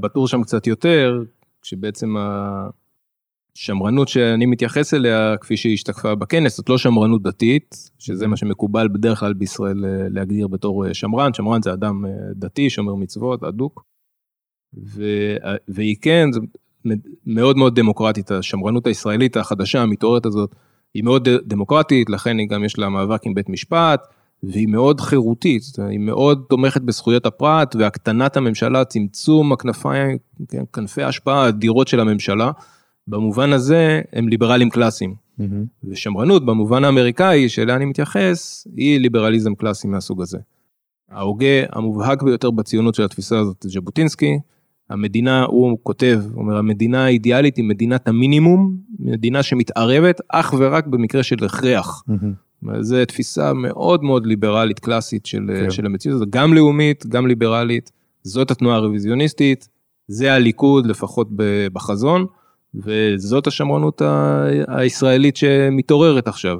בטור 0.00 0.28
שם 0.28 0.42
קצת 0.42 0.66
יותר, 0.66 1.22
כשבעצם 1.62 2.14
השמרנות 3.56 4.08
שאני 4.08 4.46
מתייחס 4.46 4.94
אליה, 4.94 5.36
כפי 5.40 5.56
שהיא 5.56 5.74
השתקפה 5.74 6.14
בכנס, 6.14 6.56
זאת 6.56 6.68
לא 6.68 6.78
שמרנות 6.78 7.22
דתית, 7.22 7.74
שזה 7.98 8.26
מה 8.26 8.36
שמקובל 8.36 8.88
בדרך 8.88 9.20
כלל 9.20 9.32
בישראל 9.32 9.84
אה, 9.84 10.08
להגדיר 10.10 10.48
בתור 10.48 10.86
אה, 10.86 10.94
שמרן, 10.94 11.34
שמרן 11.34 11.62
זה 11.62 11.72
אדם 11.72 12.06
אה, 12.06 12.10
דתי, 12.34 12.70
שומר 12.70 12.94
מצוות, 12.94 13.42
אדוק. 13.42 13.84
ו... 14.84 15.02
והיא 15.68 15.96
כן, 16.02 16.26
מאוד 17.26 17.56
מאוד 17.56 17.74
דמוקרטית, 17.74 18.30
השמרנות 18.30 18.86
הישראלית 18.86 19.36
החדשה, 19.36 19.82
המתעוררת 19.82 20.26
הזאת, 20.26 20.54
היא 20.94 21.04
מאוד 21.04 21.28
דמוקרטית, 21.44 22.10
לכן 22.10 22.38
היא 22.38 22.48
גם 22.48 22.64
יש 22.64 22.78
לה 22.78 22.88
מאבק 22.88 23.26
עם 23.26 23.34
בית 23.34 23.48
משפט, 23.48 24.06
והיא 24.42 24.68
מאוד 24.68 25.00
חירותית, 25.00 25.62
היא 25.90 25.98
מאוד 25.98 26.44
תומכת 26.48 26.80
בזכויות 26.80 27.26
הפרט 27.26 27.76
והקטנת 27.78 28.36
הממשלה, 28.36 28.84
צמצום 28.84 29.52
הכנפיים, 29.52 30.16
כן, 30.48 30.62
כנפי 30.72 31.02
ההשפעה 31.02 31.44
האדירות 31.44 31.88
של 31.88 32.00
הממשלה. 32.00 32.50
במובן 33.08 33.52
הזה 33.52 34.00
הם 34.12 34.28
ליברלים 34.28 34.70
קלאסיים. 34.70 35.14
Mm-hmm. 35.40 35.44
ושמרנות 35.84 36.46
במובן 36.46 36.84
האמריקאי 36.84 37.48
שאליה 37.48 37.76
אני 37.76 37.84
מתייחס, 37.84 38.66
היא 38.76 39.00
ליברליזם 39.00 39.54
קלאסי 39.54 39.88
מהסוג 39.88 40.22
הזה. 40.22 40.38
ההוגה 41.10 41.46
המובהק 41.72 42.22
ביותר 42.22 42.50
בציונות 42.50 42.94
של 42.94 43.02
התפיסה 43.02 43.38
הזאת 43.38 43.56
זה 43.60 43.68
ז'בוטינסקי. 43.68 44.38
המדינה, 44.90 45.44
הוא 45.44 45.78
כותב, 45.82 46.20
אומר, 46.34 46.56
המדינה 46.56 47.04
האידיאלית 47.04 47.56
היא 47.56 47.64
מדינת 47.64 48.08
המינימום, 48.08 48.76
מדינה 48.98 49.42
שמתערבת 49.42 50.20
אך 50.28 50.54
ורק 50.58 50.86
במקרה 50.86 51.22
של 51.22 51.44
הכרח. 51.44 52.04
זו 52.80 53.04
תפיסה 53.04 53.52
מאוד 53.52 54.04
מאוד 54.04 54.26
ליברלית 54.26 54.78
קלאסית 54.78 55.26
של, 55.26 55.50
כן. 55.62 55.70
של 55.70 55.86
המציאות 55.86 56.16
הזאת, 56.16 56.30
גם 56.30 56.54
לאומית, 56.54 57.06
גם 57.06 57.26
ליברלית, 57.26 57.92
זאת 58.22 58.50
התנועה 58.50 58.76
הרוויזיוניסטית, 58.76 59.68
זה 60.08 60.32
הליכוד 60.32 60.86
לפחות 60.86 61.28
בחזון. 61.72 62.26
וזאת 62.74 63.46
השמרנות 63.46 64.02
הישראלית 64.68 65.36
שמתעוררת 65.36 66.28
עכשיו. 66.28 66.58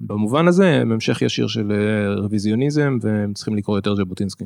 במובן 0.00 0.48
הזה 0.48 0.68
הם 0.68 0.92
המשך 0.92 1.22
ישיר 1.22 1.46
של 1.46 1.72
אה, 1.72 2.14
רוויזיוניזם 2.14 2.98
והם 3.02 3.32
צריכים 3.32 3.56
לקרוא 3.56 3.78
יותר 3.78 3.94
ז'בוטינסקי. 3.94 4.44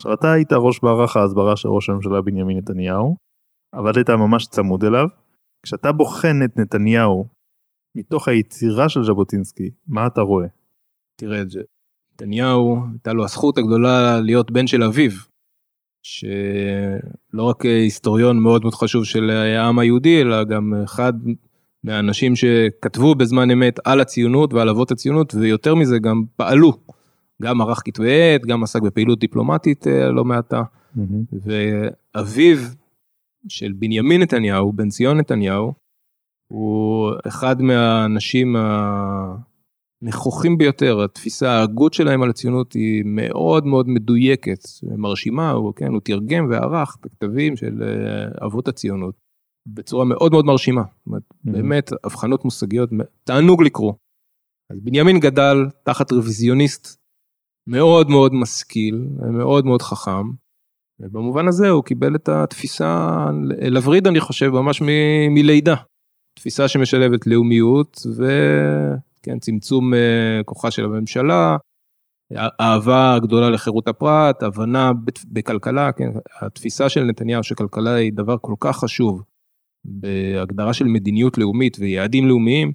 עכשיו 0.00 0.14
אתה 0.14 0.32
היית 0.32 0.52
ראש 0.52 0.82
מערך 0.82 1.16
ההסברה 1.16 1.56
של 1.56 1.68
ראש 1.68 1.90
הממשלה 1.90 2.22
בנימין 2.22 2.58
נתניהו, 2.58 3.16
עבדת 3.74 4.10
ממש 4.10 4.46
צמוד 4.46 4.84
אליו. 4.84 5.06
כשאתה 5.62 5.92
בוחן 5.92 6.36
את 6.44 6.56
נתניהו 6.56 7.26
מתוך 7.96 8.28
היצירה 8.28 8.88
של 8.88 9.04
ז'בוטינסקי, 9.04 9.70
מה 9.88 10.06
אתה 10.06 10.20
רואה? 10.20 10.46
תראה 11.20 11.40
את 11.40 11.50
זה. 11.50 11.60
נתניהו, 12.12 12.78
הייתה 12.92 13.12
לו 13.12 13.24
הזכות 13.24 13.58
הגדולה 13.58 14.20
להיות 14.20 14.50
בן 14.50 14.66
של 14.66 14.82
אביו. 14.82 15.10
שלא 16.02 17.42
רק 17.42 17.64
היסטוריון 17.64 18.38
מאוד 18.38 18.62
מאוד 18.62 18.74
חשוב 18.74 19.04
של 19.04 19.30
העם 19.30 19.78
היהודי, 19.78 20.22
אלא 20.22 20.44
גם 20.44 20.74
אחד 20.84 21.12
מהאנשים 21.84 22.36
שכתבו 22.36 23.14
בזמן 23.14 23.50
אמת 23.50 23.78
על 23.84 24.00
הציונות 24.00 24.52
ועל 24.52 24.68
אבות 24.68 24.90
הציונות, 24.90 25.34
ויותר 25.34 25.74
מזה 25.74 25.98
גם 25.98 26.22
פעלו. 26.36 26.72
גם 27.42 27.60
ערך 27.60 27.82
כתבי 27.84 28.34
עת, 28.34 28.46
גם 28.46 28.62
עסק 28.62 28.82
בפעילות 28.82 29.18
דיפלומטית 29.18 29.86
אה, 29.86 30.10
לא 30.10 30.24
מעטה. 30.24 30.62
Mm-hmm. 30.96 31.36
ואביו 32.14 32.58
של 33.48 33.72
בנימין 33.72 34.22
נתניהו, 34.22 34.72
בן 34.72 34.88
ציון 34.88 35.18
נתניהו, 35.18 35.72
הוא 36.48 37.12
אחד 37.26 37.62
מהאנשים 37.62 38.56
ה... 38.56 39.36
נכוחים 40.02 40.58
ביותר, 40.58 41.02
התפיסה, 41.04 41.50
ההגות 41.50 41.94
שלהם 41.94 42.22
על 42.22 42.30
הציונות 42.30 42.72
היא 42.72 43.02
מאוד 43.06 43.66
מאוד 43.66 43.88
מדויקת, 43.88 44.58
מרשימה, 44.82 45.50
הוא, 45.50 45.74
כן, 45.74 45.92
הוא 45.92 46.00
תרגם 46.04 46.50
וערך 46.50 46.96
בכתבים 47.02 47.56
של 47.56 47.82
אה, 47.82 48.46
אבות 48.46 48.68
הציונות 48.68 49.14
בצורה 49.66 50.04
מאוד 50.04 50.32
מאוד 50.32 50.44
מרשימה, 50.44 50.82
mm-hmm. 50.82 51.20
באמת 51.44 51.90
הבחנות 52.04 52.44
מושגיות, 52.44 52.90
תענוג 53.24 53.62
לקרוא. 53.62 53.92
אז 54.70 54.80
בנימין 54.80 55.20
גדל 55.20 55.56
תחת 55.82 56.12
רוויזיוניסט 56.12 57.05
מאוד 57.66 58.10
מאוד 58.10 58.34
משכיל, 58.34 59.08
מאוד 59.32 59.66
מאוד 59.66 59.82
חכם, 59.82 60.30
ובמובן 61.00 61.48
הזה 61.48 61.68
הוא 61.68 61.84
קיבל 61.84 62.14
את 62.14 62.28
התפיסה, 62.28 63.26
לווריד 63.70 64.06
אני 64.06 64.20
חושב, 64.20 64.48
ממש 64.48 64.82
מ- 64.82 65.34
מלידה. 65.34 65.74
תפיסה 66.38 66.68
שמשלבת 66.68 67.26
לאומיות 67.26 68.00
ו... 68.16 68.24
כן, 69.22 69.38
צמצום 69.38 69.94
אה, 69.94 70.40
כוחה 70.44 70.70
של 70.70 70.84
הממשלה, 70.84 71.56
אהבה 72.60 73.18
גדולה 73.22 73.50
לחירות 73.50 73.88
הפרט, 73.88 74.42
הבנה 74.42 74.92
בכלכלה, 75.28 75.92
כן, 75.92 76.10
התפיסה 76.40 76.88
של 76.88 77.04
נתניהו 77.04 77.42
שכלכלה 77.42 77.94
היא 77.94 78.12
דבר 78.12 78.36
כל 78.40 78.54
כך 78.60 78.76
חשוב 78.76 79.22
בהגדרה 79.84 80.72
של 80.72 80.84
מדיניות 80.84 81.38
לאומית 81.38 81.76
ויעדים 81.80 82.26
לאומיים, 82.26 82.72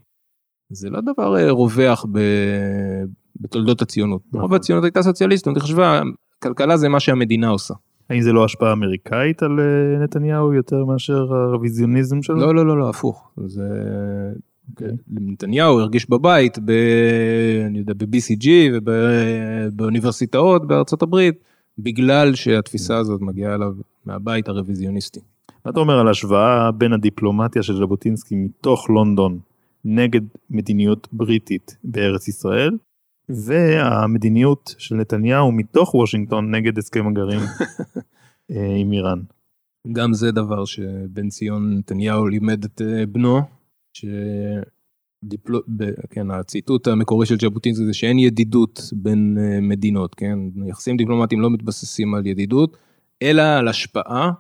זה 0.70 0.89
לא 0.89 1.02
דבר 1.02 1.38
אה, 1.38 1.52
רווח. 1.52 2.06
בתולדות 3.40 3.82
הציונות. 3.82 4.22
נכון. 4.28 4.42
רוב 4.42 4.54
הציונות 4.54 4.84
הייתה 4.84 5.02
סוציאליסטית, 5.02 5.48
אני 5.48 5.60
חושב 5.60 5.78
כלכלה 6.44 6.78
זה 6.78 6.90
מה 6.90 7.00
שהמדינה 7.00 7.50
עושה. 7.50 7.74
האם 8.10 8.22
זה 8.22 8.34
לא 8.34 8.46
השפעה 8.46 8.74
אמריקאית 8.74 9.44
על 9.44 9.60
אה, 9.60 10.04
נתניהו 10.04 10.54
יותר 10.54 10.86
מאשר 10.86 11.34
הרוויזיוניזם 11.34 12.22
שלו? 12.22 12.36
לא, 12.36 12.56
לא, 12.56 12.66
לא, 12.66 12.78
לא, 12.78 12.90
הפוך. 12.90 13.32
זה 13.46 13.64
אוקיי. 14.70 14.88
נתניהו 15.12 15.80
הרגיש 15.80 16.10
בבית, 16.10 16.60
ב, 16.66 16.72
אני 17.66 17.80
יודע, 17.80 17.94
ב-BCG 17.94 18.48
ובאוניברסיטאות 18.74 20.68
בארצות 20.68 21.02
הברית, 21.02 21.36
בגלל 21.78 22.36
שהתפיסה 22.36 22.98
הזאת 22.98 23.22
מגיעה 23.22 23.56
אליו 23.56 23.74
מהבית 24.06 24.48
הרוויזיוניסטי. 24.48 25.20
מה 25.66 25.72
אתה 25.72 25.80
אומר 25.80 26.00
על 26.00 26.08
השוואה 26.08 26.72
בין 26.72 26.94
הדיפלומטיה 26.94 27.64
של 27.64 27.78
ז'בוטינסקי 27.78 28.36
מתוך 28.36 28.90
לונדון 28.90 29.40
נגד 29.86 30.22
מדיניות 30.50 31.08
בריטית 31.12 31.78
בארץ 31.84 32.28
ישראל, 32.28 32.78
והמדיניות 33.46 34.76
של 34.78 34.96
נתניהו 34.96 35.52
מתוך 35.52 35.96
וושינגטון 35.96 36.56
נגד 36.56 36.78
הסכם 36.78 37.08
הגרעין 37.08 37.40
אה, 38.52 38.76
עם 38.76 38.92
איראן? 38.92 39.20
גם 39.92 40.14
זה 40.14 40.32
דבר 40.32 40.66
שבן 40.66 41.30
ציון 41.30 41.78
נתניהו 41.78 42.28
לימד 42.28 42.64
את 42.64 42.82
אה, 42.82 43.06
בנו, 43.06 43.40
שדיפלו... 43.94 45.60
ב... 45.78 45.84
כן, 46.10 46.32
הציטוט 46.32 46.88
המקורי 46.88 47.26
של 47.26 47.36
ז'בוטינסקי 47.40 47.86
זה 47.86 47.94
שאין 47.94 48.20
ידידות 48.20 48.82
בין 48.94 49.38
uh, 49.38 49.62
מדינות, 49.62 50.16
כן? 50.16 50.40
יחסים 50.68 50.98
דיפלומטיים 50.98 51.42
לא 51.42 51.50
מתבססים 51.50 52.14
על 52.14 52.26
ידידות, 52.26 52.78
אלא 53.22 53.42
על 53.42 53.68
השפעה, 53.68 54.32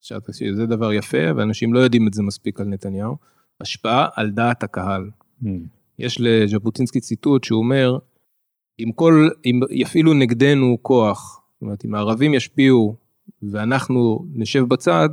שזה 0.00 0.66
דבר 0.66 0.92
יפה, 0.92 1.18
ואנשים 1.36 1.74
לא 1.74 1.78
יודעים 1.78 2.08
את 2.08 2.14
זה 2.14 2.22
מספיק 2.22 2.60
על 2.60 2.66
נתניהו, 2.66 3.16
השפעה 3.60 4.06
על 4.14 4.30
דעת 4.30 4.62
הקהל. 4.62 5.10
Mm. 5.42 5.46
יש 5.98 6.20
לז'בוטינסקי 6.20 7.00
ציטוט 7.00 7.44
שהוא 7.44 7.58
אומר, 7.58 7.98
אם 8.80 8.92
כל, 8.94 9.28
אם 9.44 9.60
יפעילו 9.70 10.14
נגדנו 10.14 10.78
כוח, 10.82 11.40
זאת 11.54 11.62
אומרת, 11.62 11.84
אם 11.84 11.94
הערבים 11.94 12.34
ישפיעו 12.34 12.94
ואנחנו 13.42 14.26
נשב 14.34 14.64
בצד, 14.64 15.08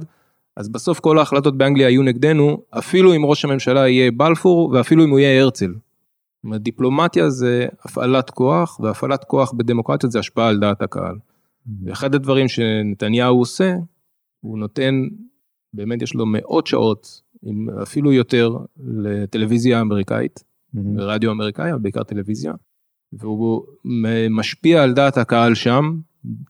אז 0.58 0.70
בסוף 0.70 1.00
כל 1.00 1.20
ההחלטות 1.20 1.58
באנגליה 1.58 1.88
היו 1.88 2.04
נגדנו, 2.04 2.62
אפילו 2.70 3.16
אם 3.16 3.26
ראש 3.26 3.46
הממשלה 3.46 3.88
יהיה 3.88 4.12
בלפור 4.12 4.70
ואפילו 4.74 5.04
אם 5.04 5.10
הוא 5.10 5.20
יהיה 5.20 5.42
הרצל. 5.42 5.74
זאת 5.74 6.44
אומרת, 6.44 6.62
דיפלומטיה 6.62 7.30
זה 7.30 7.68
הפעלת 7.82 8.30
כוח, 8.30 8.80
והפעלת 8.80 9.24
כוח 9.24 9.52
בדמוקרטיה 9.52 10.10
זה 10.10 10.20
השפעה 10.20 10.48
על 10.48 10.60
דעת 10.60 10.82
הקהל. 10.82 11.16
ואחד 11.84 12.16
הדברים 12.16 12.48
שנתניהו 12.48 13.38
עושה, 13.38 13.76
הוא 14.42 14.60
נותן, 14.60 15.08
באמת 15.74 16.02
יש 16.02 16.14
לו 16.14 16.26
מאות 16.26 16.68
שעות, 16.68 17.22
אפילו 17.84 18.14
יותר, 18.14 18.58
לטלוויזיה 18.88 19.82
אמריקאית, 19.82 20.40
mm-hmm. 20.40 20.80
רדיו 20.98 21.32
אמריקאי, 21.32 21.72
בעיקר 21.82 22.04
טלוויזיה, 22.04 22.54
והוא 23.14 23.64
משפיע 24.30 24.84
על 24.84 24.94
דעת 24.94 25.18
הקהל 25.18 25.56
שם, 25.56 25.94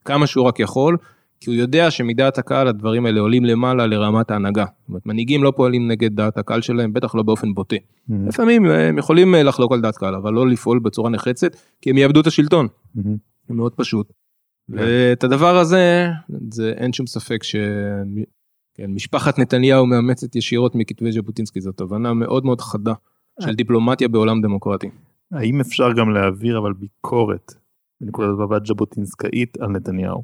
כמה 0.05 0.27
שהוא 0.27 0.45
רק 0.45 0.59
יכול, 0.59 0.97
כי 1.39 1.49
הוא 1.49 1.55
יודע 1.55 1.91
שמדעת 1.91 2.37
הקהל 2.37 2.67
הדברים 2.67 3.05
האלה 3.05 3.19
עולים 3.19 3.45
למעלה 3.45 3.87
לרמת 3.87 4.31
ההנהגה. 4.31 4.65
זאת 4.65 4.89
אומרת, 4.89 5.05
מנהיגים 5.05 5.43
לא 5.43 5.53
פועלים 5.55 5.87
נגד 5.87 6.15
דעת 6.15 6.37
הקהל 6.37 6.61
שלהם, 6.61 6.93
בטח 6.93 7.15
לא 7.15 7.23
באופן 7.23 7.53
בוטה. 7.53 7.75
Mm-hmm. 7.75 8.13
לפעמים 8.27 8.65
אה, 8.65 8.87
הם 8.87 8.97
יכולים 8.97 9.35
אה, 9.35 9.43
לחלוק 9.43 9.71
על 9.71 9.81
דעת 9.81 9.97
קהל, 9.97 10.15
אבל 10.15 10.33
לא 10.33 10.47
לפעול 10.47 10.79
בצורה 10.79 11.09
נחרצת, 11.09 11.55
כי 11.81 11.89
הם 11.89 11.97
יאבדו 11.97 12.21
את 12.21 12.27
השלטון. 12.27 12.67
Mm-hmm. 12.67 13.01
זה 13.47 13.53
מאוד 13.53 13.73
פשוט. 13.75 14.09
Yeah. 14.09 14.75
כן. 14.75 14.83
ואת 14.83 15.23
הדבר 15.23 15.57
הזה, 15.57 16.07
זה 16.51 16.73
אין 16.77 16.93
שום 16.93 17.07
ספק 17.07 17.41
שמשפחת 18.79 19.35
כן, 19.35 19.41
נתניהו 19.41 19.85
מאמצת 19.85 20.35
ישירות 20.35 20.75
מכתבי 20.75 21.11
ז'בוטינסקי, 21.11 21.61
זאת 21.61 21.81
הבנה 21.81 22.13
מאוד 22.13 22.45
מאוד 22.45 22.61
חדה 22.61 22.93
של 23.41 23.49
אה. 23.49 23.53
דיפלומטיה 23.53 24.07
בעולם 24.07 24.41
דמוקרטי. 24.41 24.89
האם 25.31 25.61
אפשר 25.61 25.93
גם 25.97 26.09
להעביר 26.09 26.57
אבל 26.57 26.73
ביקורת 26.73 27.53
בנקודת 28.01 28.29
מבט 28.39 28.65
ז'בוטינסקאית 28.65 29.57
על 29.57 29.69
נתניהו? 29.69 30.23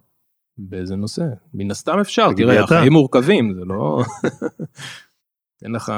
באיזה 0.58 0.96
נושא? 0.96 1.24
מן 1.54 1.72
הסתם 1.72 2.00
אפשר, 2.02 2.34
תראה, 2.34 2.64
החיים 2.64 2.94
מורכבים, 2.94 3.54
זה 3.54 3.66
לא... 3.66 4.02
אין 5.64 5.72
לך... 5.72 5.92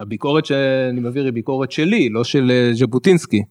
הביקורת 0.00 0.46
שאני 0.46 1.00
מעביר 1.00 1.24
היא 1.24 1.32
ביקורת 1.32 1.72
שלי, 1.72 2.08
לא 2.08 2.24
של 2.24 2.50
אה, 2.50 2.70
ז'בוטינסקי. 2.74 3.42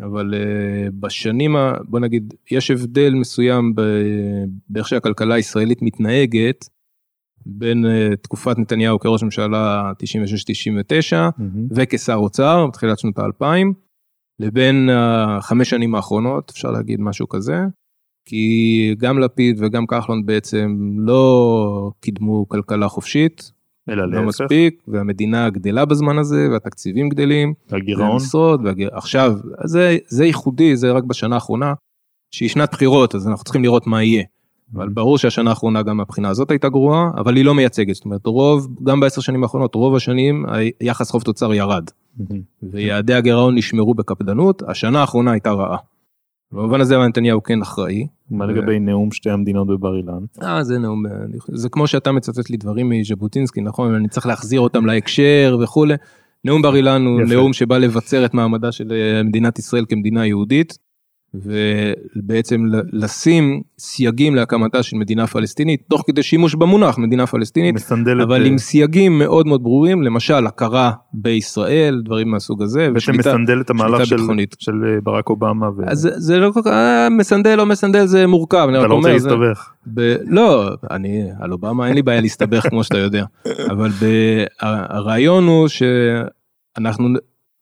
אבל 0.00 0.34
uh, 0.34 0.90
בשנים, 1.00 1.56
ה... 1.56 1.72
בוא 1.84 2.00
נגיד, 2.00 2.34
יש 2.50 2.70
הבדל 2.70 3.14
מסוים 3.14 3.74
באיך 4.68 4.88
שהכלכלה 4.88 5.34
הישראלית 5.34 5.82
מתנהגת, 5.82 6.68
בין 7.46 7.84
uh, 7.84 8.16
תקופת 8.16 8.58
נתניהו 8.58 8.98
כראש 8.98 9.22
ממשלה 9.22 9.92
96-99 11.12 11.16
וכשר 11.76 12.14
אוצר 12.14 12.66
בתחילת 12.66 12.98
שנות 12.98 13.18
האלפיים, 13.18 13.72
לבין 14.40 14.88
החמש 14.92 15.70
שנים 15.70 15.94
האחרונות, 15.94 16.50
אפשר 16.50 16.70
להגיד 16.70 17.00
משהו 17.00 17.28
כזה, 17.28 17.56
כי 18.28 18.94
גם 18.98 19.18
לפיד 19.18 19.56
וגם 19.58 19.86
כחלון 19.86 20.26
בעצם 20.26 20.76
לא 20.98 21.90
קידמו 22.00 22.48
כלכלה 22.48 22.88
חופשית, 22.88 23.52
אלא 23.88 24.10
לא 24.10 24.10
להפך. 24.10 24.26
מספיק, 24.26 24.82
והמדינה 24.88 25.50
גדלה 25.50 25.84
בזמן 25.84 26.18
הזה, 26.18 26.48
והתקציבים 26.52 27.08
גדלים, 27.08 27.54
הגירעון. 27.70 28.10
והמשרות, 28.10 28.60
והגר... 28.64 28.88
עכשיו, 28.92 29.32
זה, 29.64 29.98
זה 30.08 30.24
ייחודי, 30.24 30.76
זה 30.76 30.92
רק 30.92 31.04
בשנה 31.04 31.34
האחרונה, 31.34 31.74
שהיא 32.34 32.48
שנת 32.48 32.72
בחירות, 32.72 33.14
אז 33.14 33.28
אנחנו 33.28 33.44
צריכים 33.44 33.62
לראות 33.62 33.86
מה 33.86 34.02
יהיה. 34.02 34.24
אבל 34.74 34.88
ברור 34.88 35.18
שהשנה 35.18 35.50
האחרונה 35.50 35.82
גם 35.82 35.96
מהבחינה 35.96 36.28
הזאת 36.28 36.50
הייתה 36.50 36.68
גרועה, 36.68 37.10
אבל 37.16 37.36
היא 37.36 37.44
לא 37.44 37.54
מייצגת, 37.54 37.94
זאת 37.94 38.04
אומרת 38.04 38.26
רוב, 38.26 38.68
גם 38.84 39.00
בעשר 39.00 39.20
שנים 39.20 39.42
האחרונות, 39.42 39.74
רוב 39.74 39.94
השנים 39.94 40.44
היחס 40.80 41.10
חוב 41.10 41.22
תוצר 41.22 41.54
ירד, 41.54 41.84
ויעדי 42.62 43.14
הגירעון 43.14 43.54
נשמרו 43.54 43.94
בקפדנות, 43.94 44.62
השנה 44.66 45.00
האחרונה 45.00 45.32
הייתה 45.32 45.52
רעה. 45.52 45.76
במובן 46.52 46.80
הזה 46.80 46.98
נתניהו 46.98 47.42
כן 47.42 47.62
אחראי. 47.62 48.06
מה 48.30 48.46
לגבי 48.46 48.78
נאום 48.78 49.12
שתי 49.12 49.30
המדינות 49.30 49.66
בבר 49.66 49.96
אילן? 49.96 50.24
אה, 50.42 50.64
זה 50.64 50.78
נאום, 50.78 51.02
זה 51.48 51.68
כמו 51.68 51.86
שאתה 51.86 52.12
מצטט 52.12 52.50
לי 52.50 52.56
דברים 52.56 52.88
מז'בוטינסקי, 52.88 53.60
נכון? 53.60 53.94
אני 53.94 54.08
צריך 54.08 54.26
להחזיר 54.26 54.60
אותם 54.60 54.86
להקשר 54.86 55.58
וכולי. 55.62 55.94
נאום 56.44 56.62
בר 56.62 56.76
אילן 56.76 57.04
הוא. 57.06 57.20
נאום 57.20 57.52
שבא 57.52 57.78
לבצר 57.78 58.24
את 58.24 58.34
מעמדה 58.34 58.72
של 58.72 58.92
אה, 58.92 59.22
מדינת 59.22 59.58
ישראל 59.58 59.84
כמדינה 59.88 60.26
יהודית, 60.26 60.78
ובעצם 61.34 62.60
לשים 62.92 63.62
סייגים 63.78 64.34
להקמתה 64.34 64.82
של 64.82 64.96
מדינה 64.96 65.26
פלסטינית, 65.26 65.80
תוך 65.90 66.02
כדי 66.06 66.22
שימוש 66.22 66.54
במונח 66.54 66.98
מדינה 66.98 67.26
פלסטינית, 67.26 67.74
מסנדל 67.74 68.18
את... 68.18 68.22
אבל 68.26 68.46
עם 68.46 68.58
סייגים 68.58 69.18
מאוד 69.18 69.46
מאוד 69.46 69.62
ברורים, 69.62 70.02
למשל 70.02 70.46
הכרה 70.46 70.92
בישראל, 71.14 72.00
דברים 72.04 72.30
מהסוג 72.30 72.62
הזה, 72.62 72.80
בעצם 72.80 72.96
ושליטה. 72.96 73.30
מסנדל 73.34 73.60
את 73.60 73.70
המהלך 73.70 74.06
של, 74.06 74.16
ביטחונית. 74.16 74.56
של 74.58 74.72
אה, 74.86 75.00
ברק 75.00 75.28
אובמה. 75.30 75.68
ו... 75.76 75.82
אז 75.86 75.98
זה- 75.98 76.10
זה 76.20 76.38
לא 76.38 76.50
כל 76.54 76.60
כך, 76.64 76.70
אה, 76.70 77.08
מסנדל 77.10 77.54
לא 77.54 77.66
מסנדל 77.66 78.06
זה 78.06 78.26
מורכב, 78.26 78.56
אתה 78.70 78.88
לא 78.88 78.94
רוצה 78.94 79.08
אומר, 79.08 79.18
זה- 79.18 79.28
להסתבך. 79.28 79.70
ב... 79.94 80.14
לא, 80.26 80.70
אני, 80.90 81.22
על 81.40 81.52
אובמה 81.52 81.86
אין 81.86 81.94
לי 81.94 82.02
בעיה 82.02 82.20
להסתבך 82.20 82.68
כמו 82.68 82.84
שאתה 82.84 82.98
יודע, 82.98 83.24
אבל 83.72 83.88
ב... 83.88 84.04
הרעיון 84.60 85.46
הוא 85.46 85.68
שאנחנו 85.68 87.08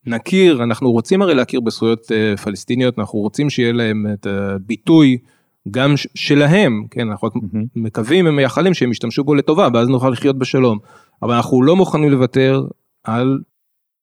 נכיר, 0.07 0.63
אנחנו 0.63 0.93
רוצים 0.93 1.23
הרי 1.23 1.35
להכיר 1.35 1.61
בזכויות 1.61 2.13
אה, 2.13 2.37
פלסטיניות, 2.37 2.99
אנחנו 2.99 3.19
רוצים 3.19 3.51
שיהיה 3.51 3.73
להם 3.73 4.07
את 4.13 4.27
הביטוי 4.27 5.19
גם 5.71 5.93
שלהם, 6.15 6.87
כן, 6.91 7.11
אנחנו 7.11 7.29
רק 7.29 7.35
מהמם. 7.37 7.67
מקווים 7.77 8.27
ומייחלים 8.27 8.75
שהם 8.75 8.91
ישתמשו 8.91 9.25
בו 9.25 9.35
לטובה, 9.35 9.69
ואז 9.75 9.89
נוכל 9.89 10.09
לחיות 10.09 10.39
בשלום. 10.39 10.79
אבל 11.23 11.35
אנחנו 11.35 11.63
לא 11.63 11.77
מוכנים 11.77 12.11
לוותר 12.11 12.63
על 13.05 13.39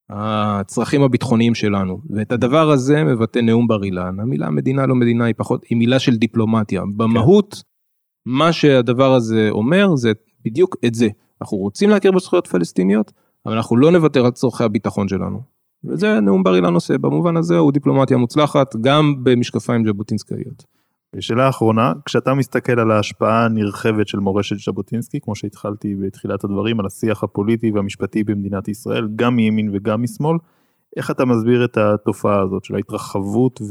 הצרכים 0.10 1.04
הביטחוניים 1.04 1.56
שלנו, 1.56 2.02
ואת 2.10 2.32
הדבר 2.32 2.72
הזה 2.72 3.04
מבטא 3.04 3.40
נאום 3.40 3.68
בר 3.68 3.84
אילן. 3.84 4.20
המילה 4.20 4.50
מדינה 4.50 4.86
לא 4.86 4.96
מדינה 4.96 5.26
היא 5.26 5.34
פחות, 5.38 5.64
היא 5.70 5.78
מילה 5.78 6.00
של 6.00 6.16
דיפלומטיה. 6.16 6.82
במהות, 6.98 7.64
מה 8.26 8.52
שהדבר 8.54 9.14
הזה 9.14 9.48
אומר 9.52 9.96
זה 9.96 10.12
בדיוק 10.46 10.76
את 10.86 10.96
זה. 10.96 11.08
אנחנו 11.42 11.58
רוצים 11.58 11.90
להכיר 11.90 12.12
בזכויות 12.12 12.48
פלסטיניות, 12.48 13.12
אבל 13.46 13.56
אנחנו 13.56 13.78
לא 13.78 13.92
נוותר 13.92 14.26
על 14.26 14.32
צורכי 14.32 14.64
הביטחון 14.64 15.08
שלנו. 15.08 15.57
וזה 15.84 16.20
נאום 16.20 16.44
בר 16.44 16.56
אילן 16.56 16.74
עושה, 16.74 16.98
במובן 16.98 17.38
הזה 17.38 17.58
הוא 17.58 17.72
דיפלומטיה 17.72 18.18
מוצלחת, 18.18 18.76
גם 18.82 19.24
במשקפיים 19.24 19.88
ז'בוטינסקאיות. 19.88 20.78
שאלה 21.20 21.50
אחרונה, 21.50 21.94
כשאתה 22.06 22.34
מסתכל 22.34 22.80
על 22.80 22.92
ההשפעה 22.92 23.46
הנרחבת 23.46 24.08
של 24.08 24.20
מורשת 24.20 24.56
ז'בוטינסקי, 24.60 25.20
כמו 25.20 25.36
שהתחלתי 25.36 25.96
בתחילת 25.96 26.44
הדברים, 26.44 26.80
על 26.80 26.86
השיח 26.86 27.24
הפוליטי 27.24 27.72
והמשפטי 27.72 28.24
במדינת 28.24 28.68
ישראל, 28.68 29.08
גם 29.16 29.36
מימין 29.36 29.70
וגם 29.74 30.04
משמאל, 30.04 30.38
איך 30.98 31.12
אתה 31.12 31.26
מסביר 31.26 31.66
את 31.66 31.78
התופעה 31.78 32.42
הזאת 32.42 32.64
של 32.64 32.76
ההתרחבות 32.76 33.62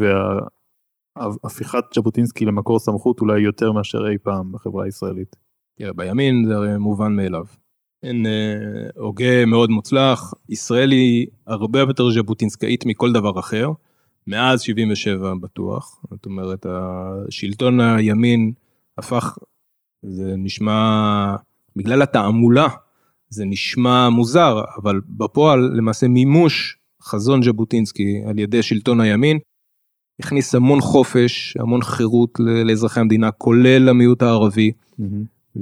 והפיכת 1.17 1.85
ז'בוטינסקי 1.95 2.45
למקור 2.45 2.79
סמכות 2.79 3.21
אולי 3.21 3.41
יותר 3.41 3.73
מאשר 3.73 4.09
אי 4.09 4.19
פעם 4.19 4.53
בחברה 4.53 4.85
הישראלית? 4.85 5.37
תראה, 5.79 5.93
בימין 5.93 6.45
זה 6.47 6.55
הרי 6.55 6.79
מובן 6.79 7.17
מאליו. 7.17 7.45
אין 8.07 8.27
אה, 8.27 8.33
הוגה 8.97 9.47
מאוד 9.47 9.71
מוצלח, 9.71 10.35
ישראל 10.49 10.91
היא 10.91 11.27
הרבה 11.47 11.81
יותר 11.81 12.11
ז'בוטינסקאית 12.11 12.87
מכל 12.87 13.13
דבר 13.13 13.41
אחר, 13.41 13.71
מאז 14.27 14.63
77 14.63 15.35
בטוח, 15.41 16.01
זאת 16.11 16.27
אומרת 16.27 16.67
השלטון 16.69 17.81
הימין 17.81 18.53
הפך, 18.99 19.39
זה 20.03 20.35
נשמע, 20.39 21.37
בגלל 21.77 22.03
התעמולה, 22.03 22.69
זה 23.29 23.45
נשמע 23.45 24.09
מוזר, 24.09 24.61
אבל 24.83 25.01
בפועל 25.09 25.71
למעשה 25.75 26.09
מימוש 26.09 26.79
חזון 27.03 27.43
ז'בוטינסקי 27.43 28.23
על 28.29 28.39
ידי 28.39 28.63
שלטון 28.63 29.01
הימין, 29.01 29.39
הכניס 30.21 30.55
המון 30.55 30.81
חופש, 30.81 31.57
המון 31.61 31.83
חירות 31.83 32.41
לאזרחי 32.67 33.01
המדינה, 33.01 33.31
כולל 33.31 33.89
המיעוט 33.89 34.23
הערבי. 34.23 34.73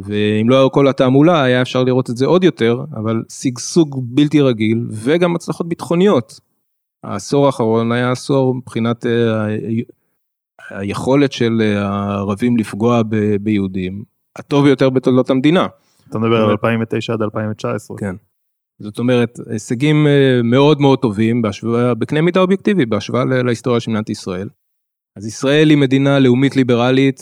ואם 0.03 0.49
לא 0.49 0.61
היה 0.61 0.69
כל 0.69 0.89
התעמולה 0.89 1.43
היה 1.43 1.63
אפשר 1.63 1.85
לראות 1.85 2.11
את 2.11 2.17
זה 2.17 2.27
עוד 2.27 2.45
יותר, 2.45 2.85
אבל 2.97 3.23
שגשוג 3.29 4.05
בלתי 4.07 4.41
רגיל 4.41 4.87
וגם 4.91 5.35
הצלחות 5.35 5.69
ביטחוניות. 5.69 6.41
העשור 7.05 7.47
האחרון 7.47 7.93
היה 7.93 8.11
עשור 8.11 8.55
מבחינת 8.55 9.07
אה, 9.07 9.45
ה- 9.45 9.47
היכולת 10.71 11.33
של 11.33 11.59
אה, 11.63 11.87
הערבים 11.89 12.57
לפגוע 12.57 13.03
ב- 13.03 13.37
ביהודים, 13.41 14.03
הטוב 14.37 14.65
ביותר 14.65 14.91
בתולדות 14.91 15.31
המדינה. 15.31 15.67
אתה 16.09 16.19
מדבר 16.19 16.37
על 16.37 16.51
2009 16.51 17.13
עד 17.13 17.23
2019. 17.23 17.97
כן. 17.99 18.15
זאת 18.79 18.99
אומרת, 18.99 19.39
הישגים 19.51 20.07
אה, 20.07 20.41
מאוד 20.45 20.81
מאוד 20.81 20.99
טובים 20.99 21.43
בהשוואה, 21.43 21.95
בקנה 21.95 22.21
מידה 22.21 22.41
אובייקטיבי, 22.41 22.87
בהשוואה 22.87 23.25
להיסטוריה 23.25 23.81
של 23.81 23.91
מדינת 23.91 24.11
ישראל. 24.11 24.49
אז 25.17 25.27
ישראל 25.27 25.71
היא 25.71 25.79
מדינה 25.79 26.19
לאומית 26.19 26.57
ליברלית, 26.57 27.21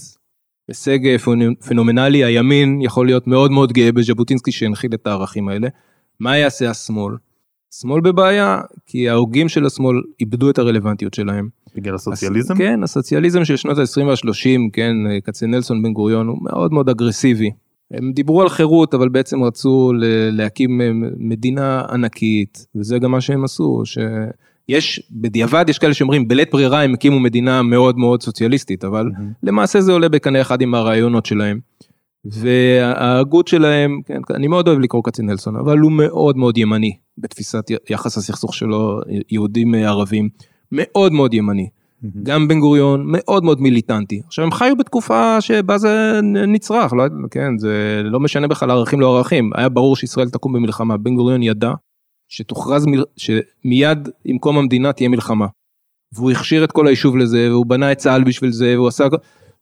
הישג 0.73 1.07
אה, 1.07 1.17
פנומנלי, 1.69 2.25
הימין 2.25 2.81
יכול 2.81 3.07
להיות 3.07 3.27
מאוד 3.27 3.51
מאוד 3.51 3.73
גאה 3.73 3.93
בז'בוטינסקי 3.93 4.53
שהנחיל 4.53 4.95
את 4.95 5.07
הערכים 5.07 5.49
האלה. 5.49 5.69
מה 6.21 6.37
יעשה 6.37 6.71
השמאל? 6.71 7.15
שמאל 7.81 8.01
בבעיה, 8.01 8.61
כי 8.87 9.09
ההוגים 9.09 9.49
של 9.49 9.67
השמאל 9.67 9.97
איבדו 10.21 10.51
את 10.51 10.59
הרלוונטיות 10.59 11.15
שלהם. 11.15 11.49
בגלל 11.77 11.95
הסוציאליזם? 11.95 12.55
הס- 12.55 12.59
כן, 12.59 12.83
הסוציאליזם 12.83 13.45
של 13.45 13.57
שנות 13.57 13.79
ה-20 13.79 14.05
וה-30, 14.07 14.71
כן, 14.73 14.93
כצנלסון 15.25 15.83
בן 15.83 15.93
גוריון, 15.93 16.27
הוא 16.29 16.39
מאוד 16.43 16.73
מאוד 16.73 16.89
אגרסיבי. 16.89 17.51
הם 17.91 18.13
דיברו 18.13 18.43
על 18.43 18.49
חירות, 18.49 18.95
אבל 18.95 19.09
בעצם 19.09 19.43
רצו 19.43 19.93
להקים 20.33 20.81
אה, 20.81 20.91
מדינה 21.19 21.83
ענקית, 21.91 22.67
וזה 22.77 22.99
גם 22.99 23.11
מה 23.11 23.21
שהם 23.21 23.45
עשו, 23.45 23.83
שיש, 24.73 25.03
בדיעבד 25.11 25.65
יש 25.69 25.79
כאלה 25.79 25.95
שאומרים, 25.95 26.29
בלית 26.29 26.49
ברירה 26.53 26.83
הם 26.83 26.95
הקימו 26.95 27.21
מדינה 27.21 27.63
מאוד 27.63 27.99
מאוד 27.99 28.23
סוציאליסטית, 28.23 28.85
אבל 28.85 29.11
מהמם. 29.13 29.33
למעשה 29.43 29.81
זה 29.81 29.93
עולה 29.93 30.09
בקנה 30.09 30.41
אחד 30.41 30.61
עם 30.61 30.75
הרעיונות 30.75 31.27
שלהם. 31.27 31.59
וההגות 32.25 33.49
שלהם, 33.49 34.01
כן, 34.07 34.21
אני 34.35 34.47
מאוד 34.47 34.69
אוהב 34.69 34.79
לקרוא 34.79 35.03
כצנלסון, 35.05 35.57
אבל 35.57 35.79
הוא 35.79 35.93
מאוד 35.93 36.37
מאוד 36.37 36.59
ימני 36.59 36.97
בתפיסת 37.19 37.65
יחס 37.91 38.17
הסכסוך 38.17 38.55
שלו, 38.55 39.01
יהודים 39.31 39.75
אה, 39.75 39.89
ערבים, 39.89 40.29
מאוד 40.73 41.13
מאוד 41.13 41.35
ימני. 41.35 41.69
מהמם. 42.03 42.25
גם 42.25 42.49
בן 42.49 42.61
גוריון 42.61 43.03
מאוד 43.07 43.45
מאוד 43.45 43.61
מיליטנטי. 43.61 44.23
עכשיו 44.27 44.45
הם 44.45 44.53
חיו 44.53 44.77
בתקופה 44.77 45.41
שבה 45.41 45.79
זה 45.79 46.21
נצרך, 46.49 46.93
לא, 46.93 47.05
כן, 47.31 47.59
זה 47.59 48.03
לא 48.05 48.21
משנה 48.21 48.49
בכלל 48.49 48.71
ערכים 48.71 49.01
לא 49.01 49.17
ערכים, 49.17 49.51
היה 49.55 49.69
ברור 49.69 49.97
שישראל 49.97 50.29
תקום 50.29 50.53
במלחמה, 50.53 50.97
בן 50.97 51.15
גוריון 51.15 51.43
ידע 51.43 51.73
שתוכרז, 52.33 52.87
מל- 52.87 53.05
שמיד 53.17 54.09
עם 54.25 54.39
קום 54.39 54.59
המדינה 54.59 54.93
תהיה 54.93 55.09
מלחמה. 55.09 55.47
והוא 56.13 56.31
הכשיר 56.31 56.65
את 56.65 56.73
כל 56.73 56.87
היישוב 56.87 57.17
לזה, 57.17 57.49
והוא 57.51 57.67
בנה 57.67 57.93
את 57.93 57.99
צה"ל 57.99 58.25
בשביל 58.25 58.53
זה, 58.53 58.73
והוא 58.77 58.89
עשה... 58.89 59.05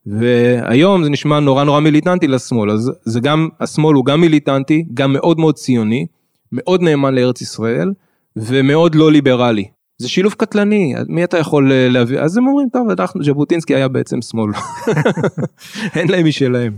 והיום 0.06 1.04
זה 1.04 1.10
נשמע 1.10 1.40
נורא 1.40 1.64
נורא 1.64 1.80
מיליטנטי 1.80 2.28
לשמאל, 2.28 2.70
אז 2.70 2.92
זה 3.04 3.20
גם, 3.20 3.48
השמאל 3.60 3.94
הוא 3.94 4.04
גם 4.04 4.20
מיליטנטי, 4.20 4.84
גם 4.94 5.12
מאוד 5.12 5.38
מאוד 5.38 5.54
ציוני, 5.54 6.06
מאוד 6.52 6.82
נאמן 6.82 7.14
לארץ 7.14 7.40
ישראל, 7.40 7.92
ומאוד 8.36 8.94
לא 8.94 9.12
ליברלי. 9.12 9.64
זה 9.98 10.08
שילוב 10.08 10.32
קטלני, 10.32 10.94
מי 11.08 11.24
אתה 11.24 11.38
יכול 11.38 11.72
אה, 11.72 11.88
להביא, 11.88 12.20
אז 12.20 12.36
הם 12.36 12.46
אומרים, 12.46 12.68
טוב, 12.72 12.90
אנחנו, 12.98 13.24
ז'בוטינסקי 13.24 13.74
היה 13.74 13.88
בעצם 13.88 14.22
שמאל. 14.22 14.52
אין 15.96 16.08
להם 16.10 16.26
משלהם. 16.26 16.72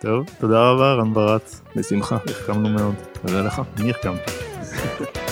טוב, 0.00 0.26
תודה 0.40 0.70
רבה 0.70 0.94
רן 0.94 1.12
ברץ, 1.14 1.62
בשמחה. 1.76 2.16
החכמנו 2.26 2.68
מאוד. 2.68 2.94
תודה 3.22 3.42
לך. 3.42 3.62
אני 3.78 3.90
החכמתי. 3.90 5.25